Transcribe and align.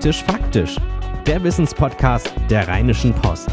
Faktisch 0.00 0.24
Faktisch, 0.24 0.76
der 1.26 1.44
Wissenspodcast 1.44 2.32
der 2.48 2.66
Rheinischen 2.66 3.12
Post. 3.12 3.50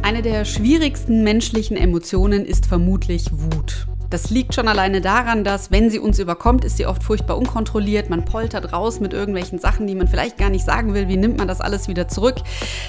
Eine 0.00 0.22
der 0.22 0.46
schwierigsten 0.46 1.22
menschlichen 1.22 1.76
Emotionen 1.76 2.46
ist 2.46 2.64
vermutlich 2.64 3.26
Wut. 3.30 3.88
Das 4.08 4.30
liegt 4.30 4.54
schon 4.54 4.68
alleine 4.68 5.02
daran, 5.02 5.44
dass, 5.44 5.70
wenn 5.70 5.90
sie 5.90 5.98
uns 5.98 6.18
überkommt, 6.18 6.64
ist 6.64 6.78
sie 6.78 6.86
oft 6.86 7.02
furchtbar 7.02 7.36
unkontrolliert. 7.36 8.08
Man 8.08 8.24
poltert 8.24 8.72
raus 8.72 8.98
mit 8.98 9.12
irgendwelchen 9.12 9.58
Sachen, 9.58 9.86
die 9.86 9.94
man 9.94 10.08
vielleicht 10.08 10.38
gar 10.38 10.48
nicht 10.48 10.64
sagen 10.64 10.94
will. 10.94 11.08
Wie 11.08 11.18
nimmt 11.18 11.36
man 11.36 11.48
das 11.48 11.60
alles 11.60 11.88
wieder 11.88 12.08
zurück? 12.08 12.36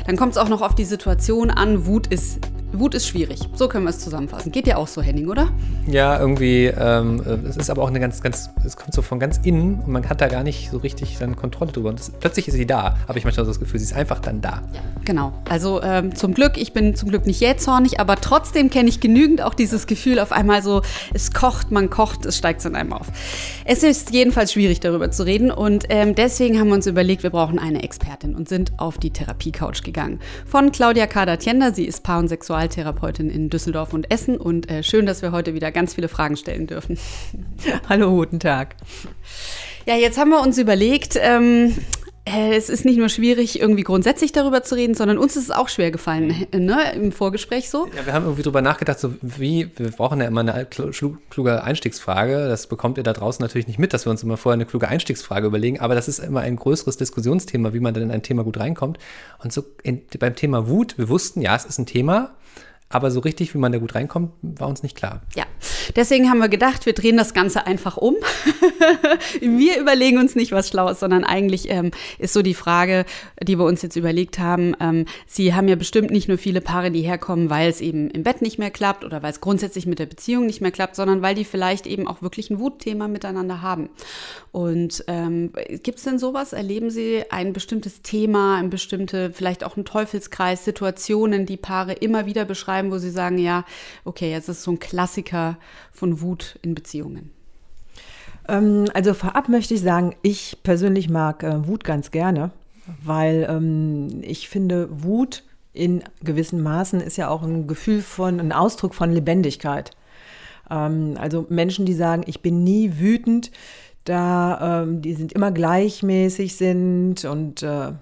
Dann 0.07 0.15
kommt 0.15 0.31
es 0.31 0.37
auch 0.37 0.47
noch 0.47 0.61
auf 0.61 0.75
die 0.75 0.85
Situation 0.85 1.51
an. 1.51 1.85
Wut 1.87 2.07
ist 2.07 2.39
Wut 2.79 2.95
ist 2.95 3.07
schwierig. 3.07 3.39
So 3.53 3.67
können 3.67 3.85
wir 3.85 3.91
es 3.91 3.99
zusammenfassen. 3.99 4.51
Geht 4.51 4.65
dir 4.65 4.77
auch 4.77 4.87
so, 4.87 5.01
Henning, 5.01 5.27
oder? 5.27 5.49
Ja, 5.87 6.19
irgendwie. 6.19 6.65
Ähm, 6.65 7.21
es 7.47 7.57
ist 7.57 7.69
aber 7.69 7.83
auch 7.83 7.87
eine 7.87 7.99
ganz, 7.99 8.21
ganz. 8.21 8.49
Es 8.65 8.75
kommt 8.75 8.93
so 8.93 9.01
von 9.01 9.19
ganz 9.19 9.39
innen 9.43 9.79
und 9.81 9.87
man 9.87 10.07
hat 10.09 10.21
da 10.21 10.27
gar 10.27 10.43
nicht 10.43 10.69
so 10.71 10.77
richtig 10.77 11.17
seine 11.17 11.35
Kontrolle 11.35 11.71
drüber. 11.71 11.89
Und 11.89 11.99
das, 11.99 12.09
plötzlich 12.09 12.47
ist 12.47 12.55
sie 12.55 12.65
da. 12.65 12.97
Habe 13.07 13.19
ich 13.19 13.25
manchmal 13.25 13.45
so 13.45 13.51
das 13.51 13.59
Gefühl, 13.59 13.79
sie 13.79 13.85
ist 13.85 13.93
einfach 13.93 14.19
dann 14.19 14.41
da. 14.41 14.63
Ja, 14.73 14.81
genau. 15.05 15.33
Also 15.49 15.81
ähm, 15.83 16.15
zum 16.15 16.33
Glück, 16.33 16.57
ich 16.57 16.73
bin 16.73 16.95
zum 16.95 17.09
Glück 17.09 17.25
nicht 17.25 17.39
jähzornig, 17.39 17.99
aber 17.99 18.15
trotzdem 18.15 18.69
kenne 18.69 18.89
ich 18.89 18.99
genügend 18.99 19.41
auch 19.41 19.53
dieses 19.53 19.87
Gefühl 19.87 20.19
auf 20.19 20.31
einmal 20.31 20.63
so, 20.63 20.81
es 21.13 21.31
kocht, 21.33 21.71
man 21.71 21.89
kocht, 21.89 22.25
es 22.25 22.37
steigt 22.37 22.63
in 22.65 22.75
einem 22.75 22.93
auf. 22.93 23.07
Es 23.65 23.83
ist 23.83 24.11
jedenfalls 24.11 24.53
schwierig, 24.53 24.79
darüber 24.79 25.11
zu 25.11 25.25
reden 25.25 25.51
und 25.51 25.85
ähm, 25.89 26.15
deswegen 26.15 26.59
haben 26.59 26.67
wir 26.67 26.75
uns 26.75 26.87
überlegt, 26.87 27.23
wir 27.23 27.29
brauchen 27.29 27.59
eine 27.59 27.83
Expertin 27.83 28.35
und 28.35 28.47
sind 28.47 28.71
auf 28.77 28.97
die 28.97 29.11
Therapie-Couch 29.11 29.83
gegangen. 29.83 30.19
Von 30.45 30.71
Claudia 30.71 31.07
Kader-Tiender, 31.07 31.73
sie 31.73 31.85
ist 31.85 32.03
Paar- 32.03 32.19
und 32.19 32.29
Sexual 32.29 32.62
Sexualtherapeutin 32.63 33.29
in 33.29 33.49
Düsseldorf 33.49 33.93
und 33.93 34.09
Essen 34.11 34.37
und 34.37 34.69
äh, 34.69 34.83
schön, 34.83 35.05
dass 35.05 35.21
wir 35.21 35.31
heute 35.31 35.53
wieder 35.53 35.71
ganz 35.71 35.95
viele 35.95 36.07
Fragen 36.07 36.37
stellen 36.37 36.67
dürfen. 36.67 36.97
Hallo, 37.89 38.11
guten 38.15 38.39
Tag. 38.39 38.75
Ja, 39.85 39.95
jetzt 39.95 40.17
haben 40.17 40.29
wir 40.29 40.41
uns 40.41 40.57
überlegt, 40.57 41.17
ähm, 41.19 41.75
äh, 42.25 42.55
es 42.55 42.69
ist 42.69 42.85
nicht 42.85 42.97
nur 42.97 43.09
schwierig, 43.09 43.59
irgendwie 43.59 43.83
grundsätzlich 43.83 44.31
darüber 44.31 44.63
zu 44.63 44.75
reden, 44.75 44.95
sondern 44.95 45.17
uns 45.17 45.35
ist 45.35 45.43
es 45.43 45.51
auch 45.51 45.67
schwer 45.67 45.91
gefallen, 45.91 46.47
ne, 46.53 46.93
im 46.93 47.11
Vorgespräch 47.11 47.69
so. 47.69 47.87
Ja, 47.87 48.05
wir 48.05 48.13
haben 48.13 48.23
irgendwie 48.23 48.43
drüber 48.43 48.61
nachgedacht, 48.61 48.97
so 48.97 49.13
wie, 49.21 49.69
wir 49.75 49.91
brauchen 49.91 50.21
ja 50.21 50.27
immer 50.27 50.39
eine 50.39 50.65
kluge 50.65 51.63
Einstiegsfrage. 51.63 52.47
Das 52.47 52.67
bekommt 52.67 52.97
ihr 52.97 53.03
da 53.03 53.11
draußen 53.11 53.43
natürlich 53.43 53.67
nicht 53.67 53.79
mit, 53.79 53.93
dass 53.93 54.05
wir 54.05 54.11
uns 54.11 54.23
immer 54.23 54.37
vorher 54.37 54.55
eine 54.55 54.65
kluge 54.65 54.87
Einstiegsfrage 54.87 55.47
überlegen, 55.47 55.81
aber 55.81 55.95
das 55.95 56.07
ist 56.07 56.19
immer 56.19 56.39
ein 56.39 56.55
größeres 56.55 56.95
Diskussionsthema, 56.95 57.73
wie 57.73 57.81
man 57.81 57.93
dann 57.93 58.03
in 58.03 58.11
ein 58.11 58.23
Thema 58.23 58.45
gut 58.45 58.57
reinkommt. 58.57 58.99
Und 59.43 59.51
so 59.51 59.65
in, 59.83 60.01
beim 60.17 60.35
Thema 60.37 60.69
Wut, 60.69 60.97
wir 60.97 61.09
wussten, 61.09 61.41
ja, 61.41 61.57
es 61.57 61.65
ist 61.65 61.77
ein 61.77 61.85
Thema, 61.85 62.31
aber 62.93 63.09
so 63.09 63.19
richtig, 63.19 63.53
wie 63.53 63.57
man 63.57 63.71
da 63.71 63.79
gut 63.79 63.95
reinkommt, 63.95 64.31
war 64.41 64.67
uns 64.67 64.83
nicht 64.83 64.95
klar. 64.95 65.21
Ja, 65.35 65.45
deswegen 65.95 66.29
haben 66.29 66.37
wir 66.37 66.47
gedacht, 66.47 66.85
wir 66.85 66.93
drehen 66.93 67.17
das 67.17 67.33
Ganze 67.33 67.65
einfach 67.65 67.97
um. 67.97 68.15
wir 69.41 69.79
überlegen 69.79 70.19
uns 70.19 70.35
nicht 70.35 70.51
was 70.51 70.69
Schlaues, 70.69 70.99
sondern 70.99 71.23
eigentlich 71.23 71.69
ähm, 71.71 71.89
ist 72.19 72.33
so 72.33 72.43
die 72.43 72.53
Frage, 72.53 73.05
die 73.41 73.57
wir 73.57 73.65
uns 73.65 73.81
jetzt 73.81 73.95
überlegt 73.95 74.37
haben. 74.37 74.75
Ähm, 74.79 75.05
Sie 75.25 75.55
haben 75.55 75.67
ja 75.67 75.75
bestimmt 75.75 76.11
nicht 76.11 76.27
nur 76.27 76.37
viele 76.37 76.61
Paare, 76.61 76.91
die 76.91 77.01
herkommen, 77.01 77.49
weil 77.49 77.67
es 77.67 77.81
eben 77.81 78.11
im 78.11 78.21
Bett 78.21 78.43
nicht 78.43 78.59
mehr 78.59 78.69
klappt 78.69 79.03
oder 79.03 79.23
weil 79.23 79.31
es 79.31 79.41
grundsätzlich 79.41 79.87
mit 79.87 79.97
der 79.97 80.05
Beziehung 80.05 80.45
nicht 80.45 80.61
mehr 80.61 80.71
klappt, 80.71 80.95
sondern 80.95 81.23
weil 81.23 81.33
die 81.33 81.45
vielleicht 81.45 81.87
eben 81.87 82.07
auch 82.07 82.21
wirklich 82.21 82.51
ein 82.51 82.59
Wutthema 82.59 83.07
miteinander 83.07 83.63
haben. 83.63 83.89
Und 84.51 85.03
ähm, 85.07 85.51
gibt 85.81 85.97
es 85.97 86.03
denn 86.03 86.19
sowas? 86.19 86.53
Erleben 86.53 86.91
Sie 86.91 87.23
ein 87.31 87.53
bestimmtes 87.53 88.03
Thema, 88.03 88.57
ein 88.57 88.69
bestimmte, 88.69 89.31
vielleicht 89.31 89.63
auch 89.63 89.77
ein 89.77 89.85
Teufelskreis, 89.85 90.63
Situationen, 90.63 91.47
die 91.47 91.57
Paare 91.57 91.93
immer 91.93 92.27
wieder 92.27 92.45
beschreiben? 92.45 92.82
Schreiben, 92.83 92.91
wo 92.91 92.97
Sie 92.97 93.09
sagen, 93.09 93.37
ja, 93.37 93.65
okay, 94.05 94.31
jetzt 94.31 94.49
ist 94.49 94.63
so 94.63 94.71
ein 94.71 94.79
Klassiker 94.79 95.57
von 95.91 96.21
Wut 96.21 96.59
in 96.61 96.75
Beziehungen? 96.75 97.31
Ähm, 98.47 98.85
also 98.93 99.13
vorab 99.13 99.49
möchte 99.49 99.73
ich 99.73 99.81
sagen, 99.81 100.15
ich 100.21 100.57
persönlich 100.63 101.09
mag 101.09 101.43
äh, 101.43 101.67
Wut 101.67 101.83
ganz 101.83 102.11
gerne, 102.11 102.51
weil 103.03 103.47
ähm, 103.49 104.21
ich 104.21 104.49
finde, 104.49 104.89
Wut 104.91 105.43
in 105.73 106.03
gewissen 106.23 106.61
Maßen 106.61 107.01
ist 107.01 107.17
ja 107.17 107.29
auch 107.29 107.41
ein 107.41 107.67
Gefühl 107.67 108.01
von, 108.01 108.39
ein 108.39 108.51
Ausdruck 108.51 108.93
von 108.93 109.11
Lebendigkeit. 109.11 109.91
Ähm, 110.69 111.15
also 111.19 111.45
Menschen, 111.49 111.85
die 111.85 111.93
sagen, 111.93 112.23
ich 112.27 112.41
bin 112.41 112.63
nie 112.63 112.99
wütend, 112.99 113.51
da 114.05 114.85
die 114.85 115.13
sind 115.13 115.31
immer 115.31 115.53
gleichmäßig 115.53 116.57
sind 116.57 117.23
und 117.23 117.63
äh, 117.63 117.93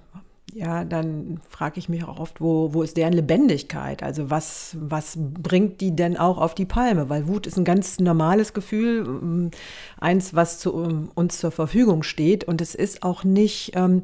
ja, 0.53 0.83
dann 0.83 1.39
frage 1.49 1.79
ich 1.79 1.89
mich 1.89 2.03
auch 2.03 2.19
oft, 2.19 2.41
wo, 2.41 2.73
wo 2.73 2.83
ist 2.83 2.97
deren 2.97 3.13
Lebendigkeit? 3.13 4.03
Also 4.03 4.29
was, 4.29 4.75
was 4.79 5.17
bringt 5.17 5.81
die 5.81 5.95
denn 5.95 6.17
auch 6.17 6.37
auf 6.37 6.55
die 6.55 6.65
Palme? 6.65 7.09
Weil 7.09 7.27
Wut 7.27 7.47
ist 7.47 7.57
ein 7.57 7.63
ganz 7.63 7.99
normales 7.99 8.53
Gefühl, 8.53 9.05
ähm, 9.05 9.51
eins, 9.99 10.33
was 10.33 10.59
zu, 10.59 11.09
uns 11.15 11.39
zur 11.39 11.51
Verfügung 11.51 12.03
steht. 12.03 12.43
Und 12.43 12.61
es 12.61 12.75
ist 12.75 13.03
auch 13.03 13.23
nicht 13.23 13.71
ähm, 13.75 14.01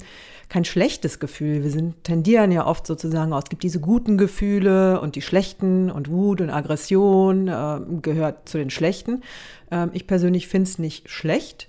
kein 0.49 0.65
schlechtes 0.65 1.19
Gefühl. 1.19 1.63
Wir 1.63 1.71
sind, 1.71 2.03
tendieren 2.03 2.51
ja 2.51 2.65
oft 2.65 2.87
sozusagen 2.87 3.33
aus, 3.33 3.43
es 3.45 3.49
gibt 3.49 3.63
diese 3.63 3.79
guten 3.79 4.17
Gefühle 4.17 5.01
und 5.01 5.15
die 5.15 5.21
schlechten 5.21 5.91
und 5.91 6.09
Wut 6.09 6.41
und 6.41 6.49
Aggression 6.49 7.47
äh, 7.47 7.79
gehört 8.01 8.47
zu 8.47 8.57
den 8.57 8.69
schlechten. 8.69 9.23
Ähm, 9.71 9.89
ich 9.93 10.07
persönlich 10.07 10.47
finde 10.47 10.69
es 10.69 10.79
nicht 10.79 11.09
schlecht 11.09 11.67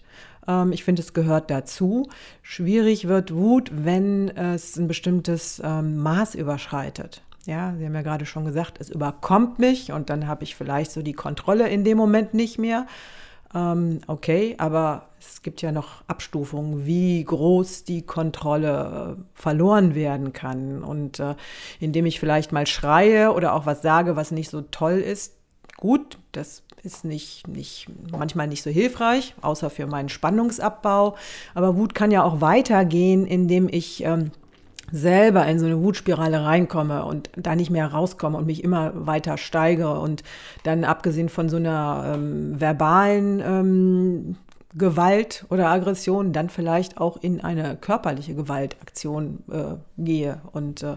ähm, 0.49 0.73
ich 0.73 0.83
finde, 0.83 1.03
es 1.03 1.13
gehört 1.13 1.51
dazu. 1.51 2.09
Schwierig 2.43 3.07
wird 3.07 3.33
Wut, 3.33 3.71
wenn 3.73 4.29
es 4.37 4.77
ein 4.77 4.89
bestimmtes 4.89 5.63
ähm, 5.65 5.99
Maß 5.99 6.35
überschreitet. 6.35 7.23
Ja, 7.47 7.75
Sie 7.79 7.87
haben 7.87 7.95
ja 7.95 8.03
gerade 8.03 8.27
schon 8.27 8.45
gesagt, 8.45 8.79
es 8.81 8.91
überkommt 8.91 9.59
mich 9.59 9.93
und 9.93 10.11
dann 10.11 10.27
habe 10.27 10.45
ich 10.45 10.57
vielleicht 10.57 10.91
so 10.91 11.03
die 11.03 11.15
Kontrolle 11.15 11.69
in 11.69 11.85
dem 11.85 11.97
Moment 11.97 12.35
nicht 12.35 12.59
mehr. 12.59 12.87
Ähm, 13.55 14.01
okay, 14.07 14.55
aber 14.59 15.09
es 15.19 15.43
gibt 15.43 15.63
ja 15.63 15.73
noch 15.73 16.03
Abstufungen, 16.07 16.85
wie 16.85 17.25
groß 17.25 17.85
die 17.85 18.03
Kontrolle 18.03 19.17
äh, 19.17 19.23
verloren 19.35 19.95
werden 19.95 20.33
kann. 20.35 20.83
Und 20.83 21.21
äh, 21.21 21.35
indem 21.81 22.05
ich 22.05 22.21
vielleicht 22.21 22.53
mal 22.53 22.67
schreie 22.67 23.33
oder 23.33 23.55
auch 23.55 23.65
was 23.65 23.81
sage, 23.81 24.17
was 24.17 24.31
nicht 24.31 24.51
so 24.51 24.61
toll 24.61 24.99
ist, 24.99 25.38
gut, 25.79 26.19
das 26.33 26.63
ist 26.83 27.05
nicht, 27.05 27.49
nicht, 27.49 27.87
manchmal 28.13 28.47
nicht 28.47 28.63
so 28.63 28.71
hilfreich, 28.71 29.35
außer 29.41 29.71
für 29.71 29.87
meinen 29.87 30.09
Spannungsabbau. 30.09 31.17
Aber 31.55 31.77
Wut 31.77 31.95
kann 31.95 32.11
ja 32.11 32.23
auch 32.23 32.41
weitergehen, 32.41 33.27
indem 33.27 33.69
ich 33.69 34.05
ähm, 34.05 34.31
selber 34.91 35.47
in 35.47 35.59
so 35.59 35.67
eine 35.67 35.83
Wutspirale 35.83 36.45
reinkomme 36.45 37.05
und 37.05 37.31
da 37.37 37.55
nicht 37.55 37.71
mehr 37.71 37.87
rauskomme 37.87 38.39
und 38.39 38.47
mich 38.47 38.65
immer 38.65 38.93
weiter 39.07 39.39
steigere 39.39 40.01
und 40.01 40.23
dann 40.65 40.85
abgesehen 40.85 41.29
von 41.29 41.49
so 41.49 41.57
einer 41.57 42.13
ähm, 42.15 42.61
verbalen 42.61 43.41
ähm, 43.41 44.37
Gewalt 44.75 45.47
oder 45.51 45.69
Aggression 45.69 46.33
dann 46.33 46.51
vielleicht 46.51 46.99
auch 46.99 47.17
in 47.17 47.41
eine 47.41 47.77
körperliche 47.77 48.35
Gewaltaktion 48.35 49.43
äh, 49.51 49.77
gehe 49.97 50.41
und 50.53 50.83
äh, 50.83 50.97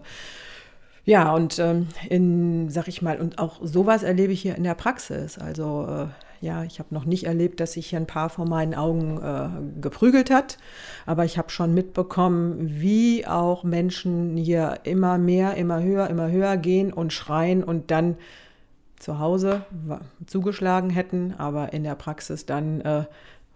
ja, 1.04 1.34
und 1.34 1.58
ähm, 1.60 1.88
in, 2.10 2.70
sag 2.70 2.88
ich 2.88 3.02
mal, 3.02 3.20
und 3.20 3.40
auch 3.40 3.60
sowas 3.62 4.04
erlebe 4.04 4.34
ich 4.34 4.42
hier 4.42 4.56
in 4.56 4.64
der 4.64 4.76
Praxis. 4.76 5.38
Also 5.38 5.88
äh, 5.88 6.08
ja, 6.46 6.64
ich 6.64 6.80
habe 6.80 6.94
noch 6.94 7.06
nicht 7.06 7.26
erlebt, 7.26 7.60
dass 7.60 7.74
sich 7.74 7.88
hier 7.88 8.00
ein 8.00 8.08
Paar 8.08 8.30
vor 8.30 8.48
meinen 8.48 8.74
Augen 8.74 9.22
äh, 9.22 9.82
geprügelt 9.82 10.32
hat, 10.32 10.58
aber 11.06 11.24
ich 11.24 11.38
habe 11.38 11.52
schon 11.52 11.74
mitbekommen, 11.74 12.82
wie 12.82 13.28
auch 13.28 13.64
Menschen 13.64 14.38
hier 14.38 14.80
immer 14.84 15.18
mehr, 15.18 15.56
immer 15.56 15.82
höher, 15.82 16.10
immer 16.10 16.30
höher 16.32 16.58
gehen 16.58 16.92
und 16.92 17.14
schreien 17.14 17.64
und 17.64 17.92
dann 17.92 18.18
zu 18.98 19.20
Hause 19.20 19.66
zugeschlagen 20.28 20.90
hätten, 20.90 21.34
aber 21.38 21.74
in 21.74 21.84
der 21.84 21.96
Praxis 21.96 22.46
dann 22.46 22.82
äh, 22.82 23.06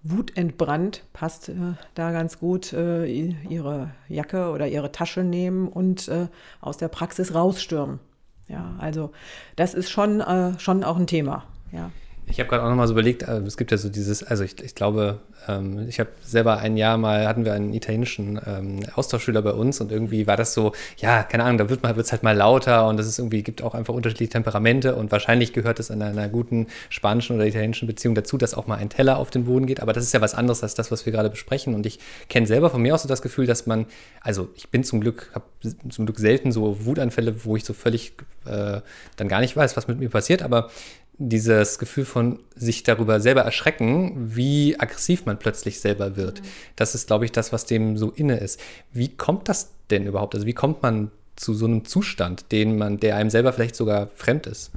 wutentbrannt, 0.05 1.03
passt 1.13 1.49
äh, 1.49 1.55
da 1.95 2.11
ganz 2.11 2.39
gut, 2.39 2.73
äh, 2.73 3.05
ihre 3.05 3.91
Jacke 4.07 4.51
oder 4.51 4.67
ihre 4.67 4.91
Tasche 4.91 5.23
nehmen 5.23 5.67
und 5.67 6.07
äh, 6.07 6.27
aus 6.61 6.77
der 6.77 6.87
Praxis 6.87 7.33
rausstürmen. 7.33 7.99
Ja, 8.47 8.75
also 8.77 9.11
das 9.55 9.73
ist 9.73 9.89
schon, 9.89 10.21
äh, 10.21 10.57
schon 10.59 10.83
auch 10.83 10.97
ein 10.97 11.07
Thema. 11.07 11.45
Ja. 11.71 11.91
Ich 12.27 12.39
habe 12.39 12.49
gerade 12.49 12.63
auch 12.63 12.69
nochmal 12.69 12.87
so 12.87 12.93
überlegt, 12.93 13.23
äh, 13.23 13.37
es 13.39 13.55
gibt 13.55 13.71
ja 13.71 13.77
so 13.77 13.89
dieses, 13.89 14.23
also 14.23 14.43
ich, 14.43 14.61
ich 14.63 14.73
glaube, 14.73 15.19
ähm, 15.47 15.87
ich 15.87 15.99
habe 15.99 16.09
selber 16.23 16.57
ein 16.57 16.75
Jahr 16.75 16.97
mal, 16.97 17.27
hatten 17.27 17.45
wir 17.45 17.53
einen 17.53 17.73
italienischen 17.73 18.39
ähm, 18.45 18.79
Austauschschüler 18.95 19.41
bei 19.41 19.51
uns 19.51 19.79
und 19.79 19.91
irgendwie 19.91 20.25
war 20.25 20.35
das 20.35 20.53
so, 20.53 20.73
ja, 20.97 21.23
keine 21.23 21.43
Ahnung, 21.43 21.59
da 21.59 21.69
wird 21.69 21.83
es 21.83 22.11
halt 22.11 22.23
mal 22.23 22.35
lauter 22.35 22.87
und 22.87 22.99
es 22.99 23.19
irgendwie, 23.19 23.43
gibt 23.43 23.61
auch 23.61 23.75
einfach 23.75 23.93
unterschiedliche 23.93 24.31
Temperamente 24.31 24.95
und 24.95 25.11
wahrscheinlich 25.11 25.53
gehört 25.53 25.79
es 25.79 25.89
in 25.89 26.01
einer 26.01 26.27
guten 26.27 26.67
spanischen 26.89 27.35
oder 27.35 27.45
italienischen 27.45 27.87
Beziehung 27.87 28.15
dazu, 28.15 28.37
dass 28.37 28.53
auch 28.53 28.65
mal 28.65 28.77
ein 28.77 28.89
Teller 28.89 29.17
auf 29.17 29.29
den 29.29 29.45
Boden 29.45 29.67
geht, 29.67 29.79
aber 29.79 29.93
das 29.93 30.03
ist 30.03 30.13
ja 30.13 30.21
was 30.21 30.33
anderes 30.33 30.63
als 30.63 30.73
das, 30.73 30.91
was 30.91 31.05
wir 31.05 31.13
gerade 31.13 31.29
besprechen. 31.29 31.75
Und 31.75 31.85
ich 31.85 31.99
kenne 32.29 32.47
selber 32.47 32.69
von 32.69 32.81
mir 32.81 32.95
auch 32.95 32.99
so 32.99 33.07
das 33.07 33.21
Gefühl, 33.21 33.45
dass 33.45 33.67
man, 33.67 33.85
also 34.21 34.49
ich 34.55 34.69
bin 34.69 34.83
zum 34.83 34.99
Glück, 34.99 35.29
habe 35.33 35.45
zum 35.89 36.05
Glück 36.05 36.19
selten 36.19 36.51
so 36.51 36.85
Wutanfälle, 36.85 37.45
wo 37.45 37.55
ich 37.55 37.65
so 37.65 37.73
völlig 37.73 38.13
äh, 38.45 38.81
dann 39.15 39.27
gar 39.27 39.41
nicht 39.41 39.55
weiß, 39.55 39.77
was 39.77 39.87
mit 39.87 39.99
mir 39.99 40.09
passiert, 40.09 40.41
aber 40.41 40.69
dieses 41.17 41.79
Gefühl 41.79 42.05
von 42.05 42.39
sich 42.55 42.83
darüber 42.83 43.19
selber 43.19 43.41
erschrecken, 43.41 44.13
wie 44.35 44.79
aggressiv 44.79 45.25
man 45.25 45.39
plötzlich 45.39 45.79
selber 45.79 46.17
wird. 46.17 46.41
Mhm. 46.41 46.45
Das 46.75 46.95
ist, 46.95 47.07
glaube 47.07 47.25
ich, 47.25 47.31
das, 47.31 47.53
was 47.53 47.65
dem 47.65 47.97
so 47.97 48.11
inne 48.11 48.37
ist. 48.37 48.59
Wie 48.91 49.09
kommt 49.09 49.47
das 49.49 49.71
denn 49.89 50.07
überhaupt? 50.07 50.35
Also 50.35 50.45
wie 50.45 50.53
kommt 50.53 50.81
man 50.83 51.11
zu 51.35 51.53
so 51.53 51.65
einem 51.65 51.85
Zustand, 51.85 52.51
den 52.51 52.77
man, 52.77 52.99
der 52.99 53.15
einem 53.15 53.29
selber 53.29 53.53
vielleicht 53.53 53.75
sogar 53.75 54.07
fremd 54.15 54.47
ist? 54.47 54.71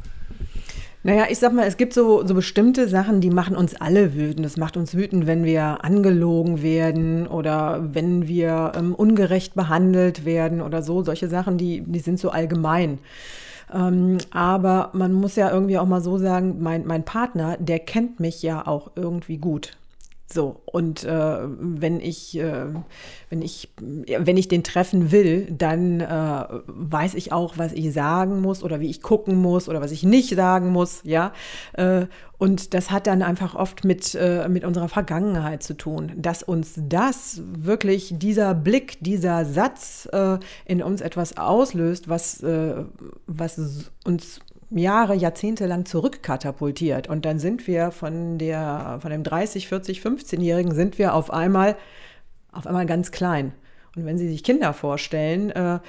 Naja, 1.05 1.27
ich 1.31 1.39
sag 1.39 1.53
mal, 1.53 1.67
es 1.67 1.77
gibt 1.77 1.95
so, 1.95 2.27
so 2.27 2.35
bestimmte 2.35 2.89
Sachen, 2.89 3.21
die 3.21 3.31
machen 3.31 3.57
uns 3.57 3.81
alle 3.81 4.15
wütend. 4.15 4.45
Es 4.45 4.57
macht 4.57 4.77
uns 4.77 4.95
wütend, 4.95 5.27
wenn 5.27 5.45
wir 5.45 5.85
angelogen 5.85 6.61
werden 6.61 7.27
oder 7.29 7.89
wenn 7.95 8.27
wir 8.27 8.73
ähm, 8.77 8.95
ungerecht 8.95 9.55
behandelt 9.55 10.25
werden 10.25 10.61
oder 10.61 10.83
so. 10.83 11.03
Solche 11.05 11.29
Sachen, 11.29 11.57
die, 11.57 11.83
die 11.87 12.01
sind 12.01 12.19
so 12.19 12.31
allgemein. 12.31 12.99
Ähm, 13.73 14.19
aber 14.31 14.91
man 14.93 15.13
muss 15.13 15.37
ja 15.37 15.51
irgendwie 15.51 15.79
auch 15.79 15.87
mal 15.87 16.01
so 16.01 16.19
sagen, 16.19 16.57
mein, 16.61 16.87
mein 16.87 17.05
Partner, 17.05 17.57
der 17.59 17.79
kennt 17.81 18.21
mich 18.21 18.43
ja 18.43 18.67
auch 18.67 18.93
irgendwie 18.97 19.39
gut. 19.39 19.77
So, 20.31 20.61
und 20.67 21.05
äh, 21.05 21.39
wenn 21.49 22.01
ich, 22.01 22.39
äh, 22.39 22.67
wenn 23.31 23.41
ich, 23.41 23.71
wenn 23.79 24.37
ich 24.37 24.47
den 24.49 24.63
treffen 24.63 25.11
will, 25.11 25.47
dann 25.51 26.01
äh, 26.01 26.45
weiß 26.67 27.15
ich 27.15 27.33
auch, 27.33 27.57
was 27.57 27.73
ich 27.73 27.95
sagen 27.95 28.43
muss 28.43 28.63
oder 28.63 28.79
wie 28.79 28.91
ich 28.91 29.01
gucken 29.01 29.37
muss 29.37 29.71
oder 29.71 29.81
was 29.81 29.91
ich 29.91 30.03
nicht 30.03 30.35
sagen 30.35 30.69
muss, 30.69 31.01
ja. 31.05 31.33
Äh, 31.73 32.07
und 32.37 32.75
das 32.75 32.91
hat 32.91 33.07
dann 33.07 33.23
einfach 33.23 33.55
oft 33.55 33.85
mit, 33.85 34.15
äh, 34.15 34.49
mit 34.49 34.65
unserer 34.65 34.89
Vergangenheit 34.89 35.63
zu 35.63 35.75
tun, 35.75 36.13
dass 36.17 36.43
uns 36.43 36.75
das 36.77 37.41
wirklich, 37.45 38.15
dieser 38.19 38.55
Blick, 38.55 38.99
dieser 39.01 39.47
Satz 39.47 40.07
äh, 40.13 40.39
in 40.67 40.83
uns 40.83 41.01
etwas 41.01 41.39
auslöst, 41.39 42.09
was, 42.09 42.43
was 43.27 43.91
uns 44.05 44.41
Jahre, 44.71 45.15
Jahrzehnte 45.15 45.67
lang 45.67 45.87
zurückkatapultiert. 45.87 47.09
Und 47.09 47.25
dann 47.25 47.39
sind 47.39 47.67
wir 47.67 47.91
von, 47.91 48.39
der, 48.39 48.99
von 49.01 49.11
dem 49.11 49.23
30, 49.23 49.69
40, 49.69 50.01
15-Jährigen 50.01 50.75
sind 50.75 50.99
wir 50.99 51.15
auf 51.15 51.33
einmal, 51.33 51.77
auf 52.53 52.67
einmal 52.67 52.87
ganz 52.87 53.11
klein. 53.11 53.53
Und 53.97 54.07
wenn 54.07 54.19
Sie 54.19 54.29
sich 54.29 54.45
Kinder 54.45 54.73
vorstellen, 54.75 55.51
äh, 55.51 55.81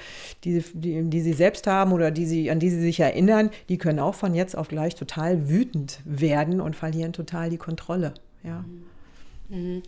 die, 0.44 0.64
die, 0.74 1.02
die, 1.08 1.20
Sie 1.20 1.32
selbst 1.32 1.66
haben 1.66 1.92
oder 1.92 2.10
die 2.10 2.26
Sie, 2.26 2.50
an 2.50 2.58
die 2.58 2.70
Sie 2.70 2.80
sich 2.80 2.98
erinnern, 2.98 3.50
die 3.68 3.78
können 3.78 4.00
auch 4.00 4.14
von 4.14 4.34
jetzt 4.34 4.56
auf 4.56 4.68
gleich 4.68 4.94
total 4.94 5.48
wütend 5.48 6.00
werden 6.04 6.60
und 6.60 6.74
verlieren 6.74 7.12
total 7.12 7.50
die 7.50 7.58
Kontrolle. 7.58 8.14
Ja. 8.42 8.64
Mhm. 9.48 9.82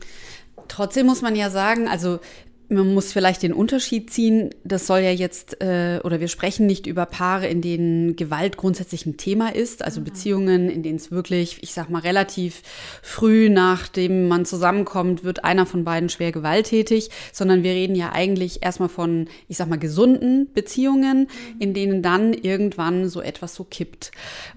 Trotzdem 0.68 1.06
muss 1.06 1.22
man 1.22 1.34
ja 1.34 1.50
sagen, 1.50 1.88
also 1.88 2.20
man 2.72 2.94
muss 2.94 3.12
vielleicht 3.12 3.42
den 3.42 3.52
Unterschied 3.52 4.10
ziehen. 4.10 4.50
Das 4.64 4.86
soll 4.86 5.00
ja 5.00 5.10
jetzt, 5.10 5.60
äh, 5.60 6.00
oder 6.02 6.20
wir 6.20 6.28
sprechen 6.28 6.66
nicht 6.66 6.86
über 6.86 7.06
Paare, 7.06 7.46
in 7.46 7.60
denen 7.60 8.16
Gewalt 8.16 8.56
grundsätzlich 8.56 9.06
ein 9.06 9.16
Thema 9.16 9.54
ist, 9.54 9.84
also 9.84 10.00
mhm. 10.00 10.04
Beziehungen, 10.04 10.70
in 10.70 10.82
denen 10.82 10.96
es 10.96 11.10
wirklich, 11.10 11.62
ich 11.62 11.74
sag 11.74 11.90
mal, 11.90 12.00
relativ 12.00 12.62
früh 13.02 13.48
nachdem 13.48 14.28
man 14.28 14.44
zusammenkommt, 14.44 15.24
wird 15.24 15.44
einer 15.44 15.66
von 15.66 15.84
beiden 15.84 16.08
schwer 16.08 16.32
gewalttätig, 16.32 17.10
sondern 17.32 17.62
wir 17.62 17.72
reden 17.72 17.94
ja 17.94 18.12
eigentlich 18.12 18.62
erstmal 18.62 18.88
von, 18.88 19.28
ich 19.48 19.58
sag 19.58 19.68
mal, 19.68 19.78
gesunden 19.78 20.48
Beziehungen, 20.52 21.20
mhm. 21.20 21.60
in 21.60 21.74
denen 21.74 22.02
dann 22.02 22.32
irgendwann 22.32 23.08
so 23.08 23.20
etwas 23.20 23.54
so 23.54 23.64
kippt. 23.64 24.12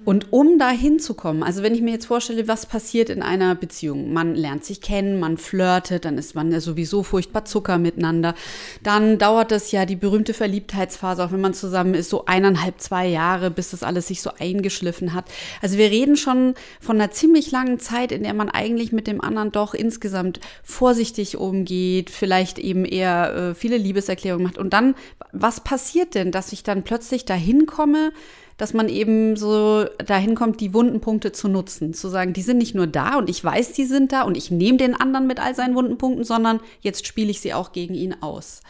Und 0.06 0.32
um 0.32 0.58
da 0.58 0.70
hinzukommen, 0.70 1.44
also 1.44 1.64
wenn 1.64 1.76
ich 1.76 1.82
mir 1.82 1.92
jetzt 1.92 2.06
vorstelle, 2.06 2.48
was 2.48 2.66
passiert 2.66 3.10
in 3.10 3.22
einer 3.22 3.56
Beziehung, 3.56 4.14
man 4.14 4.36
lernt 4.36 4.64
sich 4.64 4.82
kennen, 4.82 5.20
man 5.20 5.38
flirtet, 5.38 6.06
dann 6.06 6.18
ist 6.18 6.36
man 6.36 6.52
ja 6.52 6.62
sowieso 6.62 7.04
furchtbar 7.04 7.46
Zucker 7.46 7.78
miteinander 7.78 8.05
miteinander. 8.06 8.36
Dann 8.84 9.18
dauert 9.18 9.52
das 9.52 9.72
ja 9.72 9.86
die 9.86 9.96
berühmte 9.96 10.34
Verliebtheitsphase, 10.34 11.24
auch 11.24 11.32
wenn 11.32 11.42
man 11.42 11.54
zusammen 11.54 11.94
ist, 11.94 12.10
so 12.10 12.26
eineinhalb, 12.26 12.80
zwei 12.80 13.08
Jahre, 13.08 13.52
bis 13.52 13.72
das 13.72 13.84
alles 13.84 14.08
sich 14.08 14.22
so 14.22 14.32
eingeschliffen 14.38 15.14
hat. 15.14 15.26
Also 15.62 15.78
wir 15.78 15.90
reden 15.90 16.18
schon 16.18 16.56
von 16.80 17.00
einer 17.00 17.12
ziemlich 17.12 17.52
langen 17.52 17.80
Zeit, 17.80 18.12
in 18.12 18.24
der 18.24 18.34
man 18.34 18.50
eigentlich 18.50 18.92
mit 18.92 19.08
dem 19.08 19.22
anderen 19.22 19.52
doch 19.52 19.74
insgesamt 19.74 20.40
vorsichtig 20.64 21.38
umgeht, 21.38 22.10
vielleicht 22.10 22.60
eben 22.60 22.86
eher 22.86 23.36
äh, 23.36 23.56
viele 23.56 23.78
Liebeserklärungen 23.78 24.46
macht. 24.46 24.58
Und 24.58 24.74
dann, 24.74 24.96
was 25.32 25.60
passiert 25.62 26.16
denn, 26.16 26.32
dass 26.32 26.54
ich 26.54 26.64
dann 26.64 26.84
plötzlich 26.84 27.26
dahin 27.26 27.66
komme, 27.66 28.12
dass 28.58 28.74
man 28.74 28.88
eben 28.88 29.36
so 29.36 29.86
dahin 30.06 30.36
kommt, 30.36 30.62
die 30.62 30.74
wunden 30.74 31.02
Punkte 31.02 31.32
zu 31.32 31.48
nutzen. 31.48 31.94
Zu 31.94 32.08
sagen, 32.08 32.34
die 32.34 32.42
sind 32.42 32.58
nicht 32.58 32.76
nur 32.76 32.88
da 32.88 33.18
und 33.18 33.30
ich 33.30 33.44
weiß, 33.44 33.74
die 33.74 33.86
sind 33.86 34.12
da 34.12 34.22
und 34.22 34.38
ich 34.38 34.52
nehme 34.52 34.78
den 34.78 34.96
anderen 34.96 35.28
mit 35.28 35.40
all 35.40 35.54
seinen 35.56 35.76
wunden 35.76 35.98
Punkten, 35.98 36.24
sondern 36.24 36.60
jetzt 36.82 37.06
spiele 37.06 37.32
ich 37.32 37.42
sie 37.42 37.54
auch 37.54 37.72
gegen 37.72 37.94
ihn 37.94 38.16
aus. 38.22 38.62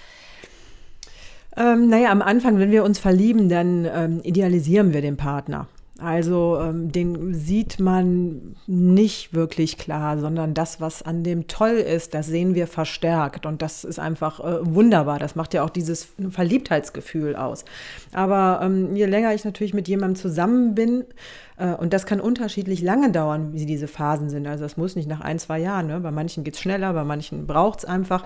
Ähm, 1.55 1.87
naja, 1.87 2.11
am 2.11 2.21
Anfang, 2.21 2.59
wenn 2.59 2.71
wir 2.71 2.83
uns 2.83 2.99
verlieben, 2.99 3.47
dann 3.47 3.85
ähm, 3.85 4.19
idealisieren 4.23 4.93
wir 4.93 5.01
den 5.01 5.17
Partner. 5.17 5.67
Also 5.97 6.59
ähm, 6.59 6.91
den 6.91 7.33
sieht 7.33 7.79
man 7.79 8.57
nicht 8.67 9.33
wirklich 9.33 9.77
klar, 9.77 10.17
sondern 10.17 10.53
das, 10.53 10.81
was 10.81 11.01
an 11.01 11.23
dem 11.23 11.47
toll 11.47 11.75
ist, 11.75 12.13
das 12.13 12.27
sehen 12.27 12.53
wir 12.53 12.67
verstärkt. 12.67 13.45
Und 13.45 13.61
das 13.61 13.85
ist 13.85 13.97
einfach 13.97 14.41
äh, 14.41 14.57
wunderbar. 14.61 15.19
Das 15.19 15.35
macht 15.35 15.53
ja 15.53 15.63
auch 15.63 15.69
dieses 15.69 16.09
Verliebtheitsgefühl 16.29 17.37
aus. 17.37 17.63
Aber 18.11 18.59
ähm, 18.61 18.93
je 18.93 19.05
länger 19.05 19.33
ich 19.33 19.45
natürlich 19.45 19.73
mit 19.73 19.87
jemandem 19.87 20.17
zusammen 20.17 20.75
bin, 20.75 21.05
äh, 21.57 21.73
und 21.75 21.93
das 21.93 22.05
kann 22.05 22.19
unterschiedlich 22.19 22.81
lange 22.81 23.11
dauern, 23.11 23.53
wie 23.53 23.65
diese 23.65 23.87
Phasen 23.87 24.29
sind. 24.29 24.47
Also 24.47 24.65
das 24.65 24.75
muss 24.75 24.97
nicht 24.97 25.07
nach 25.07 25.21
ein, 25.21 25.39
zwei 25.39 25.59
Jahren. 25.59 25.87
Ne? 25.87 26.01
Bei 26.01 26.11
manchen 26.11 26.43
geht 26.43 26.55
es 26.55 26.59
schneller, 26.59 26.91
bei 26.91 27.05
manchen 27.05 27.47
braucht 27.47 27.79
es 27.79 27.85
einfach. 27.85 28.25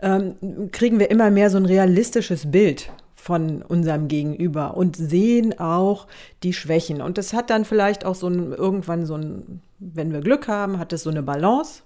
Ähm, 0.00 0.34
kriegen 0.72 0.98
wir 0.98 1.12
immer 1.12 1.30
mehr 1.30 1.48
so 1.48 1.58
ein 1.58 1.66
realistisches 1.66 2.50
Bild 2.50 2.90
von 3.24 3.62
unserem 3.62 4.06
Gegenüber 4.06 4.76
und 4.76 4.96
sehen 4.96 5.58
auch 5.58 6.06
die 6.42 6.52
Schwächen. 6.52 7.00
Und 7.00 7.16
das 7.16 7.32
hat 7.32 7.48
dann 7.48 7.64
vielleicht 7.64 8.04
auch 8.04 8.14
so 8.14 8.28
ein, 8.28 8.52
irgendwann 8.52 9.06
so 9.06 9.14
ein, 9.16 9.62
wenn 9.78 10.12
wir 10.12 10.20
Glück 10.20 10.46
haben, 10.46 10.78
hat 10.78 10.92
es 10.92 11.04
so 11.04 11.10
eine 11.10 11.22
Balance. 11.22 11.84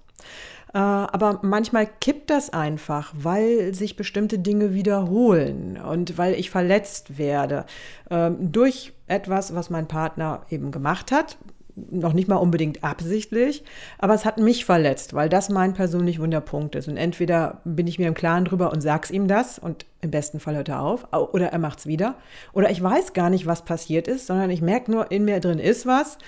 Äh, 0.74 0.78
aber 0.78 1.38
manchmal 1.42 1.86
kippt 2.00 2.30
das 2.30 2.50
einfach, 2.50 3.12
weil 3.16 3.72
sich 3.72 3.94
bestimmte 3.94 4.40
Dinge 4.40 4.74
wiederholen 4.74 5.78
und 5.80 6.18
weil 6.18 6.34
ich 6.34 6.50
verletzt 6.50 7.18
werde 7.18 7.66
ähm, 8.10 8.50
durch 8.50 8.92
etwas, 9.06 9.54
was 9.54 9.70
mein 9.70 9.86
Partner 9.86 10.42
eben 10.50 10.72
gemacht 10.72 11.12
hat 11.12 11.38
noch 11.90 12.12
nicht 12.12 12.28
mal 12.28 12.36
unbedingt 12.36 12.84
absichtlich, 12.84 13.64
aber 13.98 14.14
es 14.14 14.24
hat 14.24 14.38
mich 14.38 14.64
verletzt, 14.64 15.14
weil 15.14 15.28
das 15.28 15.48
mein 15.48 15.74
persönlich 15.74 16.20
Wunderpunkt 16.20 16.74
ist. 16.74 16.88
Und 16.88 16.96
entweder 16.96 17.60
bin 17.64 17.86
ich 17.86 17.98
mir 17.98 18.08
im 18.08 18.14
Klaren 18.14 18.44
drüber 18.44 18.72
und 18.72 18.80
sag's 18.80 19.10
ihm 19.10 19.28
das 19.28 19.58
und 19.58 19.86
im 20.00 20.10
besten 20.10 20.40
Fall 20.40 20.56
hört 20.56 20.68
er 20.68 20.82
auf, 20.82 21.08
oder 21.12 21.48
er 21.48 21.58
macht's 21.58 21.86
wieder, 21.86 22.14
oder 22.52 22.70
ich 22.70 22.82
weiß 22.82 23.12
gar 23.12 23.30
nicht, 23.30 23.46
was 23.46 23.64
passiert 23.64 24.08
ist, 24.08 24.26
sondern 24.26 24.50
ich 24.50 24.62
merke 24.62 24.90
nur, 24.90 25.10
in 25.10 25.24
mir 25.24 25.40
drin 25.40 25.58
ist 25.58 25.86
was 25.86 26.18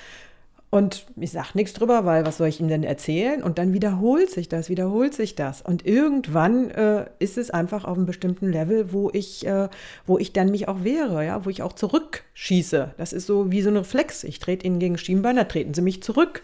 und 0.70 1.06
ich 1.16 1.32
sage 1.32 1.48
nichts 1.54 1.72
drüber, 1.72 2.04
weil 2.04 2.24
was 2.24 2.36
soll 2.36 2.46
ich 2.46 2.60
ihm 2.60 2.68
denn 2.68 2.84
erzählen? 2.84 3.42
Und 3.42 3.58
dann 3.58 3.72
wiederholt 3.72 4.30
sich 4.30 4.48
das, 4.48 4.68
wiederholt 4.68 5.14
sich 5.14 5.34
das. 5.34 5.62
Und 5.62 5.84
irgendwann 5.84 6.70
äh, 6.70 7.06
ist 7.18 7.38
es 7.38 7.50
einfach 7.50 7.84
auf 7.84 7.96
einem 7.96 8.06
bestimmten 8.06 8.52
Level, 8.52 8.92
wo 8.92 9.10
ich, 9.12 9.44
äh, 9.44 9.68
wo 10.06 10.16
ich 10.16 10.32
dann 10.32 10.52
mich 10.52 10.68
auch 10.68 10.84
wehre, 10.84 11.26
ja, 11.26 11.44
wo 11.44 11.50
ich 11.50 11.62
auch 11.62 11.72
zurückschieße. 11.72 12.94
Das 12.98 13.12
ist 13.12 13.26
so 13.26 13.50
wie 13.50 13.62
so 13.62 13.70
ein 13.70 13.78
Reflex. 13.78 14.22
Ich 14.22 14.38
trete 14.38 14.64
ihnen 14.64 14.78
gegen 14.78 14.96
Schienbein, 14.96 15.34
da 15.34 15.44
treten 15.44 15.74
sie 15.74 15.82
mich 15.82 16.04
zurück. 16.04 16.42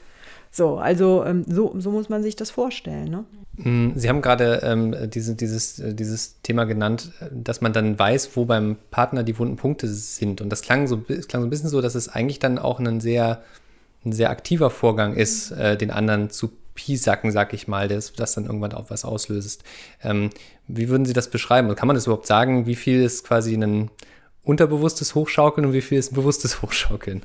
So, 0.50 0.76
also 0.78 1.24
ähm, 1.24 1.44
so, 1.46 1.76
so 1.78 1.92
muss 1.92 2.08
man 2.08 2.24
sich 2.24 2.34
das 2.34 2.50
vorstellen. 2.50 3.10
Ne? 3.10 3.24
Mm, 3.58 3.92
sie 3.94 4.08
haben 4.08 4.22
gerade 4.22 4.60
ähm, 4.64 4.96
diese, 5.08 5.36
dieses, 5.36 5.78
äh, 5.78 5.94
dieses 5.94 6.40
Thema 6.42 6.64
genannt, 6.64 7.12
dass 7.30 7.60
man 7.60 7.72
dann 7.72 7.96
weiß, 7.96 8.30
wo 8.34 8.44
beim 8.44 8.76
Partner 8.90 9.22
die 9.22 9.38
wunden 9.38 9.56
Punkte 9.56 9.86
sind. 9.86 10.40
Und 10.40 10.48
das 10.48 10.62
klang 10.62 10.88
so, 10.88 10.98
klang 10.98 11.42
so 11.42 11.46
ein 11.46 11.50
bisschen 11.50 11.68
so, 11.68 11.80
dass 11.80 11.94
es 11.94 12.08
eigentlich 12.08 12.40
dann 12.40 12.58
auch 12.58 12.80
einen 12.80 12.98
sehr 12.98 13.44
ein 14.06 14.12
sehr 14.12 14.30
aktiver 14.30 14.70
Vorgang 14.70 15.14
ist, 15.14 15.50
äh, 15.50 15.76
den 15.76 15.90
anderen 15.90 16.30
zu 16.30 16.52
piesacken, 16.74 17.32
sag 17.32 17.52
ich 17.52 17.68
mal, 17.68 17.88
das, 17.88 18.12
das 18.12 18.34
dann 18.34 18.46
irgendwann 18.46 18.72
auch 18.72 18.90
was 18.90 19.04
auslöst. 19.04 19.64
Ähm, 20.02 20.30
wie 20.68 20.88
würden 20.88 21.04
Sie 21.04 21.12
das 21.12 21.30
beschreiben? 21.30 21.68
Und 21.68 21.76
kann 21.76 21.88
man 21.88 21.96
das 21.96 22.06
überhaupt 22.06 22.26
sagen, 22.26 22.66
wie 22.66 22.76
viel 22.76 23.02
ist 23.02 23.24
quasi 23.24 23.54
ein 23.54 23.90
unterbewusstes 24.46 25.16
Hochschaukeln 25.16 25.66
und 25.66 25.72
wie 25.72 25.80
viel 25.80 25.98
ist 25.98 26.14
bewusstes 26.14 26.62
Hochschaukeln? 26.62 27.22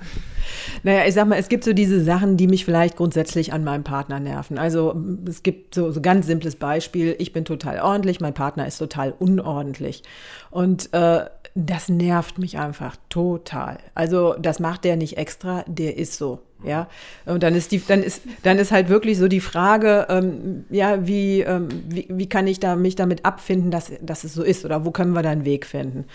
Naja, 0.82 1.06
ich 1.06 1.14
sag 1.14 1.28
mal, 1.28 1.38
es 1.38 1.50
gibt 1.50 1.64
so 1.64 1.72
diese 1.72 2.04
Sachen, 2.04 2.36
die 2.36 2.48
mich 2.48 2.66
vielleicht 2.66 2.98
grundsätzlich 2.98 3.54
an 3.54 3.64
meinem 3.64 3.84
Partner 3.84 4.20
nerven. 4.20 4.58
Also 4.58 5.00
es 5.28 5.44
gibt 5.44 5.76
so, 5.76 5.92
so 5.92 6.02
ganz 6.02 6.26
simples 6.26 6.56
Beispiel, 6.56 7.16
ich 7.20 7.32
bin 7.32 7.46
total 7.46 7.80
ordentlich, 7.80 8.22
mein 8.22 8.34
Partner 8.34 8.66
ist 8.66 8.80
total 8.80 9.14
unordentlich. 9.20 10.02
Und 10.50 10.92
äh, 10.94 11.26
das 11.54 11.90
nervt 11.90 12.40
mich 12.40 12.58
einfach 12.58 12.96
total. 13.10 13.78
Also 13.94 14.36
das 14.40 14.60
macht 14.60 14.84
der 14.84 14.96
nicht 14.96 15.18
extra, 15.18 15.64
der 15.68 15.98
ist 15.98 16.18
so. 16.18 16.40
Ja, 16.64 16.88
und 17.26 17.42
dann 17.44 17.56
ist 17.56 17.72
die, 17.72 17.82
dann 17.86 18.04
ist, 18.04 18.22
dann 18.44 18.60
ist 18.60 18.72
halt 18.72 18.90
wirklich 18.90 19.18
so 19.18 19.28
die 19.28 19.40
Frage, 19.40 20.06
ähm, 20.10 20.66
ja, 20.70 21.08
wie, 21.08 21.42
ähm, 21.42 21.70
wie, 21.90 22.06
wie 22.10 22.30
kann 22.30 22.46
ich 22.46 22.60
da 22.60 22.76
mich 22.76 22.96
damit 22.96 23.26
abfinden, 23.26 23.72
dass, 23.72 23.92
dass 24.02 24.24
es 24.24 24.34
so 24.34 24.44
ist 24.44 24.64
oder 24.64 24.86
wo 24.86 24.92
können 24.92 25.14
wir 25.14 25.24
da 25.24 25.32
einen 25.32 25.46
Weg 25.46 25.66
finden? 25.66 26.06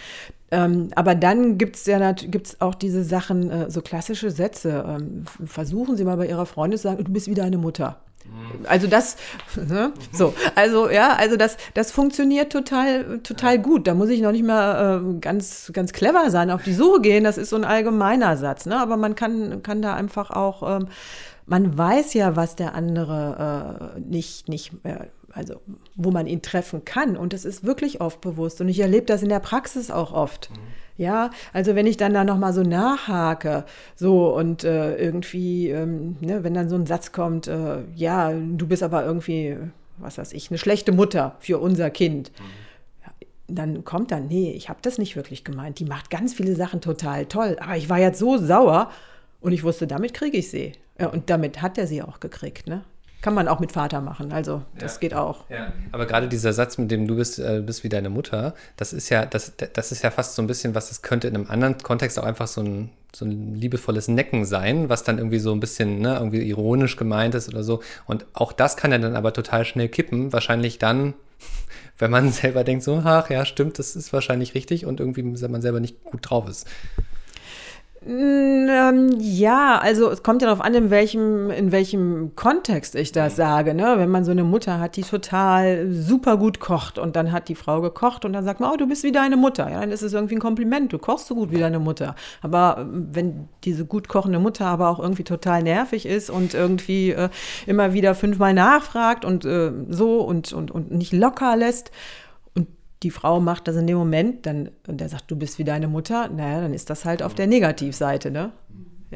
Ähm, 0.53 0.91
aber 0.95 1.17
dann 1.17 1.59
gibt 1.59 1.77
es 1.77 1.87
ja 1.87 2.13
gibt's 2.13 2.61
auch 2.61 2.75
diese 2.77 3.03
Sachen, 3.03 3.51
äh, 3.51 3.71
so 3.71 3.83
klassische 3.83 4.31
Sätze. 4.31 4.85
Ähm, 4.89 5.25
versuchen 5.45 5.97
Sie 5.97 6.05
mal 6.05 6.17
bei 6.17 6.29
Ihrer 6.29 6.47
Freundin 6.47 6.79
zu 6.79 6.85
sagen, 6.85 7.03
du 7.03 7.13
bist 7.13 7.29
wieder 7.29 7.43
eine 7.43 7.59
Mutter. 7.59 8.01
Also 8.69 8.87
das, 8.87 9.17
ne? 9.57 9.93
so, 10.13 10.35
also 10.55 10.91
ja, 10.91 11.15
also 11.15 11.37
das, 11.37 11.57
das 11.75 11.91
funktioniert 11.91 12.53
total, 12.53 13.21
total 13.21 13.59
gut. 13.59 13.87
Da 13.87 13.95
muss 13.95 14.09
ich 14.09 14.21
noch 14.21 14.33
nicht 14.33 14.45
mal 14.45 15.01
äh, 15.01 15.19
ganz, 15.21 15.71
ganz 15.73 15.93
clever 15.93 16.31
sein, 16.31 16.51
auf 16.51 16.63
die 16.63 16.73
Suche 16.73 17.01
gehen. 17.01 17.25
Das 17.25 17.39
ist 17.39 17.51
so 17.51 17.57
ein 17.57 17.65
allgemeiner 17.65 18.37
Satz, 18.37 18.67
ne? 18.67 18.79
Aber 18.79 18.97
man 18.97 19.15
kann, 19.15 19.63
kann 19.63 19.83
da 19.83 19.95
einfach 19.95 20.31
auch, 20.31 20.77
ähm, 20.77 20.89
man 21.47 21.77
weiß 21.77 22.15
ja, 22.15 22.37
was 22.37 22.57
der 22.57 22.75
andere 22.75 23.95
äh, 23.97 24.01
nicht, 24.01 24.49
nicht, 24.49 24.73
äh, 24.85 25.07
also 25.33 25.61
wo 25.95 26.11
man 26.11 26.27
ihn 26.27 26.43
treffen 26.43 26.85
kann. 26.85 27.17
Und 27.17 27.33
das 27.33 27.45
ist 27.45 27.65
wirklich 27.65 28.01
oft 28.01 28.21
bewusst. 28.21 28.61
Und 28.61 28.69
ich 28.69 28.81
erlebe 28.81 29.07
das 29.07 29.23
in 29.23 29.29
der 29.29 29.41
Praxis 29.41 29.91
auch 29.91 30.13
oft. 30.13 30.51
Mhm 30.51 30.86
Ja, 30.99 31.31
also 31.53 31.75
wenn 31.75 31.87
ich 31.87 31.99
dann 31.99 32.15
da 32.15 32.25
nochmal 32.25 32.53
so 32.53 32.63
nachhake, 32.63 33.65
so 33.95 34.35
und 34.35 34.65
äh, 34.65 34.97
irgendwie, 34.97 35.69
ähm, 35.69 36.17
ne, 36.21 36.43
wenn 36.43 36.55
dann 36.55 36.69
so 36.69 36.77
ein 36.77 36.87
Satz 36.87 37.13
kommt, 37.13 37.49
äh, 37.49 37.83
ja, 37.95 38.33
du 38.33 38.67
bist 38.67 38.83
aber 38.83 39.05
irgendwie, 39.05 39.57
was 39.99 40.17
weiß 40.17 40.33
ich, 40.33 40.51
eine 40.51 40.59
schlechte 40.59 40.93
Mutter 40.93 41.37
für 41.41 41.59
unser 41.59 41.91
Kind. 41.91 42.33
Mhm. 42.39 43.55
Dann 43.55 43.85
kommt 43.85 44.11
dann, 44.11 44.27
nee, 44.27 44.53
ich 44.53 44.69
habe 44.69 44.81
das 44.83 44.99
nicht 44.99 45.15
wirklich 45.17 45.45
gemeint. 45.45 45.79
Die 45.79 45.85
macht 45.85 46.11
ganz 46.11 46.35
viele 46.35 46.57
Sachen 46.57 46.81
total 46.81 47.27
toll, 47.27 47.57
aber 47.61 47.77
ich 47.77 47.89
war 47.89 47.99
jetzt 47.99 48.19
so 48.19 48.39
sauer 48.39 48.91
und 49.41 49.53
ich 49.53 49.63
wusste, 49.63 49.87
damit 49.87 50.15
kriege 50.15 50.39
ich 50.39 50.51
sie. 50.51 50.73
Ja, 50.99 51.09
und 51.09 51.29
damit 51.29 51.61
hat 51.61 51.77
er 51.77 51.87
sie 51.87 52.03
auch 52.03 52.21
gekriegt, 52.21 52.67
ne? 52.67 52.83
Kann 53.27 53.35
man 53.35 53.49
auch 53.49 53.59
mit 53.59 53.73
Vater 53.73 54.01
machen, 54.03 54.31
also 54.31 54.63
das 54.79 54.95
ja. 54.95 55.01
geht 55.01 55.15
auch. 55.15 55.51
Ja. 55.51 55.73
Aber 55.91 56.07
gerade 56.07 56.29
dieser 56.29 56.53
Satz, 56.53 56.79
mit 56.79 56.93
dem 56.93 57.09
du 57.09 57.17
bist, 57.17 57.41
äh, 57.41 57.61
bist 57.61 57.83
wie 57.83 57.89
deine 57.89 58.09
Mutter, 58.09 58.55
das 58.77 58.93
ist 58.93 59.09
ja, 59.09 59.27
das, 59.27 59.55
das 59.73 59.91
ist 59.91 60.05
ja 60.05 60.13
fast 60.13 60.37
so 60.37 60.43
ein 60.43 60.47
bisschen, 60.47 60.77
was 60.77 60.93
es 60.93 61.03
könnte 61.03 61.27
in 61.27 61.35
einem 61.35 61.51
anderen 61.51 61.77
Kontext 61.79 62.21
auch 62.21 62.23
einfach 62.23 62.47
so 62.47 62.61
ein, 62.61 62.91
so 63.13 63.25
ein 63.25 63.57
liebevolles 63.57 64.07
Necken 64.07 64.45
sein, 64.45 64.89
was 64.89 65.03
dann 65.03 65.19
irgendwie 65.19 65.41
so 65.41 65.51
ein 65.51 65.59
bisschen 65.59 65.99
ne, 65.99 66.15
irgendwie 66.15 66.49
ironisch 66.49 66.95
gemeint 66.97 67.35
ist 67.35 67.49
oder 67.49 67.65
so. 67.65 67.83
Und 68.07 68.27
auch 68.33 68.53
das 68.53 68.77
kann 68.77 68.93
ja 68.93 68.99
dann 68.99 69.17
aber 69.17 69.33
total 69.33 69.65
schnell 69.65 69.89
kippen. 69.89 70.33
Wahrscheinlich 70.33 70.79
dann, 70.79 71.15
wenn 71.99 72.13
man 72.13 72.31
selber 72.31 72.63
denkt, 72.63 72.85
so, 72.85 73.03
ach 73.05 73.29
ja, 73.29 73.45
stimmt, 73.45 73.81
das 73.81 73.97
ist 73.97 74.13
wahrscheinlich 74.13 74.55
richtig 74.55 74.87
und 74.87 75.01
irgendwie 75.01 75.25
man 75.25 75.63
selber 75.63 75.81
nicht 75.81 76.05
gut 76.05 76.31
drauf 76.31 76.49
ist. 76.49 76.69
Ähm, 78.09 79.17
ja, 79.19 79.79
also 79.79 80.11
es 80.11 80.23
kommt 80.23 80.41
ja 80.41 80.47
darauf 80.47 80.65
an, 80.65 80.75
in 80.75 80.91
welchem, 80.91 81.51
in 81.51 81.73
welchem 81.73 82.37
Kontext 82.37 82.95
ich 82.95 83.11
das 83.11 83.33
mhm. 83.33 83.37
sage. 83.37 83.75
Ne? 83.75 83.95
Wenn 83.97 84.11
man 84.11 84.25
so 84.25 84.31
eine 84.31 84.45
Mutter 84.45 84.79
hat, 84.79 84.97
die 84.97 85.03
total 85.03 85.91
super 85.91 86.37
gut 86.37 86.61
kocht 86.61 86.99
und 86.99 87.17
dann 87.17 87.33
hat 87.33 87.49
die 87.49 87.57
Frau 87.57 87.81
gekocht 87.81 88.25
und 88.25 88.33
dann 88.33 88.45
sagt 88.45 88.61
man, 88.61 88.71
oh, 88.73 88.77
du 88.77 88.87
bist 88.87 89.03
wie 89.03 89.11
deine 89.11 89.37
Mutter. 89.37 89.69
Ja, 89.69 89.81
dann 89.81 89.91
ist 89.91 90.03
es 90.03 90.13
irgendwie 90.13 90.37
ein 90.37 90.41
Kompliment, 90.41 90.93
du 90.93 90.99
kochst 90.99 91.27
so 91.27 91.35
gut 91.35 91.51
wie 91.51 91.59
deine 91.59 91.81
Mutter. 91.81 92.15
Aber 92.43 92.77
ähm, 92.79 93.09
wenn 93.11 93.49
diese 93.65 93.85
gut 93.85 94.07
kochende 94.07 94.39
Mutter 94.39 94.67
aber 94.67 94.89
auch 94.89 95.01
irgendwie 95.01 95.25
total 95.25 95.65
nervig 95.65 96.07
ist 96.07 96.31
und 96.31 96.55
irgendwie 96.55 97.11
äh, 97.11 97.29
immer 97.67 97.93
wieder 97.93 98.15
fünfmal 98.15 98.55
nachfragt 98.55 99.25
und 99.25 99.45
äh, 99.45 99.73
so 99.89 100.21
und, 100.21 100.53
und, 100.53 100.71
und 100.71 100.93
nicht 100.93 101.13
locker 101.13 101.57
lässt, 101.57 101.91
die 103.03 103.11
Frau 103.11 103.41
macht 103.41 103.69
das 103.69 103.77
in 103.77 103.87
dem 103.87 103.99
Moment, 103.99 104.47
dann, 104.47 104.71
und 104.87 105.01
der 105.01 105.09
sagt, 105.09 105.31
du 105.31 105.37
bist 105.37 105.59
wie 105.59 105.65
deine 105.65 105.89
Mutter, 105.89 106.29
naja, 106.29 106.61
dann 106.63 106.75
ist 106.75 106.91
das 106.91 107.05
halt 107.05 107.23
auf 107.23 107.35
der 107.35 107.47
Negativseite, 107.47 108.31
ne? 108.31 108.53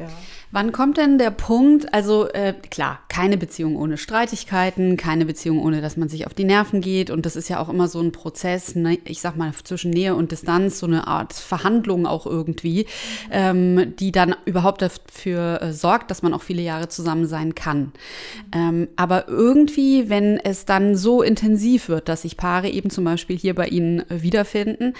Ja. 0.01 0.09
Wann 0.53 0.73
kommt 0.73 0.97
denn 0.97 1.17
der 1.17 1.31
Punkt, 1.31 1.93
also 1.93 2.27
äh, 2.27 2.53
klar, 2.69 2.99
keine 3.07 3.37
Beziehung 3.37 3.77
ohne 3.77 3.97
Streitigkeiten, 3.97 4.97
keine 4.97 5.25
Beziehung 5.25 5.63
ohne, 5.63 5.79
dass 5.79 5.95
man 5.95 6.09
sich 6.09 6.27
auf 6.27 6.33
die 6.33 6.43
Nerven 6.43 6.81
geht 6.81 7.09
und 7.09 7.25
das 7.25 7.37
ist 7.37 7.47
ja 7.47 7.59
auch 7.59 7.69
immer 7.69 7.87
so 7.87 8.01
ein 8.01 8.11
Prozess, 8.11 8.75
ne, 8.75 8.99
ich 9.05 9.21
sag 9.21 9.37
mal, 9.37 9.53
zwischen 9.63 9.91
Nähe 9.91 10.13
und 10.13 10.33
Distanz, 10.33 10.79
so 10.79 10.87
eine 10.87 11.07
Art 11.07 11.31
Verhandlung 11.31 12.05
auch 12.05 12.25
irgendwie, 12.25 12.85
ähm, 13.31 13.95
die 13.97 14.11
dann 14.11 14.35
überhaupt 14.43 14.81
dafür 14.81 15.61
äh, 15.61 15.73
sorgt, 15.73 16.11
dass 16.11 16.21
man 16.21 16.33
auch 16.33 16.41
viele 16.41 16.61
Jahre 16.61 16.89
zusammen 16.89 17.27
sein 17.27 17.55
kann. 17.55 17.93
Ähm, 18.53 18.89
aber 18.97 19.29
irgendwie, 19.29 20.09
wenn 20.09 20.37
es 20.37 20.65
dann 20.65 20.97
so 20.97 21.21
intensiv 21.21 21.87
wird, 21.87 22.09
dass 22.09 22.23
sich 22.23 22.35
Paare 22.35 22.69
eben 22.69 22.89
zum 22.89 23.05
Beispiel 23.05 23.37
hier 23.37 23.55
bei 23.55 23.67
Ihnen 23.67 23.99
äh, 24.09 24.21
wiederfinden, 24.21 24.95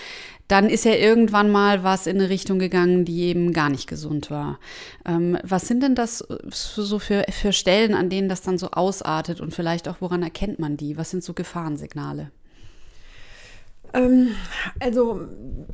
dann 0.51 0.69
ist 0.69 0.83
ja 0.83 0.93
irgendwann 0.93 1.49
mal 1.49 1.83
was 1.83 2.07
in 2.07 2.19
eine 2.19 2.29
Richtung 2.29 2.59
gegangen, 2.59 3.05
die 3.05 3.21
eben 3.21 3.53
gar 3.53 3.69
nicht 3.69 3.87
gesund 3.87 4.29
war. 4.29 4.59
Ähm, 5.05 5.37
was 5.43 5.67
sind 5.67 5.81
denn 5.81 5.95
das 5.95 6.25
so 6.49 6.99
für, 6.99 7.23
für 7.29 7.53
Stellen, 7.53 7.93
an 7.93 8.09
denen 8.09 8.27
das 8.27 8.41
dann 8.41 8.57
so 8.57 8.71
ausartet 8.71 9.39
und 9.39 9.55
vielleicht 9.55 9.87
auch, 9.87 9.97
woran 10.01 10.23
erkennt 10.23 10.59
man 10.59 10.75
die? 10.75 10.97
Was 10.97 11.09
sind 11.09 11.23
so 11.23 11.33
Gefahrensignale? 11.33 12.31
Ähm, 13.93 14.29
also 14.79 15.21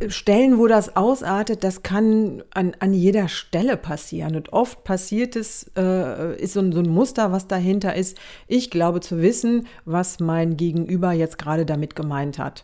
Stellen, 0.09 0.59
wo 0.59 0.67
das 0.67 0.95
ausartet, 0.95 1.63
das 1.63 1.81
kann 1.81 2.43
an, 2.53 2.75
an 2.79 2.93
jeder 2.93 3.29
Stelle 3.29 3.77
passieren. 3.77 4.35
Und 4.35 4.53
oft 4.53 4.83
passiert 4.83 5.35
es, 5.35 5.71
äh, 5.75 6.39
ist 6.39 6.53
so 6.53 6.59
ein, 6.59 6.71
so 6.71 6.79
ein 6.79 6.89
Muster, 6.89 7.31
was 7.31 7.47
dahinter 7.47 7.95
ist. 7.95 8.17
Ich 8.47 8.69
glaube 8.69 8.99
zu 8.99 9.23
wissen, 9.23 9.65
was 9.85 10.19
mein 10.19 10.55
Gegenüber 10.55 11.13
jetzt 11.13 11.39
gerade 11.39 11.65
damit 11.65 11.95
gemeint 11.95 12.37
hat. 12.37 12.63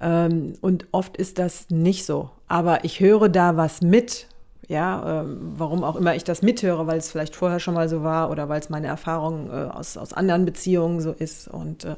Ähm, 0.00 0.54
und 0.60 0.86
oft 0.92 1.16
ist 1.16 1.38
das 1.38 1.70
nicht 1.70 2.04
so. 2.04 2.30
Aber 2.48 2.84
ich 2.84 3.00
höre 3.00 3.28
da 3.28 3.56
was 3.56 3.80
mit. 3.80 4.28
Ja, 4.68 5.20
ähm, 5.20 5.52
warum 5.56 5.84
auch 5.84 5.94
immer 5.94 6.16
ich 6.16 6.24
das 6.24 6.42
mithöre, 6.42 6.86
weil 6.86 6.98
es 6.98 7.10
vielleicht 7.10 7.36
vorher 7.36 7.60
schon 7.60 7.74
mal 7.74 7.88
so 7.88 8.02
war 8.02 8.30
oder 8.30 8.48
weil 8.48 8.60
es 8.60 8.68
meine 8.68 8.88
Erfahrung 8.88 9.48
äh, 9.48 9.70
aus, 9.70 9.96
aus 9.96 10.12
anderen 10.12 10.44
Beziehungen 10.44 11.00
so 11.00 11.12
ist. 11.12 11.46
Und 11.46 11.84
äh, 11.84 11.94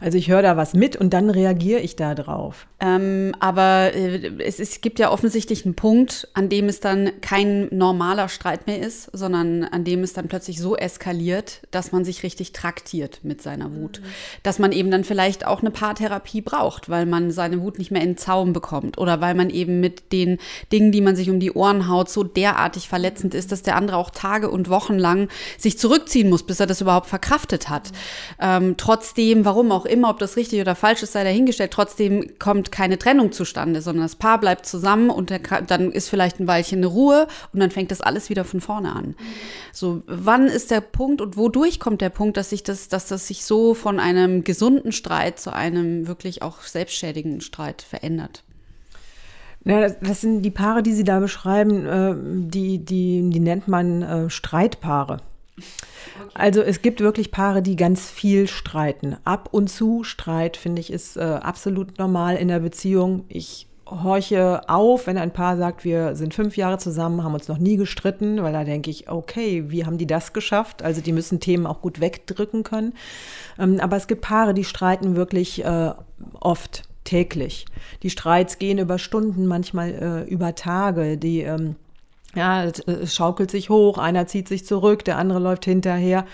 also 0.00 0.18
ich 0.18 0.28
höre 0.28 0.42
da 0.42 0.56
was 0.58 0.74
mit 0.74 0.96
und 0.96 1.14
dann 1.14 1.30
reagiere 1.30 1.80
ich 1.80 1.96
da 1.96 2.14
drauf. 2.14 2.66
Ähm, 2.80 3.34
aber 3.40 3.94
äh, 3.94 4.30
es, 4.42 4.60
es 4.60 4.82
gibt 4.82 4.98
ja 4.98 5.10
offensichtlich 5.10 5.64
einen 5.64 5.74
Punkt, 5.74 6.28
an 6.34 6.50
dem 6.50 6.68
es 6.68 6.80
dann 6.80 7.12
kein 7.22 7.68
normaler 7.70 8.28
Streit 8.28 8.66
mehr 8.66 8.78
ist, 8.78 9.08
sondern 9.14 9.64
an 9.64 9.84
dem 9.84 10.02
es 10.02 10.12
dann 10.12 10.28
plötzlich 10.28 10.60
so 10.60 10.76
eskaliert, 10.76 11.62
dass 11.70 11.92
man 11.92 12.04
sich 12.04 12.22
richtig 12.22 12.52
traktiert 12.52 13.20
mit 13.22 13.40
seiner 13.40 13.74
Wut. 13.74 14.00
Mhm. 14.02 14.06
Dass 14.42 14.58
man 14.58 14.72
eben 14.72 14.90
dann 14.90 15.04
vielleicht 15.04 15.46
auch 15.46 15.60
eine 15.60 15.70
Paartherapie 15.70 16.42
braucht, 16.42 16.90
weil 16.90 17.06
man 17.06 17.30
seine 17.30 17.62
Wut 17.62 17.78
nicht 17.78 17.90
mehr 17.90 18.02
in 18.02 18.10
den 18.10 18.18
Zaum 18.18 18.52
bekommt 18.52 18.98
oder 18.98 19.22
weil 19.22 19.34
man 19.34 19.48
eben 19.48 19.80
mit 19.80 20.12
den 20.12 20.38
Dingen, 20.72 20.92
die 20.92 21.00
man 21.00 21.16
sich 21.16 21.30
um 21.30 21.40
die 21.40 21.52
Ohren 21.52 21.85
haut, 21.88 22.10
so 22.10 22.22
derartig 22.22 22.88
verletzend 22.88 23.34
ist, 23.34 23.52
dass 23.52 23.62
der 23.62 23.76
andere 23.76 23.96
auch 23.96 24.10
Tage 24.10 24.50
und 24.50 24.68
Wochen 24.68 24.98
lang 24.98 25.28
sich 25.58 25.78
zurückziehen 25.78 26.28
muss, 26.28 26.42
bis 26.42 26.60
er 26.60 26.66
das 26.66 26.80
überhaupt 26.80 27.06
verkraftet 27.06 27.68
hat. 27.68 27.92
Ähm, 28.40 28.76
trotzdem, 28.76 29.44
warum 29.44 29.72
auch 29.72 29.86
immer, 29.86 30.10
ob 30.10 30.18
das 30.18 30.36
richtig 30.36 30.60
oder 30.60 30.74
falsch 30.74 31.02
ist, 31.02 31.12
sei 31.12 31.24
dahingestellt, 31.24 31.72
trotzdem 31.72 32.38
kommt 32.38 32.72
keine 32.72 32.98
Trennung 32.98 33.32
zustande, 33.32 33.82
sondern 33.82 34.04
das 34.04 34.16
Paar 34.16 34.38
bleibt 34.38 34.66
zusammen 34.66 35.10
und 35.10 35.30
der, 35.30 35.40
dann 35.66 35.92
ist 35.92 36.08
vielleicht 36.08 36.40
ein 36.40 36.46
Weilchen 36.46 36.78
eine 36.78 36.86
Ruhe 36.86 37.26
und 37.52 37.60
dann 37.60 37.70
fängt 37.70 37.90
das 37.90 38.00
alles 38.00 38.30
wieder 38.30 38.44
von 38.44 38.60
vorne 38.60 38.94
an. 38.94 39.14
So, 39.72 40.02
wann 40.06 40.46
ist 40.46 40.70
der 40.70 40.80
Punkt 40.80 41.20
und 41.20 41.36
wodurch 41.36 41.80
kommt 41.80 42.00
der 42.00 42.10
Punkt, 42.10 42.36
dass 42.36 42.50
sich 42.50 42.62
das, 42.62 42.88
dass 42.88 43.06
das 43.06 43.26
sich 43.26 43.44
so 43.44 43.74
von 43.74 44.00
einem 44.00 44.44
gesunden 44.44 44.92
Streit 44.92 45.38
zu 45.38 45.52
einem 45.52 46.06
wirklich 46.06 46.42
auch 46.42 46.62
selbstschädigenden 46.62 47.40
Streit 47.40 47.82
verändert? 47.82 48.42
Ja, 49.66 49.88
das 49.88 50.20
sind 50.20 50.42
die 50.42 50.52
Paare, 50.52 50.84
die 50.84 50.92
Sie 50.92 51.02
da 51.02 51.18
beschreiben, 51.18 51.86
äh, 51.86 52.14
die, 52.48 52.78
die, 52.78 53.28
die 53.28 53.40
nennt 53.40 53.66
man 53.66 54.02
äh, 54.02 54.30
Streitpaare. 54.30 55.18
Also 56.34 56.62
es 56.62 56.82
gibt 56.82 57.00
wirklich 57.00 57.32
Paare, 57.32 57.62
die 57.62 57.74
ganz 57.74 58.08
viel 58.08 58.46
streiten. 58.46 59.16
Ab 59.24 59.48
und 59.50 59.68
zu 59.68 60.04
Streit, 60.04 60.56
finde 60.56 60.80
ich, 60.80 60.92
ist 60.92 61.16
äh, 61.16 61.20
absolut 61.20 61.98
normal 61.98 62.36
in 62.36 62.46
der 62.46 62.60
Beziehung. 62.60 63.24
Ich 63.28 63.66
horche 63.86 64.68
auf, 64.68 65.08
wenn 65.08 65.18
ein 65.18 65.32
Paar 65.32 65.56
sagt, 65.56 65.84
wir 65.84 66.14
sind 66.14 66.32
fünf 66.32 66.56
Jahre 66.56 66.78
zusammen, 66.78 67.24
haben 67.24 67.34
uns 67.34 67.48
noch 67.48 67.58
nie 67.58 67.76
gestritten, 67.76 68.42
weil 68.44 68.52
da 68.52 68.62
denke 68.62 68.90
ich, 68.90 69.08
okay, 69.10 69.64
wie 69.68 69.84
haben 69.84 69.98
die 69.98 70.06
das 70.06 70.32
geschafft? 70.32 70.82
Also 70.82 71.00
die 71.00 71.12
müssen 71.12 71.40
Themen 71.40 71.66
auch 71.66 71.80
gut 71.80 72.00
wegdrücken 72.00 72.62
können. 72.62 72.94
Ähm, 73.58 73.80
aber 73.80 73.96
es 73.96 74.06
gibt 74.06 74.22
Paare, 74.22 74.54
die 74.54 74.64
streiten 74.64 75.16
wirklich 75.16 75.64
äh, 75.64 75.92
oft, 76.40 76.84
täglich. 77.06 77.64
Die 78.02 78.10
Streits 78.10 78.58
gehen 78.58 78.78
über 78.78 78.98
Stunden, 78.98 79.46
manchmal 79.46 80.26
äh, 80.26 80.30
über 80.30 80.54
Tage. 80.54 81.16
Die 81.16 81.40
ähm, 81.40 81.76
ja, 82.34 82.64
es 82.64 83.14
schaukelt 83.14 83.50
sich 83.50 83.70
hoch, 83.70 83.96
einer 83.96 84.26
zieht 84.26 84.46
sich 84.46 84.66
zurück, 84.66 85.04
der 85.04 85.16
andere 85.16 85.38
läuft 85.38 85.64
hinterher. 85.64 86.26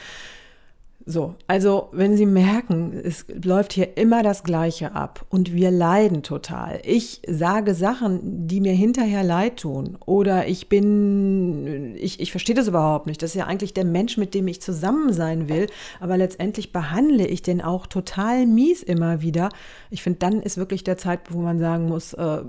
So, 1.04 1.34
also 1.48 1.88
wenn 1.92 2.16
Sie 2.16 2.26
merken, 2.26 2.92
es 2.92 3.26
läuft 3.42 3.72
hier 3.72 3.96
immer 3.96 4.22
das 4.22 4.44
Gleiche 4.44 4.94
ab 4.94 5.26
und 5.30 5.52
wir 5.52 5.72
leiden 5.72 6.22
total. 6.22 6.80
Ich 6.84 7.22
sage 7.26 7.74
Sachen, 7.74 8.46
die 8.46 8.60
mir 8.60 8.72
hinterher 8.72 9.24
leid 9.24 9.58
tun 9.58 9.98
oder 10.06 10.46
ich 10.46 10.68
bin, 10.68 11.96
ich, 11.96 12.20
ich 12.20 12.30
verstehe 12.30 12.54
das 12.54 12.68
überhaupt 12.68 13.06
nicht. 13.06 13.20
Das 13.20 13.30
ist 13.30 13.36
ja 13.36 13.46
eigentlich 13.46 13.74
der 13.74 13.84
Mensch, 13.84 14.16
mit 14.16 14.32
dem 14.32 14.46
ich 14.46 14.62
zusammen 14.62 15.12
sein 15.12 15.48
will, 15.48 15.66
aber 15.98 16.16
letztendlich 16.16 16.72
behandle 16.72 17.26
ich 17.26 17.42
den 17.42 17.62
auch 17.62 17.86
total 17.88 18.46
mies 18.46 18.82
immer 18.82 19.22
wieder. 19.22 19.48
Ich 19.90 20.02
finde, 20.02 20.20
dann 20.20 20.40
ist 20.40 20.56
wirklich 20.56 20.84
der 20.84 20.98
Zeitpunkt, 20.98 21.36
wo 21.36 21.42
man 21.42 21.58
sagen 21.58 21.88
muss, 21.88 22.12
äh, 22.12 22.42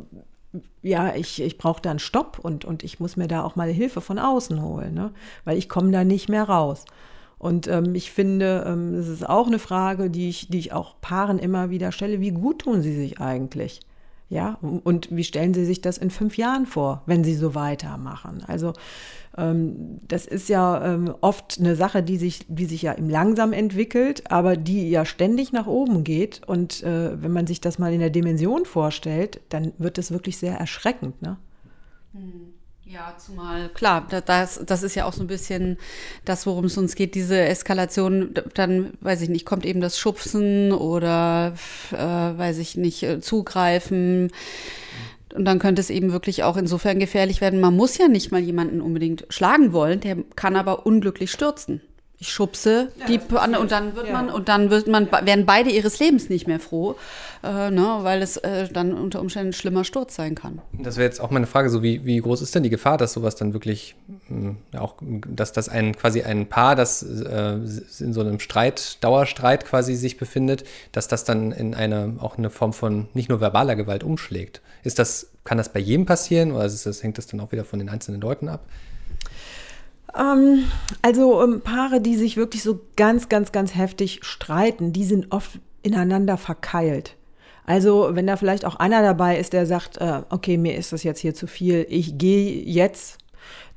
ja, 0.84 1.16
ich, 1.16 1.42
ich 1.42 1.58
brauche 1.58 1.82
da 1.82 1.90
einen 1.90 2.00
Stopp 2.00 2.38
und, 2.40 2.66
und 2.66 2.84
ich 2.84 3.00
muss 3.00 3.18
mir 3.18 3.28
da 3.28 3.44
auch 3.44 3.56
mal 3.56 3.70
Hilfe 3.70 4.02
von 4.02 4.20
außen 4.20 4.62
holen, 4.62 4.94
ne? 4.94 5.12
weil 5.44 5.58
ich 5.58 5.70
komme 5.70 5.92
da 5.92 6.04
nicht 6.04 6.30
mehr 6.30 6.44
raus. 6.44 6.86
Und 7.44 7.68
ähm, 7.68 7.94
ich 7.94 8.10
finde, 8.10 8.64
ähm, 8.66 8.96
das 8.96 9.10
ist 9.10 9.28
auch 9.28 9.48
eine 9.48 9.60
Frage, 9.60 10.10
die 10.10 10.30
ich, 10.30 10.48
die 10.48 10.60
ich 10.60 10.72
auch 10.72 10.96
Paaren 11.02 11.40
immer 11.40 11.70
wieder 11.70 11.92
stelle. 11.92 12.22
Wie 12.22 12.32
gut 12.32 12.60
tun 12.60 12.82
sie 12.82 12.96
sich 12.96 13.20
eigentlich? 13.20 13.82
Ja, 14.30 14.58
und 14.62 15.10
wie 15.12 15.26
stellen 15.26 15.54
Sie 15.54 15.66
sich 15.66 15.82
das 15.82 15.98
in 15.98 16.10
fünf 16.10 16.38
Jahren 16.38 16.66
vor, 16.66 17.04
wenn 17.06 17.24
Sie 17.26 17.36
so 17.36 17.54
weitermachen? 17.54 18.44
Also 18.48 18.72
ähm, 19.38 20.00
das 20.08 20.26
ist 20.26 20.48
ja 20.48 20.94
ähm, 20.94 21.14
oft 21.20 21.60
eine 21.60 21.76
Sache, 21.76 22.02
die 22.02 22.16
sich, 22.16 22.46
die 22.48 22.66
sich 22.66 22.82
ja 22.82 22.94
im 22.94 23.10
langsam 23.10 23.52
entwickelt, 23.52 24.32
aber 24.32 24.56
die 24.56 24.90
ja 24.90 25.04
ständig 25.04 25.52
nach 25.52 25.68
oben 25.68 26.06
geht. 26.06 26.42
Und 26.48 26.82
äh, 26.82 27.22
wenn 27.22 27.34
man 27.34 27.46
sich 27.46 27.60
das 27.60 27.78
mal 27.78 27.94
in 27.94 28.00
der 28.00 28.10
Dimension 28.10 28.64
vorstellt, 28.64 29.42
dann 29.50 29.74
wird 29.78 29.98
es 29.98 30.12
wirklich 30.12 30.38
sehr 30.38 30.58
erschreckend. 30.58 31.22
Ne? 31.22 31.38
Hm. 32.14 32.53
Ja, 32.86 33.16
zumal, 33.18 33.70
klar, 33.70 34.06
das, 34.26 34.62
das 34.66 34.84
ist 34.84 34.96
ja 34.96 35.06
auch 35.06 35.14
so 35.14 35.24
ein 35.24 35.28
bisschen 35.28 35.78
das, 36.26 36.46
worum 36.46 36.66
es 36.66 36.78
uns 36.78 36.96
geht, 36.96 37.16
diese 37.16 37.40
Eskalation, 37.40 38.34
dann, 38.56 38.94
weiß 39.00 39.22
ich 39.22 39.30
nicht, 39.30 39.46
kommt 39.46 39.66
eben 39.66 39.80
das 39.80 39.98
Schubsen 39.98 40.74
oder, 40.74 41.54
äh, 41.92 41.96
weiß 41.98 42.58
ich 42.58 42.76
nicht, 42.76 43.04
äh, 43.04 43.22
zugreifen 43.22 44.32
Und 45.36 45.46
dann 45.46 45.60
könnte 45.60 45.82
es 45.82 45.90
eben 45.90 46.12
wirklich 46.12 46.44
auch 46.44 46.58
insofern 46.58 47.00
gefährlich 47.00 47.42
werden. 47.42 47.60
Man 47.60 47.76
muss 47.76 47.98
ja 47.98 48.08
nicht 48.08 48.32
mal 48.32 48.42
jemanden 48.42 48.82
unbedingt 48.82 49.26
schlagen 49.30 49.74
wollen, 49.74 50.00
der 50.00 50.18
kann 50.36 50.56
aber 50.56 50.86
unglücklich 50.86 51.32
stürzen. 51.32 51.82
Ich 52.24 52.32
schubse 52.32 52.88
ja, 52.96 53.06
die 53.06 53.20
und 53.20 53.72
dann 53.74 53.98
wird 53.98 54.08
ja. 54.08 54.14
man 54.14 54.30
und 54.30 54.48
dann 54.48 54.70
wird 54.70 54.88
man 54.88 55.10
ja. 55.12 55.26
werden 55.26 55.46
beide 55.46 55.70
ihres 55.70 56.00
Lebens 56.00 56.30
nicht 56.30 56.48
mehr 56.48 56.62
froh, 56.62 56.96
äh, 57.44 57.70
ne, 57.70 57.98
weil 58.00 58.22
es 58.22 58.38
äh, 58.38 58.70
dann 58.72 58.94
unter 58.94 59.20
Umständen 59.20 59.50
ein 59.50 59.54
schlimmer 59.54 59.84
Sturz 59.84 60.16
sein 60.16 60.34
kann. 60.34 60.62
Das 60.72 60.96
wäre 60.96 61.06
jetzt 61.06 61.20
auch 61.20 61.32
meine 61.32 61.48
Frage, 61.48 61.70
so 61.70 61.84
wie, 61.84 62.06
wie 62.06 62.18
groß 62.20 62.42
ist 62.42 62.56
denn 62.56 62.64
die 62.64 62.70
Gefahr, 62.70 62.98
dass 62.98 63.12
sowas 63.12 63.36
dann 63.36 63.52
wirklich 63.52 63.96
mh, 64.30 64.56
hm, 64.72 64.80
auch, 64.80 64.96
dass 65.02 65.52
das 65.52 65.68
ein 65.68 65.98
quasi 65.98 66.22
ein 66.22 66.48
Paar, 66.48 66.78
das 66.78 67.04
äh, 67.04 67.56
in 68.00 68.14
so 68.14 68.22
einem 68.22 68.40
Streit, 68.40 69.04
Dauerstreit 69.04 69.66
quasi 69.66 69.96
sich 69.96 70.18
befindet, 70.18 70.64
dass 70.94 71.10
das 71.10 71.26
dann 71.26 71.52
in 71.52 71.76
eine 71.76 72.16
auch 72.20 72.38
eine 72.38 72.50
Form 72.50 72.72
von 72.72 73.10
nicht 73.14 73.28
nur 73.28 73.42
verbaler 73.42 73.76
Gewalt 73.76 74.06
umschlägt. 74.06 74.62
Ist 74.86 74.98
das, 74.98 75.30
kann 75.44 75.58
das 75.58 75.74
bei 75.74 75.82
jedem 75.82 76.06
passieren 76.06 76.54
oder 76.54 76.64
ist 76.64 76.86
das, 76.86 77.04
hängt 77.04 77.18
das 77.18 77.28
dann 77.28 77.42
auch 77.42 77.52
wieder 77.52 77.66
von 77.66 77.80
den 77.80 77.90
einzelnen 77.90 78.22
Leuten 78.22 78.48
ab? 78.48 78.62
Ähm, 80.18 80.66
also 81.02 81.44
ähm, 81.44 81.62
Paare, 81.62 82.02
die 82.02 82.16
sich 82.16 82.38
wirklich 82.38 82.64
so 82.64 82.80
ganz, 82.96 83.30
ganz, 83.30 83.52
ganz 83.52 83.76
heftig 83.76 84.20
streiten, 84.24 84.94
die 84.94 85.06
sind 85.06 85.32
oft 85.32 85.60
ineinander 85.82 86.38
verkeilt. 86.38 87.16
Also 87.66 88.10
wenn 88.12 88.28
da 88.28 88.36
vielleicht 88.36 88.66
auch 88.66 88.76
einer 88.76 89.02
dabei 89.02 89.38
ist, 89.40 89.54
der 89.54 89.66
sagt, 89.66 89.98
äh, 89.98 90.22
okay, 90.30 90.58
mir 90.58 90.76
ist 90.76 90.92
das 90.92 91.04
jetzt 91.04 91.20
hier 91.20 91.34
zu 91.34 91.48
viel, 91.48 91.86
ich 91.90 92.18
gehe 92.18 92.64
jetzt, 92.66 93.18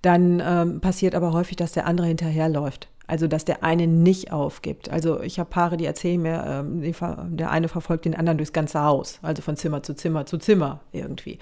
dann 0.02 0.42
ähm, 0.44 0.80
passiert 0.80 1.14
aber 1.14 1.32
häufig, 1.32 1.56
dass 1.56 1.72
der 1.72 1.86
andere 1.86 2.06
hinterherläuft. 2.06 2.88
Also, 3.06 3.26
dass 3.28 3.44
der 3.44 3.62
eine 3.62 3.86
nicht 3.86 4.32
aufgibt. 4.32 4.90
Also, 4.90 5.20
ich 5.20 5.38
habe 5.38 5.48
Paare, 5.50 5.76
die 5.76 5.86
erzählen 5.86 6.20
mir, 6.20 6.44
ähm, 6.46 7.36
der 7.36 7.50
eine 7.50 7.68
verfolgt 7.68 8.04
den 8.04 8.14
anderen 8.14 8.38
durchs 8.38 8.52
ganze 8.52 8.82
Haus, 8.82 9.18
also 9.22 9.42
von 9.42 9.56
Zimmer 9.56 9.82
zu 9.82 9.94
Zimmer 9.94 10.26
zu 10.26 10.38
Zimmer 10.38 10.80
irgendwie. 10.92 11.38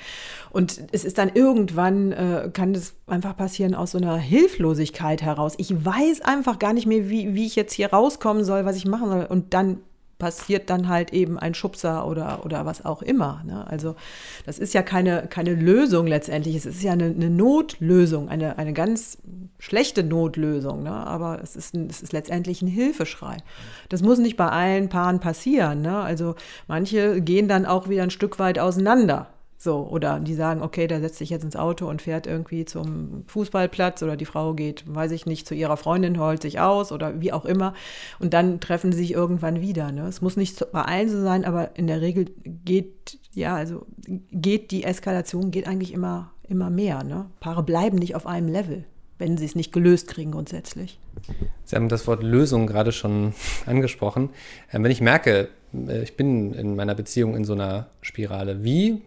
Und 0.51 0.81
es 0.93 1.05
ist 1.05 1.19
dann 1.19 1.31
irgendwann, 1.33 2.13
äh, 2.13 2.51
kann 2.53 2.73
das 2.73 2.95
einfach 3.07 3.37
passieren 3.37 3.75
aus 3.75 3.93
so 3.93 3.99
einer 3.99 4.17
Hilflosigkeit 4.17 5.23
heraus. 5.23 5.55
Ich 5.59 5.85
weiß 5.85 6.21
einfach 6.23 6.59
gar 6.59 6.73
nicht 6.73 6.87
mehr, 6.87 7.09
wie, 7.09 7.35
wie 7.35 7.47
ich 7.47 7.57
jetzt 7.57 7.73
hier 7.73 7.93
rauskommen 7.93 8.45
soll, 8.45 8.65
was 8.65 8.77
ich 8.77 8.87
machen 8.87 9.09
soll. 9.09 9.27
Und 9.27 9.55
dann 9.55 9.79
passiert 10.19 10.71
dann 10.71 10.89
halt 10.89 11.13
eben 11.13 11.39
ein 11.39 11.55
Schubser 11.55 12.07
oder, 12.07 12.45
oder 12.45 12.67
was 12.67 12.85
auch 12.85 13.03
immer. 13.03 13.43
Ne? 13.45 13.67
Also 13.67 13.97
das 14.47 14.59
ist 14.59 14.75
ja 14.75 14.83
keine, 14.83 15.27
keine 15.29 15.55
Lösung 15.55 16.07
letztendlich. 16.07 16.57
Es 16.57 16.67
ist 16.67 16.83
ja 16.83 16.93
eine, 16.93 17.07
eine 17.07 17.31
Notlösung, 17.31 18.29
eine, 18.29 18.59
eine 18.59 18.73
ganz 18.73 19.19
schlechte 19.59 20.05
Notlösung. 20.05 20.83
Ne? 20.83 20.93
Aber 20.93 21.41
es 21.43 21.57
ist, 21.57 21.75
ein, 21.75 21.89
es 21.91 22.03
ist 22.03 22.13
letztendlich 22.13 22.63
ein 22.63 22.69
Hilfeschrei. 22.69 23.39
Das 23.89 24.03
muss 24.03 24.19
nicht 24.19 24.37
bei 24.37 24.49
allen 24.49 24.89
Paaren 24.89 25.21
passieren. 25.21 25.83
Ne? 25.83 25.99
Also 25.99 26.37
manche 26.69 27.21
gehen 27.21 27.49
dann 27.49 27.67
auch 27.67 27.89
wieder 27.89 28.03
ein 28.03 28.11
Stück 28.11 28.39
weit 28.39 28.59
auseinander. 28.59 29.34
So, 29.65 29.89
oder 29.91 30.21
die 30.21 30.35
sagen, 30.35 30.61
okay, 30.61 30.87
der 30.87 31.01
setzt 31.01 31.17
sich 31.17 31.31
jetzt 31.31 31.43
ins 31.43 31.57
Auto 31.57 31.89
und 31.89 32.03
fährt 32.03 32.27
irgendwie 32.27 32.67
zum 32.67 33.25
Fußballplatz 33.29 34.03
oder 34.03 34.15
die 34.15 34.27
Frau 34.27 34.53
geht, 34.53 34.85
weiß 34.87 35.11
ich 35.13 35.25
nicht, 35.25 35.49
zu 35.49 35.55
ihrer 35.55 35.79
Freundin, 35.79 36.21
holt 36.21 36.43
sich 36.43 36.61
aus 36.61 36.93
oder 36.93 37.23
wie 37.23 37.33
auch 37.33 37.47
immer. 37.47 37.73
Und 38.19 38.35
dann 38.35 38.61
treffen 38.61 38.93
sie 38.93 38.99
sich 38.99 39.13
irgendwann 39.13 39.63
wieder. 39.63 39.91
Ne? 39.91 40.07
Es 40.07 40.21
muss 40.21 40.37
nicht 40.37 40.71
bei 40.71 40.83
allen 40.83 41.09
so 41.09 41.19
sein, 41.23 41.47
aber 41.47 41.79
in 41.79 41.87
der 41.87 42.03
Regel 42.03 42.27
geht, 42.45 43.19
ja, 43.33 43.57
also 43.57 43.87
geht 44.07 44.71
die 44.71 44.85
Eskalation, 44.85 45.51
geht 45.51 45.67
eigentlich 45.67 45.95
immer, 45.95 46.33
immer 46.47 46.69
mehr. 46.69 47.03
Ne? 47.03 47.25
Paare 47.41 47.63
bleiben 47.63 47.97
nicht 47.97 48.17
auf 48.17 48.27
einem 48.27 48.49
Level, 48.49 48.85
wenn 49.17 49.39
sie 49.39 49.47
es 49.47 49.55
nicht 49.55 49.73
gelöst 49.73 50.09
kriegen 50.09 50.33
grundsätzlich. 50.33 51.01
Sie 51.65 51.75
haben 51.75 51.89
das 51.89 52.07
Wort 52.07 52.23
Lösung 52.23 52.67
gerade 52.67 52.93
schon 52.93 53.33
angesprochen. 53.65 54.29
Ähm, 54.71 54.85
wenn 54.85 54.91
ich 54.91 55.01
merke, 55.01 55.49
äh, 55.73 56.03
ich 56.03 56.19
bin 56.19 56.53
in 56.53 56.77
meiner 56.77 56.95
Beziehung 56.95 57.35
in 57.35 57.47
so 57.47 57.55
einer 57.55 57.87
Spirale, 58.03 58.63
wie 58.63 59.01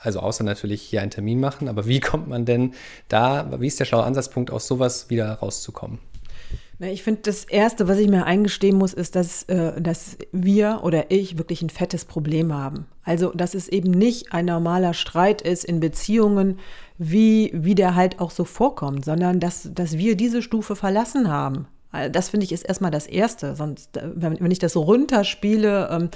also 0.00 0.20
außer 0.20 0.44
natürlich 0.44 0.82
hier 0.82 1.02
einen 1.02 1.10
Termin 1.10 1.40
machen, 1.40 1.68
aber 1.68 1.86
wie 1.86 2.00
kommt 2.00 2.28
man 2.28 2.44
denn 2.44 2.74
da, 3.08 3.60
wie 3.60 3.66
ist 3.66 3.80
der 3.80 3.84
schlaue 3.84 4.04
Ansatzpunkt, 4.04 4.50
aus 4.50 4.66
sowas 4.66 5.10
wieder 5.10 5.32
rauszukommen? 5.34 5.98
Ich 6.82 7.02
finde, 7.02 7.20
das 7.24 7.44
Erste, 7.44 7.88
was 7.88 7.98
ich 7.98 8.08
mir 8.08 8.24
eingestehen 8.24 8.78
muss, 8.78 8.94
ist, 8.94 9.14
dass, 9.14 9.42
äh, 9.44 9.78
dass 9.80 10.16
wir 10.32 10.80
oder 10.82 11.10
ich 11.10 11.36
wirklich 11.36 11.60
ein 11.60 11.68
fettes 11.68 12.06
Problem 12.06 12.54
haben. 12.54 12.86
Also, 13.04 13.32
dass 13.34 13.54
es 13.54 13.68
eben 13.68 13.90
nicht 13.90 14.32
ein 14.32 14.46
normaler 14.46 14.94
Streit 14.94 15.42
ist 15.42 15.64
in 15.64 15.80
Beziehungen, 15.80 16.58
wie, 16.96 17.50
wie 17.52 17.74
der 17.74 17.96
halt 17.96 18.18
auch 18.18 18.30
so 18.30 18.44
vorkommt, 18.44 19.04
sondern 19.04 19.40
dass, 19.40 19.68
dass 19.74 19.98
wir 19.98 20.16
diese 20.16 20.40
Stufe 20.40 20.74
verlassen 20.74 21.28
haben. 21.28 21.66
Das 22.12 22.30
finde 22.30 22.44
ich 22.44 22.52
ist 22.52 22.62
erstmal 22.62 22.92
das 22.92 23.06
Erste. 23.06 23.56
Sonst, 23.56 23.98
äh, 23.98 24.08
wenn 24.14 24.50
ich 24.50 24.58
das 24.58 24.74
runterspiele, 24.74 25.88
ähm, 25.90 26.10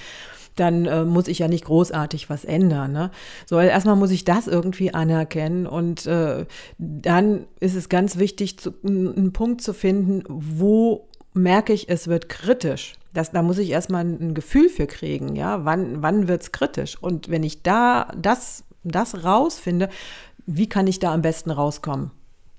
dann 0.56 0.86
äh, 0.86 1.04
muss 1.04 1.28
ich 1.28 1.40
ja 1.40 1.48
nicht 1.48 1.64
großartig 1.64 2.30
was 2.30 2.44
ändern. 2.44 2.92
Ne? 2.92 3.10
So, 3.46 3.56
also 3.56 3.68
erstmal 3.68 3.96
muss 3.96 4.10
ich 4.10 4.24
das 4.24 4.46
irgendwie 4.46 4.94
anerkennen 4.94 5.66
und 5.66 6.06
äh, 6.06 6.46
dann 6.78 7.46
ist 7.60 7.74
es 7.74 7.88
ganz 7.88 8.18
wichtig, 8.18 8.58
zu, 8.58 8.72
einen 8.84 9.32
Punkt 9.32 9.60
zu 9.60 9.72
finden, 9.72 10.22
wo 10.28 11.08
merke 11.34 11.72
ich, 11.72 11.88
es 11.88 12.08
wird 12.08 12.28
kritisch. 12.28 12.94
Das, 13.12 13.32
da 13.32 13.42
muss 13.42 13.58
ich 13.58 13.70
erstmal 13.70 14.04
ein 14.04 14.34
Gefühl 14.34 14.68
für 14.68 14.86
kriegen, 14.86 15.36
ja, 15.36 15.64
wann, 15.64 16.02
wann 16.02 16.26
wird 16.28 16.42
es 16.42 16.52
kritisch? 16.52 17.00
Und 17.00 17.30
wenn 17.30 17.42
ich 17.42 17.62
da 17.62 18.12
das, 18.16 18.64
das 18.82 19.24
rausfinde, 19.24 19.88
wie 20.46 20.68
kann 20.68 20.86
ich 20.86 20.98
da 20.98 21.12
am 21.12 21.22
besten 21.22 21.50
rauskommen? 21.50 22.10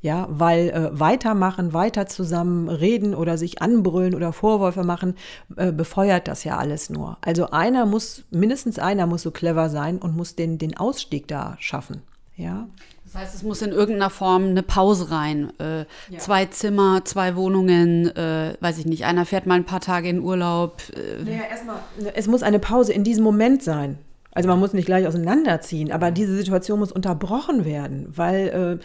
Ja, 0.06 0.28
weil 0.30 0.70
äh, 0.70 1.00
weitermachen, 1.00 1.74
weiter 1.74 2.06
zusammen 2.06 2.70
reden 2.70 3.16
oder 3.16 3.40
sich 3.40 3.64
anbrüllen 3.64 4.14
oder 4.14 4.34
Vorwürfe 4.34 4.84
machen, 4.84 5.16
äh, 5.56 5.72
befeuert 5.72 6.28
das 6.28 6.44
ja 6.44 6.58
alles 6.58 6.92
nur. 6.92 7.18
Also 7.22 7.50
einer 7.50 7.88
muss, 7.88 8.24
mindestens 8.30 8.78
einer 8.78 9.08
muss 9.08 9.24
so 9.24 9.32
clever 9.32 9.68
sein 9.72 9.98
und 9.98 10.16
muss 10.16 10.36
den, 10.36 10.60
den 10.60 10.78
Ausstieg 10.78 11.28
da 11.28 11.58
schaffen. 11.60 12.04
Ja. 12.36 12.68
Das 13.04 13.16
heißt, 13.16 13.34
es 13.34 13.42
muss 13.42 13.64
in 13.64 13.72
irgendeiner 13.72 14.12
Form 14.12 14.44
eine 14.44 14.62
Pause 14.62 15.10
rein. 15.10 15.52
Äh, 15.60 15.80
ja. 15.80 16.20
Zwei 16.20 16.46
Zimmer, 16.46 17.04
zwei 17.04 17.36
Wohnungen, 17.36 18.16
äh, 18.16 18.56
weiß 18.60 18.78
ich 18.78 18.86
nicht. 18.86 19.06
Einer 19.06 19.26
fährt 19.26 19.48
mal 19.48 19.56
ein 19.56 19.66
paar 19.66 19.82
Tage 19.82 20.08
in 20.08 20.20
Urlaub. 20.20 20.84
Äh. 20.96 21.24
Naja, 21.24 21.46
erstmal, 21.50 21.78
es 22.14 22.28
muss 22.28 22.44
eine 22.44 22.60
Pause 22.60 22.94
in 22.94 23.04
diesem 23.04 23.24
Moment 23.24 23.64
sein. 23.64 23.98
Also 24.36 24.50
man 24.50 24.60
muss 24.60 24.74
nicht 24.74 24.86
gleich 24.86 25.08
auseinanderziehen, 25.08 25.92
aber 25.92 26.12
diese 26.12 26.36
Situation 26.36 26.80
muss 26.80 26.92
unterbrochen 26.92 27.66
werden, 27.66 28.06
weil 28.10 28.80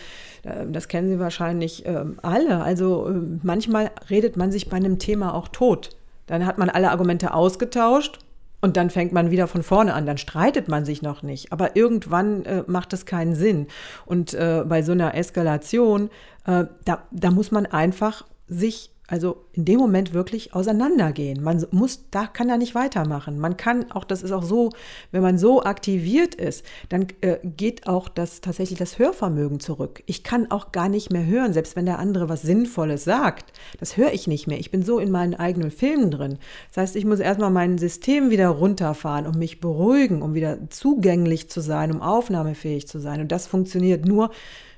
äh, 0.44 0.48
äh, 0.48 0.66
das 0.70 0.88
kennen 0.88 1.08
Sie 1.08 1.18
wahrscheinlich 1.18 1.84
äh, 1.84 2.04
alle. 2.22 2.62
Also 2.62 3.08
äh, 3.08 3.20
manchmal 3.42 3.90
redet 4.08 4.36
man 4.36 4.52
sich 4.52 4.70
bei 4.70 4.76
einem 4.76 4.98
Thema 4.98 5.34
auch 5.34 5.48
tot. 5.48 5.90
Dann 6.26 6.46
hat 6.46 6.56
man 6.56 6.70
alle 6.70 6.92
Argumente 6.92 7.34
ausgetauscht 7.34 8.20
und 8.60 8.76
dann 8.76 8.90
fängt 8.90 9.12
man 9.12 9.32
wieder 9.32 9.48
von 9.48 9.64
vorne 9.64 9.94
an, 9.94 10.06
dann 10.06 10.18
streitet 10.18 10.68
man 10.68 10.84
sich 10.84 11.02
noch 11.02 11.24
nicht. 11.24 11.52
Aber 11.52 11.74
irgendwann 11.76 12.44
äh, 12.44 12.62
macht 12.68 12.92
es 12.92 13.04
keinen 13.04 13.34
Sinn. 13.34 13.66
Und 14.06 14.34
äh, 14.34 14.64
bei 14.64 14.82
so 14.82 14.92
einer 14.92 15.16
Eskalation, 15.16 16.10
äh, 16.46 16.66
da, 16.84 17.02
da 17.10 17.30
muss 17.32 17.50
man 17.50 17.66
einfach 17.66 18.24
sich 18.46 18.89
also 19.10 19.44
in 19.52 19.64
dem 19.64 19.80
Moment 19.80 20.14
wirklich 20.14 20.54
auseinandergehen. 20.54 21.42
Man 21.42 21.66
muss, 21.72 22.04
da 22.12 22.28
kann 22.28 22.48
er 22.48 22.58
nicht 22.58 22.76
weitermachen. 22.76 23.40
Man 23.40 23.56
kann 23.56 23.90
auch, 23.90 24.04
das 24.04 24.22
ist 24.22 24.30
auch 24.30 24.44
so, 24.44 24.70
wenn 25.10 25.20
man 25.20 25.36
so 25.36 25.64
aktiviert 25.64 26.36
ist, 26.36 26.64
dann 26.90 27.08
äh, 27.20 27.38
geht 27.42 27.88
auch 27.88 28.08
das 28.08 28.40
tatsächlich 28.40 28.78
das 28.78 29.00
Hörvermögen 29.00 29.58
zurück. 29.58 30.04
Ich 30.06 30.22
kann 30.22 30.48
auch 30.52 30.70
gar 30.70 30.88
nicht 30.88 31.10
mehr 31.12 31.26
hören, 31.26 31.52
selbst 31.52 31.74
wenn 31.74 31.86
der 31.86 31.98
andere 31.98 32.28
was 32.28 32.42
Sinnvolles 32.42 33.02
sagt. 33.02 33.52
Das 33.80 33.96
höre 33.96 34.12
ich 34.12 34.28
nicht 34.28 34.46
mehr. 34.46 34.60
Ich 34.60 34.70
bin 34.70 34.84
so 34.84 35.00
in 35.00 35.10
meinen 35.10 35.34
eigenen 35.34 35.72
Filmen 35.72 36.12
drin. 36.12 36.38
Das 36.68 36.76
heißt, 36.76 36.96
ich 36.96 37.04
muss 37.04 37.18
erstmal 37.18 37.50
mein 37.50 37.78
System 37.78 38.30
wieder 38.30 38.48
runterfahren, 38.48 39.26
um 39.26 39.36
mich 39.36 39.60
beruhigen, 39.60 40.22
um 40.22 40.34
wieder 40.34 40.70
zugänglich 40.70 41.50
zu 41.50 41.60
sein, 41.60 41.90
um 41.90 42.00
aufnahmefähig 42.00 42.86
zu 42.86 43.00
sein. 43.00 43.20
Und 43.20 43.32
das 43.32 43.48
funktioniert 43.48 44.06
nur, 44.06 44.30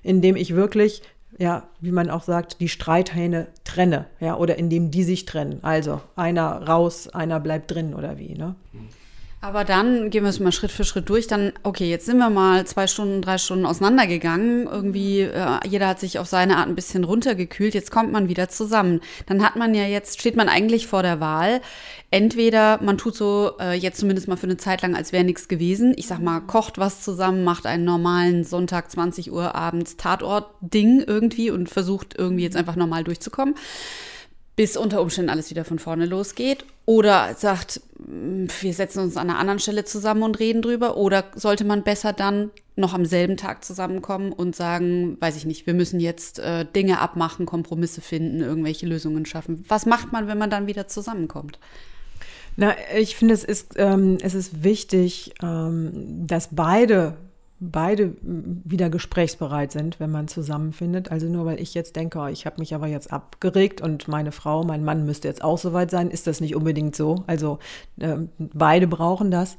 indem 0.03 0.37
ich 0.37 0.55
wirklich 0.55 1.03
ja, 1.43 1.65
wie 1.81 1.91
man 1.91 2.09
auch 2.09 2.23
sagt, 2.23 2.61
die 2.61 2.69
Streithähne 2.69 3.49
trenne, 3.65 4.07
ja, 4.21 4.37
oder 4.37 4.59
indem 4.59 4.93
die 4.93 5.03
sich 5.03 5.25
trennen. 5.25 5.59
Also 5.63 6.01
einer 6.15 6.69
raus, 6.69 7.09
einer 7.09 7.41
bleibt 7.41 7.73
drin 7.73 7.95
oder 7.95 8.17
wie, 8.17 8.35
ne? 8.35 8.55
Aber 9.45 9.65
dann 9.65 10.11
gehen 10.11 10.23
wir 10.23 10.31
es 10.31 10.39
mal 10.39 10.53
Schritt 10.53 10.71
für 10.71 10.85
Schritt 10.85 11.09
durch. 11.09 11.27
Dann, 11.27 11.53
okay, 11.65 11.91
jetzt 11.91 12.07
sind 12.07 12.19
wir 12.19 12.31
mal 12.31 12.65
zwei 12.65 12.87
Stunden, 12.87 13.23
drei 13.23 13.39
Stunden 13.39 13.67
auseinandergegangen. 13.67 14.69
Irgendwie, 14.69 15.23
äh, 15.23 15.59
jeder 15.69 15.89
hat 15.89 15.99
sich 15.99 16.21
auf 16.21 16.29
seine 16.29 16.59
Art 16.59 16.69
ein 16.69 16.77
bisschen 16.77 17.03
runtergekühlt. 17.03 17.75
Jetzt 17.75 17.91
kommt 17.91 18.13
man 18.13 18.29
wieder 18.29 18.49
zusammen. 18.51 19.01
Dann 19.27 19.45
hat 19.45 19.57
man 19.57 19.75
ja 19.75 19.83
jetzt, 19.83 20.21
steht 20.21 20.37
man 20.37 20.49
eigentlich 20.49 20.87
vor 20.87 21.03
der 21.03 21.19
Wahl. 21.19 21.61
Entweder 22.13 22.81
man 22.85 22.99
tut 22.99 23.17
so, 23.17 23.55
äh, 23.59 23.75
jetzt 23.75 23.99
zumindest 23.99 24.29
mal 24.29 24.37
für 24.37 24.47
eine 24.47 24.59
Zeit 24.59 24.81
lang, 24.83 24.95
als 24.95 25.11
wäre 25.11 25.25
nichts 25.25 25.49
gewesen. 25.49 25.93
Ich 25.97 26.07
sag 26.07 26.21
mal, 26.21 26.39
kocht 26.39 26.79
was 26.79 27.01
zusammen, 27.03 27.43
macht 27.43 27.67
einen 27.67 27.85
normalen 27.85 28.45
Sonntag 28.45 28.93
20 28.93 29.33
Uhr 29.33 29.57
abends 29.57 29.97
Tatort-Ding 29.97 31.03
irgendwie 31.05 31.51
und 31.51 31.69
versucht 31.69 32.15
irgendwie 32.17 32.45
jetzt 32.45 32.57
einfach 32.57 32.77
normal 32.77 33.03
durchzukommen 33.03 33.57
bis 34.57 34.77
unter 34.77 35.01
Umständen 35.01 35.31
alles 35.31 35.51
wieder 35.51 35.65
von 35.65 35.79
vorne 35.79 36.07
losgeht. 36.07 36.65
Oder 36.85 37.35
sagt, 37.35 37.81
mm, 37.99 38.47
wir 38.61 38.75
setzen 38.75 39.01
uns 39.01 39.17
an 39.17 39.31
einer 39.31 39.39
anderen 39.39 39.59
Stelle 39.61 39.85
zusammen 39.85 40.23
und 40.23 40.39
reden 40.39 40.63
drüber. 40.63 40.97
Oder 40.97 41.25
sollte 41.35 41.65
man 41.65 41.83
besser 41.83 42.13
dann 42.13 42.51
noch 42.77 42.95
am 42.95 43.05
selben 43.05 43.37
Tag 43.37 43.65
zusammenkommen 43.65 44.33
und 44.33 44.57
sagen, 44.57 45.17
weiß 45.21 45.37
ich 45.37 45.45
nicht, 45.45 45.67
wir 45.67 45.75
müssen 45.75 46.01
jetzt 46.01 46.39
äh, 46.39 46.65
Dinge 46.65 47.01
abmachen, 47.01 47.47
Kompromisse 47.47 48.01
finden, 48.01 48.41
irgendwelche 48.41 48.87
Lösungen 48.87 49.27
schaffen. 49.27 49.65
Was 49.69 49.87
macht 49.87 50.13
man, 50.13 50.27
wenn 50.27 50.39
man 50.39 50.51
dann 50.51 50.67
wieder 50.67 50.89
zusammenkommt? 50.89 51.59
Na, 52.57 52.75
ich 52.97 53.17
finde, 53.17 53.35
es 53.35 53.45
ist, 53.45 53.75
ähm, 53.77 54.19
es 54.21 54.35
ist 54.35 54.63
wichtig, 54.63 55.33
ähm, 55.43 56.27
dass 56.27 56.49
beide 56.53 57.17
beide 57.71 58.15
wieder 58.23 58.91
gesprächsbereit 58.91 59.71
sind, 59.71 60.01
wenn 60.01 60.11
man 60.11 60.27
zusammenfindet. 60.27 61.13
Also 61.13 61.27
nur 61.27 61.47
weil 61.47 61.61
ich 61.61 61.75
jetzt 61.75 61.95
denke, 61.95 62.19
oh, 62.19 62.27
ich 62.27 62.45
habe 62.45 62.61
mich 62.61 62.75
aber 62.75 62.89
jetzt 62.89 63.13
abgeregt 63.13 63.81
und 63.81 64.09
meine 64.09 64.33
Frau, 64.33 64.65
mein 64.65 64.85
Mann 64.85 65.07
müsste 65.07 65.29
jetzt 65.29 65.45
auch 65.45 65.59
soweit 65.59 65.91
sein, 65.91 66.11
ist 66.11 66.27
das 66.27 66.41
nicht 66.41 66.57
unbedingt 66.57 66.97
so. 66.97 67.23
Also 67.27 67.61
äh, 68.01 68.17
beide 68.39 68.89
brauchen 68.89 69.31
das 69.31 69.57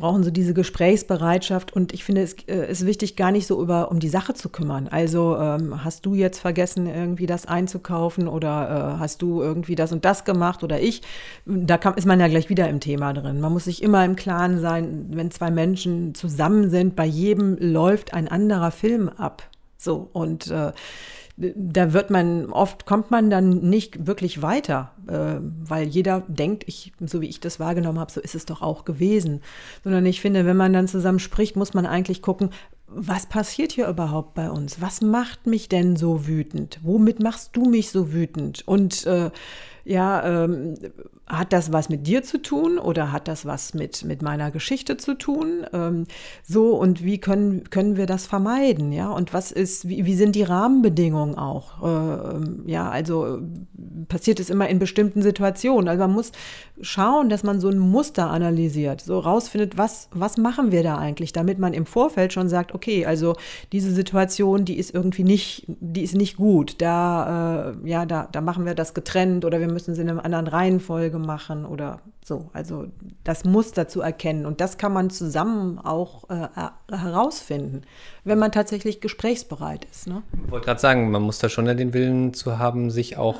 brauchen 0.00 0.24
so 0.24 0.30
diese 0.30 0.54
Gesprächsbereitschaft 0.54 1.72
und 1.74 1.92
ich 1.92 2.04
finde, 2.04 2.22
es 2.22 2.32
äh, 2.48 2.70
ist 2.70 2.86
wichtig, 2.86 3.16
gar 3.16 3.30
nicht 3.30 3.46
so 3.46 3.60
über, 3.62 3.90
um 3.90 4.00
die 4.00 4.08
Sache 4.08 4.34
zu 4.34 4.48
kümmern. 4.48 4.88
Also 4.88 5.36
ähm, 5.36 5.84
hast 5.84 6.06
du 6.06 6.14
jetzt 6.14 6.38
vergessen, 6.38 6.86
irgendwie 6.86 7.26
das 7.26 7.46
einzukaufen 7.46 8.26
oder 8.26 8.96
äh, 8.96 8.98
hast 8.98 9.22
du 9.22 9.42
irgendwie 9.42 9.74
das 9.74 9.92
und 9.92 10.04
das 10.04 10.24
gemacht 10.24 10.64
oder 10.64 10.80
ich? 10.80 11.02
Da 11.44 11.76
kann, 11.76 11.94
ist 11.94 12.06
man 12.06 12.18
ja 12.18 12.28
gleich 12.28 12.48
wieder 12.48 12.68
im 12.68 12.80
Thema 12.80 13.12
drin. 13.12 13.40
Man 13.40 13.52
muss 13.52 13.64
sich 13.64 13.82
immer 13.82 14.04
im 14.04 14.16
Klaren 14.16 14.60
sein, 14.60 15.06
wenn 15.10 15.30
zwei 15.30 15.50
Menschen 15.50 16.14
zusammen 16.14 16.70
sind, 16.70 16.96
bei 16.96 17.06
jedem 17.06 17.29
läuft 17.38 18.14
ein 18.14 18.28
anderer 18.28 18.70
Film 18.70 19.08
ab. 19.08 19.48
So 19.76 20.08
und 20.12 20.50
äh, 20.50 20.72
da 21.36 21.92
wird 21.92 22.10
man, 22.10 22.52
oft 22.52 22.84
kommt 22.84 23.10
man 23.10 23.30
dann 23.30 23.60
nicht 23.60 24.06
wirklich 24.06 24.42
weiter, 24.42 24.92
äh, 25.06 25.40
weil 25.40 25.88
jeder 25.88 26.22
denkt, 26.28 26.64
ich, 26.66 26.92
so 27.00 27.20
wie 27.20 27.28
ich 27.28 27.40
das 27.40 27.58
wahrgenommen 27.58 27.98
habe, 27.98 28.12
so 28.12 28.20
ist 28.20 28.34
es 28.34 28.44
doch 28.44 28.60
auch 28.60 28.84
gewesen. 28.84 29.40
Sondern 29.82 30.04
ich 30.04 30.20
finde, 30.20 30.44
wenn 30.44 30.56
man 30.56 30.72
dann 30.72 30.88
zusammen 30.88 31.18
spricht, 31.18 31.56
muss 31.56 31.72
man 31.72 31.86
eigentlich 31.86 32.20
gucken, 32.20 32.50
was 32.86 33.26
passiert 33.26 33.72
hier 33.72 33.88
überhaupt 33.88 34.34
bei 34.34 34.50
uns? 34.50 34.80
Was 34.80 35.00
macht 35.00 35.46
mich 35.46 35.68
denn 35.68 35.96
so 35.96 36.26
wütend? 36.26 36.80
Womit 36.82 37.22
machst 37.22 37.56
du 37.56 37.64
mich 37.64 37.90
so 37.90 38.12
wütend? 38.12 38.66
Und 38.66 39.06
äh, 39.06 39.30
ja, 39.84 40.44
ähm, 40.44 40.74
hat 41.30 41.52
das 41.52 41.72
was 41.72 41.88
mit 41.88 42.06
dir 42.08 42.22
zu 42.24 42.42
tun 42.42 42.78
oder 42.78 43.12
hat 43.12 43.28
das 43.28 43.46
was 43.46 43.72
mit, 43.72 44.04
mit 44.04 44.20
meiner 44.20 44.50
Geschichte 44.50 44.96
zu 44.96 45.14
tun? 45.14 45.64
Ähm, 45.72 46.06
so, 46.42 46.74
und 46.74 47.04
wie 47.04 47.18
können, 47.18 47.70
können 47.70 47.96
wir 47.96 48.06
das 48.06 48.26
vermeiden? 48.26 48.92
Ja, 48.92 49.10
und 49.10 49.32
was 49.32 49.52
ist, 49.52 49.88
wie, 49.88 50.04
wie 50.04 50.16
sind 50.16 50.34
die 50.34 50.42
Rahmenbedingungen 50.42 51.36
auch? 51.36 51.82
Äh, 51.84 52.70
ja, 52.70 52.90
also 52.90 53.38
passiert 54.08 54.40
es 54.40 54.50
immer 54.50 54.68
in 54.68 54.80
bestimmten 54.80 55.22
Situationen. 55.22 55.88
Also 55.88 56.00
man 56.00 56.12
muss 56.12 56.32
schauen, 56.80 57.28
dass 57.28 57.44
man 57.44 57.60
so 57.60 57.68
ein 57.68 57.78
Muster 57.78 58.28
analysiert, 58.28 59.00
so 59.00 59.20
rausfindet, 59.20 59.78
was, 59.78 60.08
was 60.12 60.36
machen 60.36 60.72
wir 60.72 60.82
da 60.82 60.98
eigentlich, 60.98 61.32
damit 61.32 61.60
man 61.60 61.74
im 61.74 61.86
Vorfeld 61.86 62.32
schon 62.32 62.48
sagt, 62.48 62.74
okay, 62.74 63.06
also 63.06 63.36
diese 63.70 63.92
Situation, 63.92 64.64
die 64.64 64.78
ist 64.78 64.92
irgendwie 64.92 65.24
nicht, 65.24 65.64
die 65.68 66.02
ist 66.02 66.16
nicht 66.16 66.36
gut. 66.36 66.76
Da, 66.78 67.74
äh, 67.84 67.88
ja, 67.88 68.04
da, 68.04 68.28
da 68.32 68.40
machen 68.40 68.64
wir 68.64 68.74
das 68.74 68.94
getrennt 68.94 69.44
oder 69.44 69.60
wir 69.60 69.70
müssen 69.70 69.94
sie 69.94 70.02
in 70.02 70.10
einer 70.10 70.24
anderen 70.24 70.48
Reihenfolge 70.48 71.19
machen 71.22 71.64
oder 71.64 72.00
so. 72.24 72.50
Also 72.52 72.86
das 73.24 73.44
Muster 73.44 73.88
zu 73.88 74.00
erkennen. 74.00 74.46
Und 74.46 74.60
das 74.60 74.78
kann 74.78 74.92
man 74.92 75.10
zusammen 75.10 75.78
auch 75.78 76.28
äh, 76.30 76.48
herausfinden, 76.90 77.82
wenn 78.24 78.38
man 78.38 78.52
tatsächlich 78.52 79.00
gesprächsbereit 79.00 79.86
ist. 79.90 80.06
Ne? 80.06 80.22
Ich 80.44 80.50
wollte 80.50 80.66
gerade 80.66 80.80
sagen, 80.80 81.10
man 81.10 81.22
muss 81.22 81.38
da 81.38 81.48
schon 81.48 81.66
ja 81.66 81.74
den 81.74 81.92
Willen 81.94 82.34
zu 82.34 82.58
haben, 82.58 82.90
sich 82.90 83.16
auch, 83.16 83.36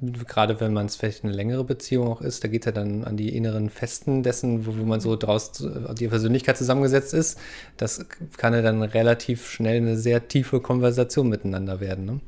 gerade 0.00 0.60
wenn 0.60 0.72
man 0.72 0.86
es 0.86 0.96
vielleicht 0.96 1.24
eine 1.24 1.32
längere 1.32 1.64
Beziehung 1.64 2.08
auch 2.08 2.20
ist, 2.20 2.42
da 2.42 2.48
geht 2.48 2.62
es 2.62 2.66
ja 2.66 2.72
dann 2.72 3.04
an 3.04 3.16
die 3.16 3.36
inneren 3.36 3.70
Festen 3.70 4.22
dessen, 4.22 4.66
wo, 4.66 4.76
wo 4.76 4.84
man 4.84 5.00
so 5.00 5.16
draus 5.16 5.52
die 5.52 6.08
Persönlichkeit 6.08 6.56
zusammengesetzt 6.56 7.14
ist. 7.14 7.38
Das 7.76 8.04
kann 8.36 8.52
ja 8.52 8.62
dann 8.62 8.82
relativ 8.82 9.48
schnell 9.48 9.76
eine 9.76 9.96
sehr 9.96 10.28
tiefe 10.28 10.60
Konversation 10.60 11.28
miteinander 11.28 11.80
werden. 11.80 12.04
Ne? 12.04 12.20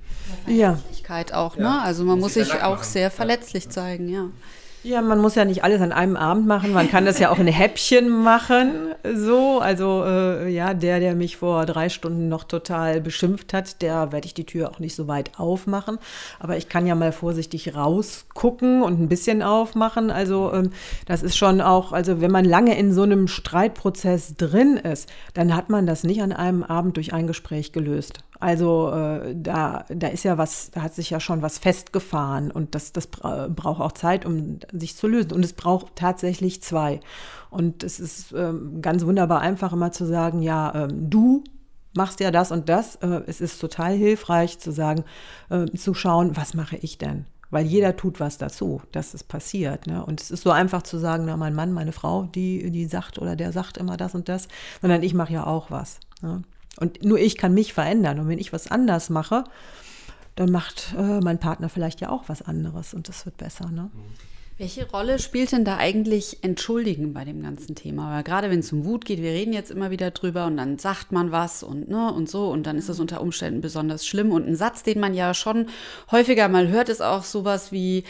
Ja. 0.46 0.74
Verletzlichkeit 1.04 1.34
auch, 1.34 1.56
ne? 1.56 1.82
Also 1.82 2.04
man 2.04 2.18
muss, 2.18 2.36
muss 2.36 2.46
sich 2.46 2.62
auch 2.62 2.82
sehr 2.82 3.10
verletzlich 3.10 3.68
zeigen, 3.68 4.08
ja. 4.08 4.30
Ja, 4.84 5.00
man 5.00 5.18
muss 5.18 5.34
ja 5.34 5.46
nicht 5.46 5.64
alles 5.64 5.80
an 5.80 5.92
einem 5.92 6.14
Abend 6.14 6.46
machen. 6.46 6.74
Man 6.74 6.90
kann 6.90 7.06
das 7.06 7.18
ja 7.18 7.30
auch 7.30 7.38
in 7.38 7.46
Häppchen 7.46 8.10
machen. 8.10 8.94
So, 9.14 9.58
also 9.58 10.04
äh, 10.04 10.50
ja, 10.50 10.74
der, 10.74 11.00
der 11.00 11.14
mich 11.14 11.38
vor 11.38 11.64
drei 11.64 11.88
Stunden 11.88 12.28
noch 12.28 12.44
total 12.44 13.00
beschimpft 13.00 13.54
hat, 13.54 13.80
der 13.80 14.12
werde 14.12 14.26
ich 14.26 14.34
die 14.34 14.44
Tür 14.44 14.70
auch 14.70 14.80
nicht 14.80 14.94
so 14.94 15.08
weit 15.08 15.38
aufmachen. 15.38 15.98
Aber 16.38 16.58
ich 16.58 16.68
kann 16.68 16.86
ja 16.86 16.94
mal 16.94 17.12
vorsichtig 17.12 17.74
rausgucken 17.74 18.82
und 18.82 19.00
ein 19.00 19.08
bisschen 19.08 19.42
aufmachen. 19.42 20.10
Also 20.10 20.52
ähm, 20.52 20.70
das 21.06 21.22
ist 21.22 21.38
schon 21.38 21.62
auch, 21.62 21.92
also 21.92 22.20
wenn 22.20 22.30
man 22.30 22.44
lange 22.44 22.78
in 22.78 22.92
so 22.92 23.04
einem 23.04 23.26
Streitprozess 23.26 24.36
drin 24.36 24.76
ist, 24.76 25.10
dann 25.32 25.56
hat 25.56 25.70
man 25.70 25.86
das 25.86 26.04
nicht 26.04 26.20
an 26.20 26.32
einem 26.32 26.62
Abend 26.62 26.98
durch 26.98 27.14
ein 27.14 27.26
Gespräch 27.26 27.72
gelöst. 27.72 28.18
Also 28.44 28.92
äh, 28.92 29.34
da, 29.34 29.86
da 29.88 30.08
ist 30.08 30.22
ja 30.22 30.36
was, 30.36 30.70
da 30.70 30.82
hat 30.82 30.92
sich 30.92 31.08
ja 31.08 31.18
schon 31.18 31.40
was 31.40 31.56
festgefahren 31.56 32.50
und 32.50 32.74
das, 32.74 32.92
das 32.92 33.06
braucht 33.06 33.80
auch 33.80 33.92
Zeit, 33.92 34.26
um 34.26 34.58
sich 34.70 34.96
zu 34.96 35.08
lösen. 35.08 35.32
Und 35.32 35.42
es 35.42 35.54
braucht 35.54 35.96
tatsächlich 35.96 36.62
zwei. 36.62 37.00
Und 37.48 37.82
es 37.82 37.98
ist 37.98 38.32
ähm, 38.36 38.82
ganz 38.82 39.06
wunderbar 39.06 39.40
einfach 39.40 39.72
immer 39.72 39.92
zu 39.92 40.04
sagen, 40.04 40.42
ja, 40.42 40.74
ähm, 40.74 41.08
du 41.08 41.42
machst 41.94 42.20
ja 42.20 42.30
das 42.30 42.52
und 42.52 42.68
das. 42.68 42.96
Äh, 42.96 43.22
es 43.26 43.40
ist 43.40 43.58
total 43.62 43.94
hilfreich 43.94 44.58
zu 44.58 44.72
sagen, 44.72 45.04
äh, 45.48 45.64
zu 45.74 45.94
schauen, 45.94 46.36
was 46.36 46.52
mache 46.52 46.76
ich 46.76 46.98
denn? 46.98 47.24
Weil 47.48 47.64
jeder 47.64 47.96
tut 47.96 48.20
was 48.20 48.36
dazu, 48.36 48.82
dass 48.92 49.14
es 49.14 49.24
passiert. 49.24 49.86
Ne? 49.86 50.04
Und 50.04 50.20
es 50.20 50.30
ist 50.30 50.42
so 50.42 50.50
einfach 50.50 50.82
zu 50.82 50.98
sagen, 50.98 51.24
na, 51.24 51.38
mein 51.38 51.54
Mann, 51.54 51.72
meine 51.72 51.92
Frau, 51.92 52.24
die, 52.24 52.70
die 52.70 52.84
sagt 52.84 53.18
oder 53.18 53.36
der 53.36 53.52
sagt 53.52 53.78
immer 53.78 53.96
das 53.96 54.14
und 54.14 54.28
das, 54.28 54.48
sondern 54.82 55.02
ich 55.02 55.14
mache 55.14 55.32
ja 55.32 55.46
auch 55.46 55.70
was. 55.70 55.98
Ne? 56.20 56.42
Und 56.80 57.04
nur 57.04 57.18
ich 57.18 57.36
kann 57.36 57.54
mich 57.54 57.72
verändern. 57.72 58.18
Und 58.18 58.28
wenn 58.28 58.38
ich 58.38 58.52
was 58.52 58.70
anders 58.70 59.10
mache, 59.10 59.44
dann 60.36 60.50
macht 60.50 60.94
äh, 60.98 61.20
mein 61.20 61.38
Partner 61.38 61.68
vielleicht 61.68 62.00
ja 62.00 62.10
auch 62.10 62.24
was 62.28 62.42
anderes 62.42 62.94
und 62.94 63.08
das 63.08 63.24
wird 63.24 63.36
besser. 63.36 63.70
Ne? 63.70 63.90
Welche 64.56 64.88
Rolle 64.88 65.18
spielt 65.18 65.50
denn 65.50 65.64
da 65.64 65.78
eigentlich 65.78 66.38
Entschuldigen 66.42 67.12
bei 67.12 67.24
dem 67.24 67.42
ganzen 67.42 67.74
Thema? 67.74 68.12
Weil 68.12 68.22
gerade 68.22 68.50
wenn 68.50 68.60
es 68.60 68.72
um 68.72 68.84
Wut 68.84 69.04
geht, 69.04 69.20
wir 69.20 69.30
reden 69.30 69.52
jetzt 69.52 69.70
immer 69.70 69.90
wieder 69.90 70.12
drüber 70.12 70.46
und 70.46 70.56
dann 70.56 70.78
sagt 70.78 71.10
man 71.10 71.32
was 71.32 71.62
und 71.62 71.88
ne 71.88 72.12
und 72.12 72.28
so 72.28 72.50
und 72.50 72.64
dann 72.64 72.78
ist 72.78 72.88
das 72.88 73.00
unter 73.00 73.20
Umständen 73.20 73.60
besonders 73.60 74.06
schlimm. 74.06 74.30
Und 74.30 74.46
ein 74.46 74.56
Satz, 74.56 74.84
den 74.84 75.00
man 75.00 75.14
ja 75.14 75.34
schon 75.34 75.66
häufiger 76.10 76.48
mal 76.48 76.68
hört, 76.68 76.88
ist 76.88 77.02
auch 77.02 77.24
sowas 77.24 77.72
wie, 77.72 78.04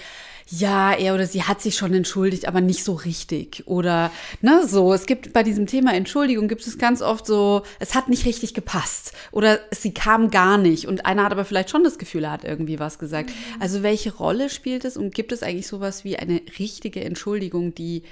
ja, 0.50 0.92
er 0.92 1.14
oder 1.14 1.26
sie 1.26 1.44
hat 1.44 1.62
sich 1.62 1.74
schon 1.76 1.94
entschuldigt, 1.94 2.46
aber 2.46 2.61
nicht 2.61 2.85
so 2.85 2.92
richtig. 2.92 3.62
Oder, 3.66 4.11
ne, 4.42 4.66
so. 4.66 4.92
Es 4.92 5.07
gibt 5.07 5.33
bei 5.33 5.42
diesem 5.42 5.66
Thema 5.66 5.94
Entschuldigung 5.94 6.48
gibt 6.48 6.66
es 6.66 6.76
ganz 6.76 7.00
oft 7.00 7.26
so, 7.26 7.62
es 7.78 7.94
hat 7.94 8.09
nicht 8.09 8.26
richtig 8.26 8.52
gepasst. 8.52 9.12
Oder 9.33 9.61
sie 9.70 9.94
kam 9.94 10.30
gar 10.30 10.59
nicht. 10.59 10.87
Und 10.87 11.07
einer 11.07 11.24
hat 11.24 11.33
aber 11.33 11.46
vielleicht 11.46 11.70
schon 11.70 11.83
das 11.83 11.98
Gefühl, 11.98 12.24
er 12.24 12.33
hat 12.33 12.44
irgendwie 12.44 12.78
was 12.78 12.98
gesagt. 12.98 13.30
Mhm. 13.30 13.61
Also, 13.61 13.83
welche 13.83 14.14
Rolle 14.14 14.50
spielt 14.50 14.85
es 14.85 14.98
und 14.98 15.14
gibt 15.14 15.33
es 15.33 15.42
eigentlich 15.42 15.66
sowas 15.66 16.04
wie 16.04 16.18
eine 16.18 16.42
richtige 16.59 17.02
Entschuldigung, 17.02 17.74
die, 17.74 18.02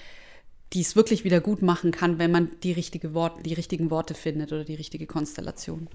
die 0.73 0.81
es 0.81 0.97
wirklich 0.97 1.25
wieder 1.25 1.41
gut 1.41 1.61
machen 1.61 1.91
kann, 1.91 2.19
wenn 2.19 2.31
man 2.31 2.51
die, 2.63 2.73
richtige 2.73 3.13
Wort, 3.13 3.45
die 3.45 3.55
richtigen 3.55 3.91
Worte 3.91 4.15
findet 4.15 4.53
oder 4.53 4.65
die 4.65 4.75
richtige 4.75 5.07
Konstellation? 5.07 5.89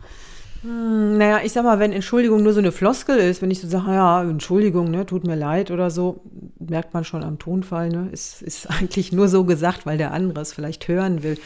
Hm, 0.64 1.18
naja, 1.18 1.40
ich 1.44 1.52
sag 1.52 1.64
mal, 1.64 1.80
wenn 1.80 1.92
Entschuldigung 1.92 2.42
nur 2.42 2.54
so 2.54 2.60
eine 2.60 2.72
Floskel 2.72 3.18
ist, 3.18 3.42
wenn 3.42 3.52
ich 3.52 3.62
so 3.62 3.68
sage, 3.68 3.92
ja, 3.92 4.24
Entschuldigung, 4.24 4.90
ne, 4.90 5.06
tut 5.06 5.26
mir 5.26 5.36
leid 5.36 5.70
oder 5.72 5.92
so, 5.92 6.22
merkt 6.60 6.94
man 6.94 7.04
schon 7.04 7.24
am 7.24 7.38
Tonfall, 7.38 7.90
ne, 7.90 8.10
ist, 8.12 8.42
ist 8.42 8.70
eigentlich 8.70 9.12
nur 9.12 9.28
so 9.28 9.44
gesagt, 9.44 9.86
weil 9.86 9.98
der 9.98 10.14
andere 10.14 10.42
es 10.42 10.54
vielleicht 10.54 10.88
hören 10.88 11.24
will. 11.24 11.38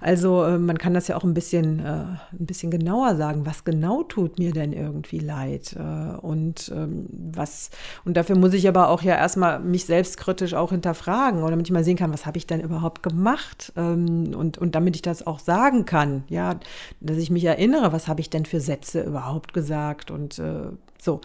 Also 0.00 0.44
äh, 0.44 0.58
man 0.58 0.78
kann 0.78 0.94
das 0.94 1.08
ja 1.08 1.16
auch 1.16 1.24
ein 1.24 1.34
bisschen, 1.34 1.78
äh, 1.80 1.82
ein 1.82 2.18
bisschen 2.46 2.70
genauer 2.70 3.16
sagen, 3.16 3.46
was 3.46 3.64
genau 3.64 4.02
tut 4.02 4.38
mir 4.38 4.52
denn 4.52 4.72
irgendwie 4.72 5.20
leid? 5.20 5.76
Äh, 5.76 6.16
und 6.18 6.72
ähm, 6.74 7.06
was, 7.32 7.70
und 8.04 8.16
dafür 8.16 8.36
muss 8.36 8.52
ich 8.52 8.68
aber 8.68 8.88
auch 8.88 9.02
ja 9.02 9.14
erstmal 9.14 9.60
mich 9.60 9.84
selbstkritisch 9.84 10.54
auch 10.54 10.70
hinterfragen 10.70 11.40
oder 11.42 11.50
damit 11.50 11.68
ich 11.68 11.72
mal 11.72 11.84
sehen 11.84 11.96
kann, 11.96 12.12
was 12.12 12.26
habe 12.26 12.38
ich 12.38 12.46
denn 12.46 12.60
überhaupt 12.60 13.02
gemacht? 13.02 13.72
Ähm, 13.76 14.34
und, 14.36 14.58
und 14.58 14.74
damit 14.74 14.96
ich 14.96 15.02
das 15.02 15.26
auch 15.26 15.38
sagen 15.38 15.84
kann, 15.84 16.24
ja, 16.28 16.56
dass 17.00 17.16
ich 17.16 17.30
mich 17.30 17.44
erinnere, 17.44 17.92
was 17.92 18.08
habe 18.08 18.20
ich 18.20 18.30
denn 18.30 18.44
für 18.52 18.60
Sätze 18.60 19.00
überhaupt 19.00 19.54
gesagt 19.54 20.10
und 20.10 20.38
äh, 20.38 20.64
so. 21.00 21.22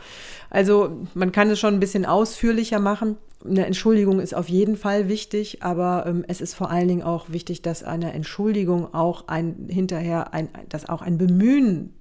Also 0.50 1.06
man 1.14 1.34
kann 1.34 1.50
es 1.50 1.60
schon 1.60 1.74
ein 1.74 1.82
bisschen 1.82 2.06
ausführlicher 2.06 2.80
machen. 2.80 3.18
Eine 3.46 3.66
Entschuldigung 3.66 4.22
ist 4.22 4.34
auf 4.34 4.48
jeden 4.48 4.78
Fall 4.78 5.10
wichtig, 5.10 5.62
aber 5.62 6.06
ähm, 6.08 6.24
es 6.30 6.40
ist 6.40 6.54
vor 6.54 6.72
allen 6.72 6.88
Dingen 6.88 7.04
auch 7.04 7.30
wichtig, 7.30 7.62
dass 7.62 7.84
eine 7.84 8.14
Entschuldigung 8.14 8.94
auch 8.94 9.28
ein 9.28 9.68
hinterher 9.70 10.34
ein, 10.34 10.48
dass 10.70 10.88
auch 10.88 11.02
ein 11.02 11.18
Bemühen 11.18 11.94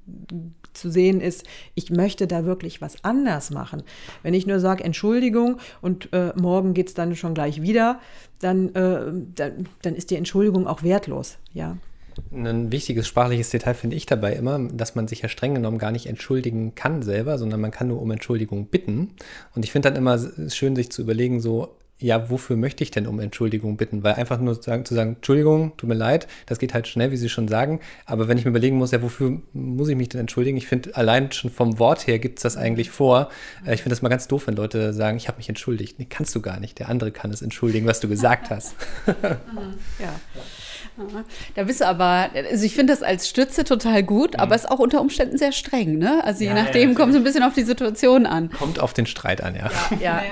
zu 0.74 0.92
sehen 0.92 1.20
ist, 1.20 1.44
ich 1.74 1.90
möchte 1.90 2.28
da 2.28 2.44
wirklich 2.44 2.80
was 2.80 3.02
anders 3.02 3.50
machen. 3.50 3.82
Wenn 4.22 4.32
ich 4.32 4.46
nur 4.46 4.60
sage 4.60 4.84
Entschuldigung 4.84 5.58
und 5.82 6.12
äh, 6.12 6.34
morgen 6.36 6.72
geht 6.72 6.86
es 6.86 6.94
dann 6.94 7.16
schon 7.16 7.34
gleich 7.34 7.62
wieder, 7.62 7.98
dann, 8.38 8.72
äh, 8.76 9.12
dann, 9.34 9.68
dann 9.82 9.96
ist 9.96 10.12
die 10.12 10.16
Entschuldigung 10.16 10.68
auch 10.68 10.84
wertlos, 10.84 11.38
ja. 11.52 11.78
Ein 12.32 12.72
wichtiges 12.72 13.06
sprachliches 13.06 13.50
Detail 13.50 13.74
finde 13.74 13.96
ich 13.96 14.06
dabei 14.06 14.34
immer, 14.34 14.58
dass 14.58 14.94
man 14.94 15.08
sich 15.08 15.22
ja 15.22 15.28
streng 15.28 15.54
genommen 15.54 15.78
gar 15.78 15.92
nicht 15.92 16.06
entschuldigen 16.06 16.74
kann 16.74 17.02
selber, 17.02 17.38
sondern 17.38 17.60
man 17.60 17.70
kann 17.70 17.88
nur 17.88 18.00
um 18.00 18.10
Entschuldigung 18.10 18.66
bitten. 18.66 19.12
Und 19.54 19.64
ich 19.64 19.72
finde 19.72 19.90
dann 19.90 19.98
immer 19.98 20.18
schön, 20.48 20.76
sich 20.76 20.90
zu 20.90 21.02
überlegen, 21.02 21.40
so, 21.40 21.76
ja, 21.98 22.28
wofür 22.28 22.56
möchte 22.56 22.84
ich 22.84 22.90
denn 22.90 23.06
um 23.06 23.20
Entschuldigung 23.20 23.76
bitten? 23.78 24.02
Weil 24.02 24.14
einfach 24.14 24.38
nur 24.38 24.54
sagen, 24.54 24.84
zu 24.84 24.94
sagen, 24.94 25.14
Entschuldigung, 25.16 25.76
tut 25.78 25.88
mir 25.88 25.94
leid, 25.94 26.26
das 26.44 26.58
geht 26.58 26.74
halt 26.74 26.86
schnell, 26.88 27.10
wie 27.10 27.16
Sie 27.16 27.30
schon 27.30 27.48
sagen. 27.48 27.80
Aber 28.04 28.28
wenn 28.28 28.36
ich 28.36 28.44
mir 28.44 28.50
überlegen 28.50 28.76
muss, 28.76 28.90
ja, 28.90 29.00
wofür 29.00 29.40
muss 29.54 29.88
ich 29.88 29.96
mich 29.96 30.10
denn 30.10 30.20
entschuldigen? 30.20 30.58
Ich 30.58 30.66
finde, 30.66 30.94
allein 30.94 31.32
schon 31.32 31.50
vom 31.50 31.78
Wort 31.78 32.06
her 32.06 32.18
gibt 32.18 32.38
es 32.38 32.42
das 32.42 32.58
eigentlich 32.58 32.90
vor. 32.90 33.30
Äh, 33.66 33.74
ich 33.74 33.82
finde 33.82 33.94
das 33.94 34.02
mal 34.02 34.10
ganz 34.10 34.28
doof, 34.28 34.46
wenn 34.46 34.56
Leute 34.56 34.92
sagen, 34.92 35.16
ich 35.16 35.28
habe 35.28 35.38
mich 35.38 35.48
entschuldigt. 35.48 35.98
Nee, 35.98 36.06
kannst 36.08 36.34
du 36.34 36.42
gar 36.42 36.60
nicht. 36.60 36.78
Der 36.78 36.90
andere 36.90 37.12
kann 37.12 37.30
es 37.30 37.40
entschuldigen, 37.40 37.86
was 37.86 38.00
du 38.00 38.08
gesagt 38.08 38.50
hast. 38.50 38.74
ja. 39.98 40.20
Da 41.54 41.64
bist 41.64 41.80
du 41.80 41.86
aber, 41.86 42.30
also 42.34 42.64
ich 42.64 42.74
finde 42.74 42.92
das 42.92 43.02
als 43.02 43.28
Stütze 43.28 43.64
total 43.64 44.02
gut, 44.02 44.34
mhm. 44.34 44.40
aber 44.40 44.54
ist 44.54 44.70
auch 44.70 44.78
unter 44.78 45.00
Umständen 45.00 45.38
sehr 45.38 45.52
streng, 45.52 45.98
ne? 45.98 46.24
Also 46.24 46.40
je 46.40 46.48
ja, 46.48 46.54
nachdem 46.54 46.90
ja, 46.90 46.94
kommt 46.96 47.10
es 47.10 47.16
ein 47.16 47.24
bisschen 47.24 47.42
auf 47.42 47.54
die 47.54 47.62
Situation 47.62 48.26
an. 48.26 48.50
Kommt 48.50 48.80
auf 48.80 48.92
den 48.92 49.06
Streit 49.06 49.42
an, 49.42 49.54
ja. 49.54 49.70
ja, 49.90 49.98
ja. 50.00 50.22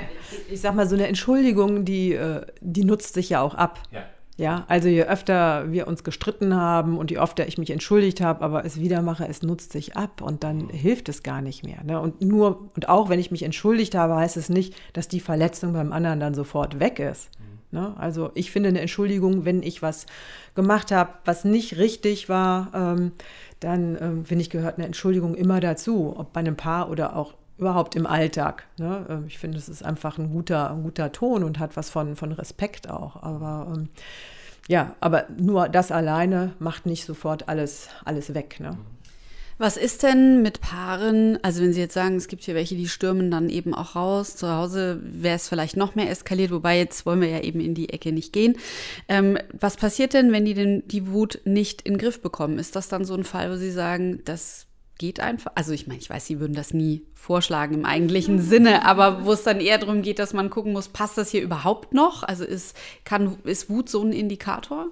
Ich 0.51 0.61
sag 0.61 0.75
mal, 0.75 0.89
so 0.89 0.95
eine 0.95 1.07
Entschuldigung, 1.07 1.85
die, 1.85 2.13
äh, 2.13 2.43
die 2.61 2.85
nutzt 2.85 3.15
sich 3.15 3.31
ja 3.31 3.41
auch 3.41 3.55
ab. 3.55 3.81
Ja. 3.93 4.03
Ja, 4.37 4.65
also 4.67 4.89
je 4.89 5.05
öfter 5.05 5.71
wir 5.71 5.87
uns 5.87 6.03
gestritten 6.03 6.57
haben 6.57 6.99
und 6.99 7.13
je 7.13 7.19
öfter 7.19 7.47
ich 7.47 7.57
mich 7.57 7.71
entschuldigt 7.71 8.21
habe, 8.21 8.45
aber 8.45 8.65
es 8.65 8.81
wieder 8.81 9.01
mache, 9.01 9.29
es 9.29 9.43
nutzt 9.43 9.71
sich 9.71 9.97
ab 9.97 10.23
und 10.23 10.43
dann 10.43 10.59
mhm. 10.59 10.71
hilft 10.71 11.09
es 11.09 11.23
gar 11.23 11.41
nicht 11.41 11.65
mehr. 11.65 11.85
Ne? 11.85 12.01
Und 12.01 12.21
nur, 12.21 12.71
und 12.75 12.89
auch 12.89 13.09
wenn 13.09 13.21
ich 13.21 13.31
mich 13.31 13.45
entschuldigt 13.45 13.95
habe, 13.95 14.17
heißt 14.17 14.37
es 14.37 14.49
nicht, 14.49 14.75
dass 14.93 15.07
die 15.07 15.21
Verletzung 15.21 15.73
beim 15.73 15.93
anderen 15.93 16.19
dann 16.19 16.35
sofort 16.35 16.81
weg 16.81 16.99
ist. 16.99 17.31
Mhm. 17.75 17.81
Ne? 17.81 17.95
Also 17.99 18.31
ich 18.35 18.51
finde 18.51 18.71
eine 18.71 18.81
Entschuldigung, 18.81 19.45
wenn 19.45 19.63
ich 19.63 19.83
was 19.83 20.07
gemacht 20.55 20.93
habe, 20.93 21.11
was 21.25 21.45
nicht 21.45 21.77
richtig 21.77 22.29
war, 22.29 22.71
ähm, 22.75 23.13
dann 23.61 23.99
ähm, 24.01 24.25
finde 24.25 24.43
ich, 24.43 24.51
gehört 24.51 24.79
eine 24.79 24.87
Entschuldigung 24.87 25.35
immer 25.35 25.61
dazu, 25.61 26.15
ob 26.17 26.33
bei 26.33 26.41
einem 26.41 26.57
Paar 26.57 26.91
oder 26.91 27.17
auch 27.17 27.35
überhaupt 27.59 27.97
im 27.97 28.07
Alltag. 28.07 28.67
Ne? 28.79 29.07
Ähm, 29.09 29.25
ich 29.27 29.39
finde, 29.39 29.59
es 29.59 29.69
ist 29.69 29.85
einfach 29.85 30.19
ein 30.19 30.31
guter, 30.31 30.71
ein 30.71 30.83
guter 30.83 31.13
Ton 31.13 31.45
und 31.45 31.59
hat 31.59 31.77
was 31.77 31.91
von, 31.91 32.17
von 32.17 32.33
Respekt 32.33 32.89
auch. 32.89 33.23
Aber 33.23 33.73
ähm, 33.75 33.89
ja, 34.69 34.95
aber 35.01 35.27
nur 35.37 35.69
das 35.69 35.93
alleine 35.93 36.55
macht 36.59 36.87
nicht 36.87 37.05
sofort 37.05 37.49
alles, 37.49 37.89
alles 38.05 38.35
weg. 38.35 38.61
Ne? 38.61 38.77
Was 39.59 39.77
ist 39.77 40.03
denn 40.03 40.43
mit 40.43 40.61
Paaren, 40.61 41.39
also 41.43 41.63
wenn 41.63 41.73
Sie 41.73 41.81
jetzt 41.81 41.95
sagen, 41.95 42.17
es 42.17 42.29
gibt 42.29 42.43
hier 42.45 42.55
welche, 42.55 42.75
die 42.75 42.89
stürmen 42.89 43.31
dann 43.31 43.49
eben 43.49 43.73
auch 43.73 43.95
raus, 43.95 44.37
zu 44.37 44.49
Hause 44.49 45.01
wäre 45.03 45.37
es 45.37 45.49
vielleicht 45.49 45.77
noch 45.77 45.95
mehr 45.95 46.11
eskaliert, 46.11 46.51
wobei 46.51 46.79
jetzt 46.79 47.07
wollen 47.07 47.21
wir 47.21 47.29
ja 47.29 47.41
eben 47.41 47.61
in 47.61 47.75
die 47.75 47.91
Ecke 47.91 48.13
nicht 48.13 48.33
gehen. 48.33 48.57
Ähm, 49.09 49.39
was 49.53 49.77
passiert 49.77 50.13
denn, 50.13 50.33
wenn 50.33 50.45
die 50.45 50.55
den, 50.55 50.87
die 50.89 51.07
Wut 51.09 51.41
nicht 51.45 51.83
in 51.83 51.95
den 51.95 51.99
Griff 51.99 52.21
bekommen? 52.21 52.59
Ist 52.59 52.75
das 52.75 52.89
dann 52.89 53.05
so 53.05 53.15
ein 53.15 53.25
Fall, 53.25 53.51
wo 53.51 53.57
Sie 53.57 53.71
sagen, 53.71 54.23
das 54.25 54.67
geht 54.99 55.21
einfach. 55.21 55.53
Also 55.55 55.73
ich 55.73 55.87
meine, 55.87 56.01
ich 56.01 56.11
weiß, 56.11 56.27
sie 56.27 56.41
würden 56.41 56.55
das 56.55 56.73
nie 56.73 57.03
vorschlagen 57.15 57.75
im 57.75 57.85
eigentlichen 57.85 58.41
Sinne, 58.41 58.85
aber 58.87 59.25
wo 59.25 59.33
es 59.33 59.43
dann 59.43 59.61
eher 59.61 59.79
darum 59.79 60.03
geht, 60.03 60.19
dass 60.19 60.33
man 60.33 60.51
gucken 60.51 60.73
muss, 60.73 60.89
passt 60.89 61.19
das 61.19 61.31
hier 61.31 61.43
überhaupt 61.43 61.95
noch? 61.95 62.23
Also 62.23 62.45
ist, 62.45 62.77
kann, 63.05 63.37
ist 63.45 63.69
Wut 63.69 63.89
so 63.89 64.03
ein 64.03 64.13
Indikator? 64.13 64.89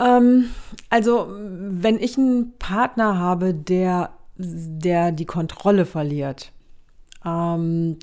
Ähm, 0.00 0.50
also 0.90 1.28
wenn 1.28 1.98
ich 1.98 2.18
einen 2.18 2.52
Partner 2.58 3.18
habe, 3.18 3.54
der, 3.54 4.10
der 4.36 5.12
die 5.12 5.26
Kontrolle 5.26 5.86
verliert, 5.86 6.52
ähm, 7.24 7.98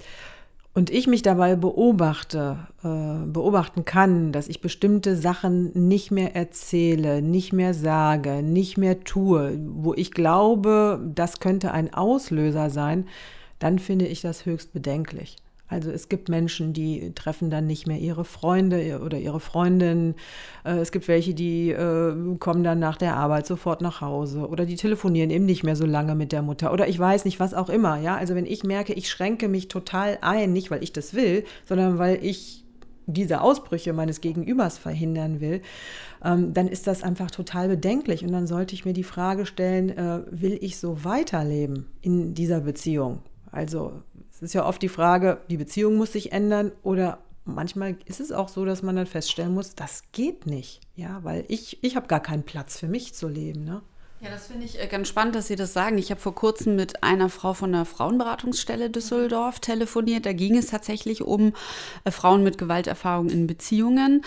und 0.73 0.89
ich 0.89 1.05
mich 1.05 1.21
dabei 1.21 1.57
beobachte, 1.57 2.67
äh, 2.81 3.25
beobachten 3.27 3.83
kann, 3.83 4.31
dass 4.31 4.47
ich 4.47 4.61
bestimmte 4.61 5.17
Sachen 5.17 5.71
nicht 5.87 6.11
mehr 6.11 6.35
erzähle, 6.35 7.21
nicht 7.21 7.51
mehr 7.51 7.73
sage, 7.73 8.41
nicht 8.41 8.77
mehr 8.77 9.03
tue, 9.03 9.59
wo 9.65 9.93
ich 9.93 10.11
glaube, 10.11 11.01
das 11.13 11.41
könnte 11.41 11.73
ein 11.73 11.93
Auslöser 11.93 12.69
sein, 12.69 13.07
dann 13.59 13.79
finde 13.79 14.07
ich 14.07 14.21
das 14.21 14.45
höchst 14.45 14.71
bedenklich. 14.71 15.35
Also 15.71 15.89
es 15.89 16.09
gibt 16.09 16.27
Menschen, 16.27 16.73
die 16.73 17.13
treffen 17.15 17.49
dann 17.49 17.65
nicht 17.65 17.87
mehr 17.87 17.97
ihre 17.97 18.25
Freunde 18.25 18.99
oder 19.03 19.17
ihre 19.17 19.39
Freundin. 19.39 20.15
Äh, 20.65 20.79
es 20.79 20.91
gibt 20.91 21.07
welche, 21.07 21.33
die 21.33 21.71
äh, 21.71 22.13
kommen 22.39 22.63
dann 22.65 22.79
nach 22.79 22.97
der 22.97 23.15
Arbeit 23.15 23.47
sofort 23.47 23.81
nach 23.81 24.01
Hause 24.01 24.49
oder 24.49 24.65
die 24.65 24.75
telefonieren 24.75 25.29
eben 25.29 25.45
nicht 25.45 25.63
mehr 25.63 25.77
so 25.77 25.85
lange 25.85 26.13
mit 26.13 26.33
der 26.33 26.41
Mutter 26.41 26.73
oder 26.73 26.89
ich 26.89 26.99
weiß 26.99 27.23
nicht, 27.23 27.39
was 27.39 27.53
auch 27.53 27.69
immer. 27.69 27.97
Ja, 28.01 28.17
also 28.17 28.35
wenn 28.35 28.45
ich 28.45 28.65
merke, 28.65 28.91
ich 28.91 29.09
schränke 29.09 29.47
mich 29.47 29.69
total 29.69 30.17
ein, 30.19 30.51
nicht 30.51 30.71
weil 30.71 30.83
ich 30.83 30.91
das 30.91 31.13
will, 31.13 31.45
sondern 31.65 31.97
weil 31.97 32.19
ich 32.21 32.65
diese 33.05 33.39
Ausbrüche 33.39 33.93
meines 33.93 34.19
Gegenübers 34.19 34.77
verhindern 34.77 35.39
will, 35.39 35.61
ähm, 36.23 36.53
dann 36.53 36.67
ist 36.67 36.85
das 36.85 37.01
einfach 37.01 37.31
total 37.31 37.69
bedenklich. 37.69 38.25
Und 38.25 38.33
dann 38.33 38.45
sollte 38.45 38.75
ich 38.75 38.83
mir 38.83 38.93
die 38.93 39.03
Frage 39.03 39.45
stellen, 39.45 39.89
äh, 39.89 40.19
will 40.29 40.57
ich 40.61 40.77
so 40.77 41.05
weiterleben 41.05 41.85
in 42.01 42.33
dieser 42.33 42.59
Beziehung? 42.59 43.19
Also 43.51 44.01
es 44.41 44.49
ist 44.49 44.53
ja 44.53 44.65
oft 44.65 44.81
die 44.81 44.89
Frage, 44.89 45.39
die 45.49 45.57
Beziehung 45.57 45.95
muss 45.97 46.13
sich 46.13 46.31
ändern 46.31 46.71
oder 46.81 47.19
manchmal 47.45 47.95
ist 48.05 48.19
es 48.19 48.31
auch 48.31 48.49
so, 48.49 48.65
dass 48.65 48.81
man 48.81 48.95
dann 48.95 49.05
feststellen 49.05 49.53
muss, 49.53 49.75
das 49.75 50.03
geht 50.11 50.47
nicht. 50.47 50.81
Ja, 50.95 51.19
weil 51.23 51.45
ich, 51.47 51.83
ich 51.83 51.95
habe 51.95 52.07
gar 52.07 52.19
keinen 52.19 52.43
Platz 52.43 52.79
für 52.79 52.87
mich 52.87 53.13
zu 53.13 53.27
leben. 53.27 53.63
Ne? 53.63 53.83
Ja, 54.19 54.29
das 54.29 54.47
finde 54.47 54.65
ich 54.65 54.79
äh, 54.79 54.87
ganz 54.87 55.07
spannend, 55.07 55.35
dass 55.35 55.47
Sie 55.47 55.55
das 55.55 55.73
sagen. 55.73 55.97
Ich 55.97 56.11
habe 56.11 56.21
vor 56.21 56.35
kurzem 56.35 56.75
mit 56.75 57.03
einer 57.03 57.29
Frau 57.29 57.53
von 57.53 57.71
der 57.71 57.85
Frauenberatungsstelle 57.85 58.89
Düsseldorf 58.89 59.59
telefoniert. 59.59 60.25
Da 60.25 60.33
ging 60.33 60.55
es 60.55 60.67
tatsächlich 60.67 61.23
um 61.23 61.53
äh, 62.03 62.11
Frauen 62.11 62.43
mit 62.43 62.57
Gewalterfahrung 62.57 63.29
in 63.29 63.47
Beziehungen. 63.47 64.23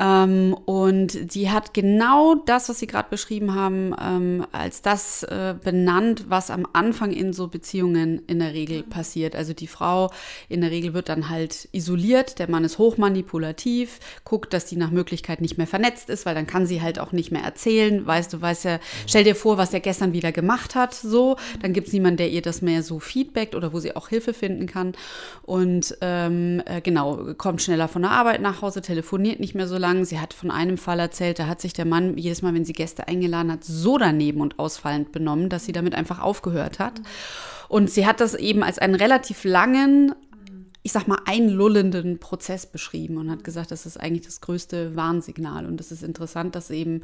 Ähm, 0.00 0.54
und 0.64 1.32
sie 1.32 1.50
hat 1.50 1.74
genau 1.74 2.36
das, 2.46 2.68
was 2.68 2.78
Sie 2.78 2.86
gerade 2.86 3.08
beschrieben 3.10 3.54
haben, 3.54 3.94
ähm, 4.00 4.46
als 4.52 4.80
das 4.80 5.24
äh, 5.24 5.56
benannt, 5.62 6.26
was 6.28 6.50
am 6.50 6.66
Anfang 6.72 7.10
in 7.10 7.32
so 7.32 7.48
Beziehungen 7.48 8.22
in 8.26 8.38
der 8.38 8.52
Regel 8.52 8.84
passiert. 8.84 9.34
Also 9.34 9.54
die 9.54 9.66
Frau 9.66 10.10
in 10.48 10.60
der 10.60 10.70
Regel 10.70 10.94
wird 10.94 11.08
dann 11.08 11.28
halt 11.28 11.68
isoliert, 11.72 12.38
der 12.38 12.48
Mann 12.48 12.64
ist 12.64 12.78
hochmanipulativ, 12.78 13.98
guckt, 14.24 14.52
dass 14.52 14.66
die 14.66 14.76
nach 14.76 14.92
Möglichkeit 14.92 15.40
nicht 15.40 15.58
mehr 15.58 15.66
vernetzt 15.66 16.10
ist, 16.10 16.26
weil 16.26 16.34
dann 16.34 16.46
kann 16.46 16.66
sie 16.66 16.80
halt 16.80 17.00
auch 17.00 17.10
nicht 17.10 17.32
mehr 17.32 17.42
erzählen. 17.42 18.06
Weißt 18.06 18.32
du, 18.32 18.40
weißt 18.40 18.64
ja, 18.64 18.78
stell 19.06 19.24
dir 19.24 19.34
vor, 19.34 19.58
was 19.58 19.74
er 19.74 19.80
gestern 19.80 20.12
wieder 20.12 20.30
gemacht 20.30 20.76
hat, 20.76 20.94
so. 20.94 21.36
Dann 21.60 21.72
gibt 21.72 21.88
es 21.88 21.92
niemanden, 21.92 22.18
der 22.18 22.30
ihr 22.30 22.42
das 22.42 22.62
mehr 22.62 22.84
so 22.84 23.00
feedbackt 23.00 23.56
oder 23.56 23.72
wo 23.72 23.80
sie 23.80 23.96
auch 23.96 24.08
Hilfe 24.08 24.32
finden 24.32 24.66
kann. 24.66 24.92
Und 25.42 25.96
ähm, 26.02 26.62
äh, 26.66 26.80
genau, 26.80 27.34
kommt 27.36 27.62
schneller 27.62 27.88
von 27.88 28.02
der 28.02 28.12
Arbeit 28.12 28.40
nach 28.40 28.62
Hause, 28.62 28.80
telefoniert 28.80 29.40
nicht 29.40 29.56
mehr 29.56 29.66
so 29.66 29.76
lange 29.76 29.87
lang. 29.88 30.04
Sie 30.04 30.20
hat 30.20 30.34
von 30.34 30.50
einem 30.50 30.78
Fall 30.78 31.00
erzählt, 31.00 31.38
da 31.38 31.46
hat 31.46 31.60
sich 31.60 31.72
der 31.72 31.84
Mann 31.84 32.16
jedes 32.16 32.42
Mal, 32.42 32.54
wenn 32.54 32.64
sie 32.64 32.72
Gäste 32.72 33.08
eingeladen 33.08 33.50
hat, 33.50 33.64
so 33.64 33.98
daneben 33.98 34.40
und 34.40 34.58
ausfallend 34.58 35.12
benommen, 35.12 35.48
dass 35.48 35.64
sie 35.64 35.72
damit 35.72 35.94
einfach 35.94 36.20
aufgehört 36.20 36.78
hat. 36.78 37.00
Und 37.68 37.90
sie 37.90 38.06
hat 38.06 38.20
das 38.20 38.34
eben 38.34 38.62
als 38.62 38.78
einen 38.78 38.94
relativ 38.94 39.44
langen, 39.44 40.14
ich 40.82 40.92
sag 40.92 41.06
mal, 41.08 41.18
einlullenden 41.26 42.18
Prozess 42.18 42.66
beschrieben 42.66 43.16
und 43.18 43.30
hat 43.30 43.44
gesagt, 43.44 43.70
das 43.70 43.86
ist 43.86 43.98
eigentlich 43.98 44.26
das 44.26 44.40
größte 44.40 44.96
Warnsignal. 44.96 45.66
Und 45.66 45.80
es 45.80 45.92
ist 45.92 46.02
interessant, 46.02 46.54
dass 46.54 46.70
eben 46.70 47.02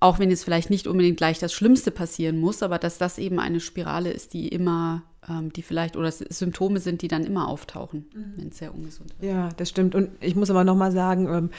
auch 0.00 0.18
wenn 0.18 0.30
jetzt 0.30 0.44
vielleicht 0.44 0.70
nicht 0.70 0.86
unbedingt 0.86 1.16
gleich 1.16 1.38
das 1.38 1.52
Schlimmste 1.52 1.90
passieren 1.90 2.38
muss, 2.40 2.62
aber 2.62 2.78
dass 2.78 2.98
das 2.98 3.18
eben 3.18 3.40
eine 3.40 3.60
Spirale 3.60 4.10
ist, 4.10 4.32
die 4.32 4.48
immer, 4.48 5.02
ähm, 5.28 5.52
die 5.52 5.62
vielleicht, 5.62 5.96
oder 5.96 6.10
Symptome 6.12 6.78
sind, 6.80 7.02
die 7.02 7.08
dann 7.08 7.24
immer 7.24 7.48
auftauchen, 7.48 8.06
mhm. 8.14 8.32
wenn 8.36 8.48
es 8.48 8.58
sehr 8.58 8.74
ungesund 8.74 9.12
ist. 9.18 9.26
Ja, 9.26 9.48
das 9.56 9.68
stimmt. 9.68 9.94
Und 9.94 10.10
ich 10.20 10.36
muss 10.36 10.50
aber 10.50 10.64
nochmal 10.64 10.92
sagen, 10.92 11.28
ähm, 11.28 11.50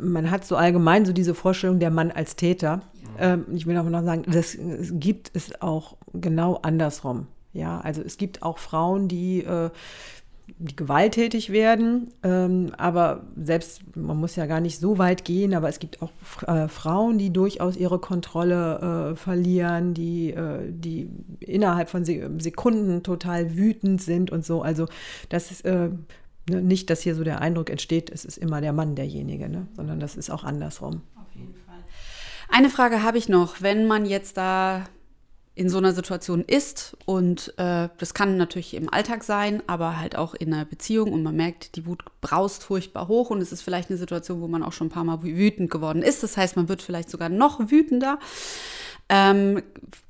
man 0.00 0.30
hat 0.30 0.44
so 0.44 0.56
allgemein 0.56 1.04
so 1.04 1.12
diese 1.12 1.34
Vorstellung, 1.34 1.78
der 1.78 1.90
Mann 1.90 2.10
als 2.10 2.36
Täter. 2.36 2.82
Ja. 3.18 3.34
Ähm, 3.34 3.46
ich 3.54 3.66
will 3.66 3.76
aber 3.76 3.90
noch 3.90 4.02
sagen, 4.04 4.24
das 4.26 4.58
gibt 4.90 5.30
es 5.34 5.60
auch 5.62 5.96
genau 6.12 6.56
andersrum. 6.62 7.28
Ja, 7.52 7.80
also 7.80 8.02
es 8.02 8.16
gibt 8.16 8.42
auch 8.42 8.58
Frauen, 8.58 9.06
die 9.06 9.44
äh, 9.44 9.70
die 10.46 10.76
gewalttätig 10.76 11.50
werden. 11.50 12.12
Ähm, 12.22 12.72
aber 12.76 13.24
selbst, 13.36 13.96
man 13.96 14.18
muss 14.18 14.36
ja 14.36 14.46
gar 14.46 14.60
nicht 14.60 14.78
so 14.78 14.98
weit 14.98 15.24
gehen, 15.24 15.54
aber 15.54 15.68
es 15.68 15.78
gibt 15.78 16.02
auch 16.02 16.10
äh, 16.46 16.68
Frauen, 16.68 17.18
die 17.18 17.32
durchaus 17.32 17.76
ihre 17.76 17.98
Kontrolle 17.98 19.12
äh, 19.12 19.16
verlieren, 19.16 19.94
die, 19.94 20.30
äh, 20.30 20.70
die 20.70 21.08
innerhalb 21.40 21.88
von 21.88 22.04
Sekunden 22.04 23.02
total 23.02 23.56
wütend 23.56 24.02
sind 24.02 24.30
und 24.30 24.44
so. 24.44 24.62
Also 24.62 24.86
das 25.28 25.50
ist 25.50 25.64
äh, 25.64 25.88
ne, 26.50 26.62
nicht, 26.62 26.90
dass 26.90 27.00
hier 27.00 27.14
so 27.14 27.24
der 27.24 27.40
Eindruck 27.40 27.70
entsteht, 27.70 28.10
es 28.10 28.24
ist 28.24 28.36
immer 28.36 28.60
der 28.60 28.72
Mann 28.72 28.94
derjenige, 28.94 29.48
ne? 29.48 29.66
sondern 29.74 29.98
das 29.98 30.16
ist 30.16 30.30
auch 30.30 30.44
andersrum. 30.44 31.02
Auf 31.16 31.34
jeden 31.34 31.54
Fall. 31.54 31.78
Eine 32.50 32.68
Frage 32.68 33.02
habe 33.02 33.18
ich 33.18 33.28
noch, 33.28 33.62
wenn 33.62 33.86
man 33.86 34.04
jetzt 34.04 34.36
da 34.36 34.84
in 35.54 35.68
so 35.68 35.78
einer 35.78 35.92
Situation 35.92 36.44
ist. 36.44 36.96
Und 37.04 37.54
äh, 37.58 37.88
das 37.98 38.14
kann 38.14 38.36
natürlich 38.36 38.74
im 38.74 38.92
Alltag 38.92 39.22
sein, 39.22 39.62
aber 39.66 39.98
halt 39.98 40.16
auch 40.16 40.34
in 40.34 40.52
einer 40.52 40.64
Beziehung. 40.64 41.12
Und 41.12 41.22
man 41.22 41.36
merkt, 41.36 41.76
die 41.76 41.86
Wut 41.86 42.04
braust 42.20 42.64
furchtbar 42.64 43.08
hoch. 43.08 43.30
Und 43.30 43.40
es 43.40 43.52
ist 43.52 43.62
vielleicht 43.62 43.88
eine 43.88 43.98
Situation, 43.98 44.40
wo 44.40 44.48
man 44.48 44.62
auch 44.62 44.72
schon 44.72 44.88
ein 44.88 44.90
paar 44.90 45.04
Mal 45.04 45.22
wütend 45.22 45.70
geworden 45.70 46.02
ist. 46.02 46.22
Das 46.22 46.36
heißt, 46.36 46.56
man 46.56 46.68
wird 46.68 46.82
vielleicht 46.82 47.08
sogar 47.08 47.28
noch 47.28 47.70
wütender. 47.70 48.18
Ähm, 49.08 49.62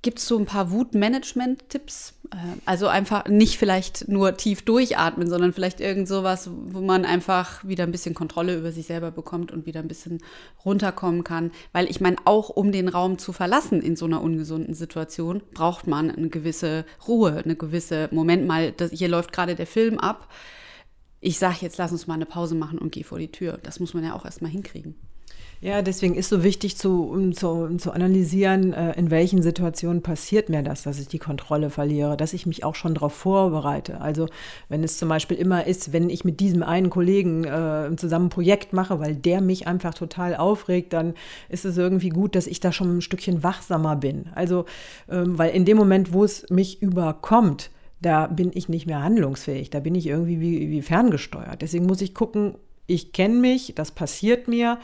Gibt 0.02 0.18
es 0.18 0.26
so 0.26 0.38
ein 0.38 0.46
paar 0.46 0.70
Wutmanagement-Tipps? 0.70 2.13
Äh, 2.30 2.36
also 2.64 2.86
einfach 2.86 3.26
nicht 3.28 3.58
vielleicht 3.58 4.08
nur 4.08 4.36
tief 4.36 4.62
durchatmen, 4.62 5.28
sondern 5.28 5.52
vielleicht 5.52 5.80
irgend 5.80 6.08
sowas, 6.08 6.50
wo 6.52 6.80
man 6.80 7.04
einfach 7.04 7.64
wieder 7.64 7.84
ein 7.84 7.92
bisschen 7.92 8.14
Kontrolle 8.14 8.56
über 8.56 8.72
sich 8.72 8.86
selber 8.86 9.10
bekommt 9.10 9.52
und 9.52 9.66
wieder 9.66 9.80
ein 9.80 9.88
bisschen 9.88 10.18
runterkommen 10.64 11.24
kann. 11.24 11.50
Weil 11.72 11.90
ich 11.90 12.00
meine, 12.00 12.16
auch 12.24 12.48
um 12.48 12.72
den 12.72 12.88
Raum 12.88 13.18
zu 13.18 13.32
verlassen 13.32 13.80
in 13.82 13.96
so 13.96 14.06
einer 14.06 14.22
ungesunden 14.22 14.74
Situation, 14.74 15.42
braucht 15.52 15.86
man 15.86 16.10
eine 16.10 16.28
gewisse 16.28 16.84
Ruhe, 17.06 17.42
eine 17.44 17.56
gewisse, 17.56 18.08
Moment 18.12 18.46
mal, 18.46 18.72
das, 18.72 18.90
hier 18.92 19.08
läuft 19.08 19.32
gerade 19.32 19.54
der 19.54 19.66
Film 19.66 19.98
ab 19.98 20.28
ich 21.26 21.38
sage 21.38 21.56
jetzt, 21.62 21.78
lass 21.78 21.90
uns 21.90 22.06
mal 22.06 22.14
eine 22.14 22.26
Pause 22.26 22.54
machen 22.54 22.78
und 22.78 22.92
geh 22.92 23.02
vor 23.02 23.18
die 23.18 23.32
Tür. 23.32 23.58
Das 23.62 23.80
muss 23.80 23.94
man 23.94 24.04
ja 24.04 24.14
auch 24.14 24.26
erstmal 24.26 24.50
hinkriegen. 24.50 24.94
Ja, 25.64 25.80
deswegen 25.80 26.14
ist 26.14 26.28
so 26.28 26.44
wichtig 26.44 26.76
zu, 26.76 27.04
um 27.04 27.32
zu, 27.32 27.48
um 27.48 27.78
zu 27.78 27.92
analysieren, 27.92 28.74
äh, 28.74 28.92
in 28.98 29.10
welchen 29.10 29.40
Situationen 29.40 30.02
passiert 30.02 30.50
mir 30.50 30.62
das, 30.62 30.82
dass 30.82 30.98
ich 30.98 31.08
die 31.08 31.18
Kontrolle 31.18 31.70
verliere, 31.70 32.18
dass 32.18 32.34
ich 32.34 32.44
mich 32.44 32.64
auch 32.64 32.74
schon 32.74 32.92
darauf 32.92 33.14
vorbereite. 33.14 33.98
Also 34.02 34.28
wenn 34.68 34.84
es 34.84 34.98
zum 34.98 35.08
Beispiel 35.08 35.38
immer 35.38 35.66
ist, 35.66 35.94
wenn 35.94 36.10
ich 36.10 36.22
mit 36.22 36.40
diesem 36.40 36.62
einen 36.62 36.90
Kollegen 36.90 37.44
äh, 37.44 37.88
zusammen 37.96 38.26
ein 38.26 38.28
Projekt 38.28 38.74
mache, 38.74 39.00
weil 39.00 39.16
der 39.16 39.40
mich 39.40 39.66
einfach 39.66 39.94
total 39.94 40.36
aufregt, 40.36 40.92
dann 40.92 41.14
ist 41.48 41.64
es 41.64 41.78
irgendwie 41.78 42.10
gut, 42.10 42.36
dass 42.36 42.46
ich 42.46 42.60
da 42.60 42.70
schon 42.70 42.98
ein 42.98 43.00
Stückchen 43.00 43.42
wachsamer 43.42 43.96
bin. 43.96 44.26
Also, 44.34 44.66
ähm, 45.08 45.38
weil 45.38 45.54
in 45.54 45.64
dem 45.64 45.78
Moment, 45.78 46.12
wo 46.12 46.24
es 46.24 46.44
mich 46.50 46.82
überkommt, 46.82 47.70
da 48.02 48.26
bin 48.26 48.50
ich 48.52 48.68
nicht 48.68 48.84
mehr 48.86 49.02
handlungsfähig, 49.02 49.70
da 49.70 49.80
bin 49.80 49.94
ich 49.94 50.08
irgendwie 50.08 50.40
wie, 50.40 50.68
wie 50.68 50.82
ferngesteuert. 50.82 51.62
Deswegen 51.62 51.86
muss 51.86 52.02
ich 52.02 52.12
gucken, 52.12 52.56
ich 52.86 53.12
kenne 53.12 53.36
mich, 53.36 53.72
das 53.74 53.92
passiert 53.92 54.46
mir 54.46 54.78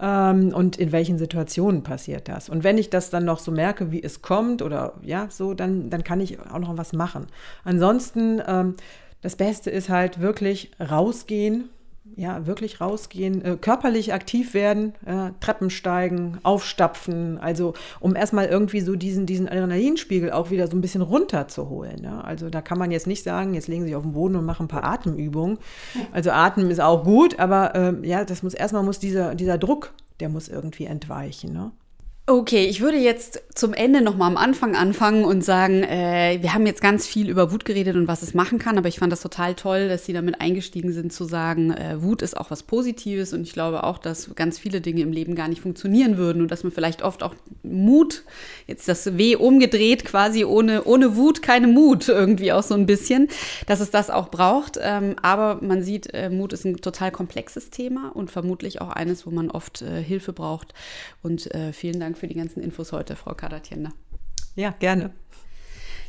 ähm, 0.00 0.52
und 0.54 0.76
in 0.76 0.92
welchen 0.92 1.18
Situationen 1.18 1.82
passiert 1.82 2.28
das. 2.28 2.48
Und 2.48 2.64
wenn 2.64 2.78
ich 2.78 2.90
das 2.90 3.10
dann 3.10 3.24
noch 3.24 3.38
so 3.38 3.50
merke, 3.50 3.92
wie 3.92 4.02
es 4.02 4.22
kommt 4.22 4.62
oder 4.62 4.94
ja, 5.02 5.28
so, 5.30 5.54
dann, 5.54 5.90
dann 5.90 6.04
kann 6.04 6.20
ich 6.20 6.40
auch 6.40 6.58
noch 6.58 6.76
was 6.76 6.92
machen. 6.92 7.26
Ansonsten, 7.64 8.42
ähm, 8.46 8.74
das 9.22 9.36
Beste 9.36 9.70
ist 9.70 9.88
halt 9.88 10.20
wirklich 10.20 10.70
rausgehen, 10.78 11.70
ja, 12.16 12.46
wirklich 12.46 12.80
rausgehen, 12.80 13.44
äh, 13.44 13.56
körperlich 13.56 14.12
aktiv 14.12 14.54
werden, 14.54 14.94
äh, 15.04 15.30
Treppen 15.40 15.70
steigen, 15.70 16.38
aufstapfen, 16.42 17.38
also 17.38 17.74
um 17.98 18.14
erstmal 18.14 18.46
irgendwie 18.46 18.80
so 18.80 18.94
diesen, 18.94 19.26
diesen 19.26 19.48
Adrenalinspiegel 19.48 20.30
auch 20.30 20.50
wieder 20.50 20.66
so 20.68 20.76
ein 20.76 20.80
bisschen 20.80 21.02
runterzuholen. 21.02 22.04
Ja? 22.04 22.20
Also 22.20 22.50
da 22.50 22.60
kann 22.60 22.78
man 22.78 22.90
jetzt 22.90 23.06
nicht 23.06 23.24
sagen, 23.24 23.54
jetzt 23.54 23.68
legen 23.68 23.82
Sie 23.82 23.88
sich 23.88 23.96
auf 23.96 24.02
den 24.02 24.12
Boden 24.12 24.36
und 24.36 24.44
machen 24.44 24.66
ein 24.66 24.68
paar 24.68 24.84
Atemübungen. 24.84 25.58
Also 26.12 26.30
Atmen 26.30 26.70
ist 26.70 26.80
auch 26.80 27.04
gut, 27.04 27.38
aber 27.38 27.74
äh, 27.74 28.06
ja, 28.06 28.24
das 28.24 28.42
muss 28.42 28.54
erstmal 28.54 28.82
muss 28.82 28.98
dieser, 28.98 29.34
dieser 29.34 29.58
Druck, 29.58 29.92
der 30.20 30.28
muss 30.28 30.48
irgendwie 30.48 30.84
entweichen. 30.84 31.52
Ne? 31.52 31.72
Okay, 32.26 32.64
ich 32.64 32.80
würde 32.80 32.96
jetzt 32.96 33.42
zum 33.54 33.74
Ende 33.74 34.00
noch 34.00 34.16
mal 34.16 34.26
am 34.26 34.38
Anfang 34.38 34.74
anfangen 34.76 35.26
und 35.26 35.44
sagen, 35.44 35.82
äh, 35.82 36.38
wir 36.40 36.54
haben 36.54 36.64
jetzt 36.64 36.80
ganz 36.80 37.06
viel 37.06 37.28
über 37.28 37.52
Wut 37.52 37.66
geredet 37.66 37.96
und 37.96 38.08
was 38.08 38.22
es 38.22 38.32
machen 38.32 38.58
kann, 38.58 38.78
aber 38.78 38.88
ich 38.88 38.98
fand 38.98 39.12
das 39.12 39.20
total 39.20 39.54
toll, 39.54 39.88
dass 39.88 40.06
Sie 40.06 40.14
damit 40.14 40.40
eingestiegen 40.40 40.90
sind 40.94 41.12
zu 41.12 41.26
sagen, 41.26 41.72
äh, 41.72 42.02
Wut 42.02 42.22
ist 42.22 42.34
auch 42.34 42.50
was 42.50 42.62
Positives 42.62 43.34
und 43.34 43.42
ich 43.42 43.52
glaube 43.52 43.84
auch, 43.84 43.98
dass 43.98 44.34
ganz 44.36 44.58
viele 44.58 44.80
Dinge 44.80 45.02
im 45.02 45.12
Leben 45.12 45.34
gar 45.34 45.48
nicht 45.48 45.60
funktionieren 45.60 46.16
würden 46.16 46.40
und 46.40 46.50
dass 46.50 46.62
man 46.62 46.72
vielleicht 46.72 47.02
oft 47.02 47.22
auch 47.22 47.34
Mut, 47.62 48.22
jetzt 48.66 48.88
das 48.88 49.18
W 49.18 49.36
umgedreht 49.36 50.06
quasi 50.06 50.46
ohne, 50.46 50.84
ohne 50.84 51.16
Wut 51.16 51.42
keine 51.42 51.66
Mut 51.66 52.08
irgendwie 52.08 52.52
auch 52.52 52.62
so 52.62 52.72
ein 52.72 52.86
bisschen, 52.86 53.28
dass 53.66 53.80
es 53.80 53.90
das 53.90 54.08
auch 54.08 54.30
braucht. 54.30 54.78
Ähm, 54.80 55.16
aber 55.20 55.58
man 55.60 55.82
sieht, 55.82 56.14
äh, 56.14 56.30
Mut 56.30 56.54
ist 56.54 56.64
ein 56.64 56.78
total 56.78 57.10
komplexes 57.10 57.68
Thema 57.68 58.12
und 58.14 58.30
vermutlich 58.30 58.80
auch 58.80 58.88
eines, 58.88 59.26
wo 59.26 59.30
man 59.30 59.50
oft 59.50 59.82
äh, 59.82 60.02
Hilfe 60.02 60.32
braucht 60.32 60.72
und 61.22 61.54
äh, 61.54 61.74
vielen 61.74 62.00
Dank 62.00 62.13
Dank 62.14 62.20
für 62.20 62.28
die 62.28 62.34
ganzen 62.34 62.62
Infos 62.62 62.92
heute, 62.92 63.16
Frau 63.16 63.34
Kadatjender. 63.34 63.90
Ja, 64.54 64.70
gerne. 64.78 65.10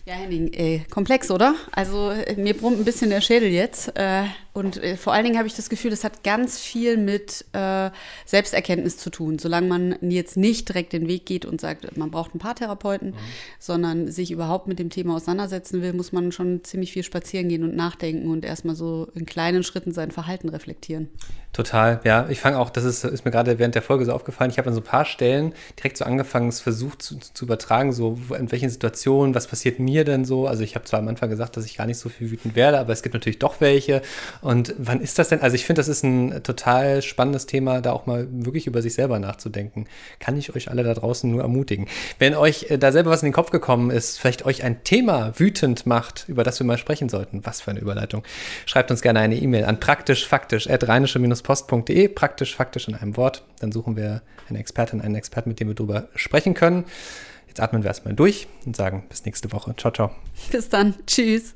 Ja, 0.06 0.14
Henning, 0.14 0.54
äh, 0.54 0.82
komplex, 0.92 1.32
oder? 1.32 1.56
Also 1.72 2.12
äh, 2.12 2.36
mir 2.36 2.56
brummt 2.56 2.78
ein 2.78 2.86
bisschen 2.86 3.10
der 3.10 3.22
Schädel 3.22 3.50
jetzt. 3.50 3.92
Äh, 3.98 4.26
und 4.56 4.82
äh, 4.82 4.96
vor 4.96 5.12
allen 5.12 5.26
Dingen 5.26 5.38
habe 5.38 5.48
ich 5.48 5.54
das 5.54 5.70
Gefühl, 5.70 5.92
das 5.92 6.06
hat 6.06 6.24
ganz 6.24 6.58
viel 6.58 6.96
mit 6.96 7.44
äh, 7.52 7.90
Selbsterkenntnis 8.26 8.98
zu 8.98 9.10
tun. 9.10 9.38
Solange 9.38 9.68
man 9.68 9.98
jetzt 10.10 10.38
nicht 10.38 10.70
direkt 10.70 10.94
den 10.94 11.10
Weg 11.10 11.26
geht 11.26 11.44
und 11.44 11.60
sagt, 11.60 11.98
man 11.98 12.10
braucht 12.10 12.32
einen 12.32 12.40
Paartherapeuten, 12.40 13.10
mhm. 13.10 13.16
sondern 13.60 14.10
sich 14.10 14.32
überhaupt 14.32 14.70
mit 14.70 14.80
dem 14.80 14.90
Thema 14.90 15.18
auseinandersetzen 15.18 15.82
will, 15.82 15.92
muss 15.92 16.14
man 16.14 16.32
schon 16.32 16.64
ziemlich 16.64 16.94
viel 16.94 17.04
spazieren 17.04 17.50
gehen 17.50 17.66
und 17.66 17.76
nachdenken 17.76 18.32
und 18.32 18.46
erstmal 18.46 18.76
so 18.76 19.10
in 19.14 19.26
kleinen 19.26 19.62
Schritten 19.64 19.92
sein 19.92 20.12
Verhalten 20.12 20.48
reflektieren. 20.48 21.10
Total, 21.56 22.02
ja. 22.04 22.28
Ich 22.30 22.42
fange 22.42 22.60
auch, 22.60 22.70
das 22.70 22.84
ist, 22.84 23.06
ist 23.06 23.24
mir 23.24 23.32
gerade 23.32 23.60
während 23.60 23.76
der 23.76 23.82
Folge 23.82 24.04
so 24.04 24.12
aufgefallen, 24.12 24.52
ich 24.52 24.58
habe 24.58 24.68
an 24.68 24.74
so 24.74 24.82
ein 24.82 24.86
paar 24.86 25.06
Stellen 25.06 25.54
direkt 25.78 25.98
so 25.98 26.04
angefangen, 26.04 26.50
es 26.50 26.60
versucht 26.60 27.02
zu, 27.02 27.18
zu 27.18 27.46
übertragen, 27.46 27.94
so 27.94 28.18
in 28.38 28.52
welchen 28.52 28.70
Situationen, 28.70 29.34
was 29.34 29.48
passiert 29.48 29.80
mir 29.80 30.04
denn 30.04 30.26
so. 30.26 30.48
Also 30.48 30.64
ich 30.64 30.76
habe 30.76 30.84
zwar 30.84 31.00
am 31.00 31.08
Anfang 31.08 31.30
gesagt, 31.30 31.56
dass 31.56 31.66
ich 31.66 31.78
gar 31.78 31.88
nicht 31.88 31.98
so 31.98 32.10
viel 32.10 32.30
wütend 32.30 32.58
werde, 32.58 32.78
aber 32.78 32.92
es 32.92 33.04
gibt 33.04 33.14
natürlich 33.14 33.40
doch 33.40 33.62
welche. 33.62 34.02
Und 34.46 34.74
wann 34.78 35.02
ist 35.02 35.18
das 35.18 35.30
denn? 35.30 35.42
Also 35.42 35.56
ich 35.56 35.66
finde, 35.66 35.80
das 35.80 35.88
ist 35.88 36.04
ein 36.04 36.44
total 36.44 37.02
spannendes 37.02 37.48
Thema, 37.48 37.82
da 37.82 37.94
auch 37.94 38.06
mal 38.06 38.28
wirklich 38.30 38.68
über 38.68 38.84
sich 38.84 38.94
selber 38.94 39.18
nachzudenken. 39.18 39.88
Kann 40.20 40.38
ich 40.38 40.56
euch 40.56 40.70
alle 40.70 40.84
da 40.84 40.94
draußen 40.94 41.32
nur 41.32 41.42
ermutigen. 41.42 41.88
Wenn 42.20 42.36
euch 42.36 42.70
äh, 42.70 42.78
da 42.78 42.92
selber 42.92 43.10
was 43.10 43.24
in 43.24 43.30
den 43.30 43.34
Kopf 43.34 43.50
gekommen 43.50 43.90
ist, 43.90 44.20
vielleicht 44.20 44.46
euch 44.46 44.64
ein 44.64 44.84
Thema 44.84 45.34
wütend 45.40 45.88
macht, 45.88 46.26
über 46.28 46.44
das 46.44 46.60
wir 46.60 46.68
mal 46.68 46.78
sprechen 46.78 47.10
sollten, 47.10 47.44
was 47.44 47.62
für 47.62 47.72
eine 47.72 47.80
Überleitung, 47.80 48.22
schreibt 48.68 48.92
uns 48.92 49.02
gerne 49.02 49.20
eine 49.20 49.36
E-Mail 49.36 49.66
an 49.66 49.80
praktischfaktisch.rheinische-post.de, 49.80 52.08
praktisch 52.10 52.56
faktisch 52.56 52.88
in 52.88 52.94
einem 52.94 53.18
Wort. 53.18 53.44
Dann 53.62 53.72
suchen 53.72 53.98
wir 53.98 54.22
eine 54.48 54.60
Expertin, 54.60 55.02
einen 55.02 55.16
Experten, 55.16 55.50
mit 55.50 55.60
dem 55.60 55.70
wir 55.70 55.76
drüber 55.76 56.10
sprechen 56.14 56.54
können. 56.54 56.86
Jetzt 57.48 57.62
atmen 57.62 57.82
wir 57.82 57.88
erstmal 57.88 58.14
durch 58.14 58.46
und 58.68 58.76
sagen 58.76 59.06
bis 59.10 59.26
nächste 59.26 59.52
Woche. 59.52 59.76
Ciao, 59.76 59.92
ciao. 59.92 60.12
Bis 60.52 60.70
dann. 60.70 60.94
Tschüss. 61.08 61.56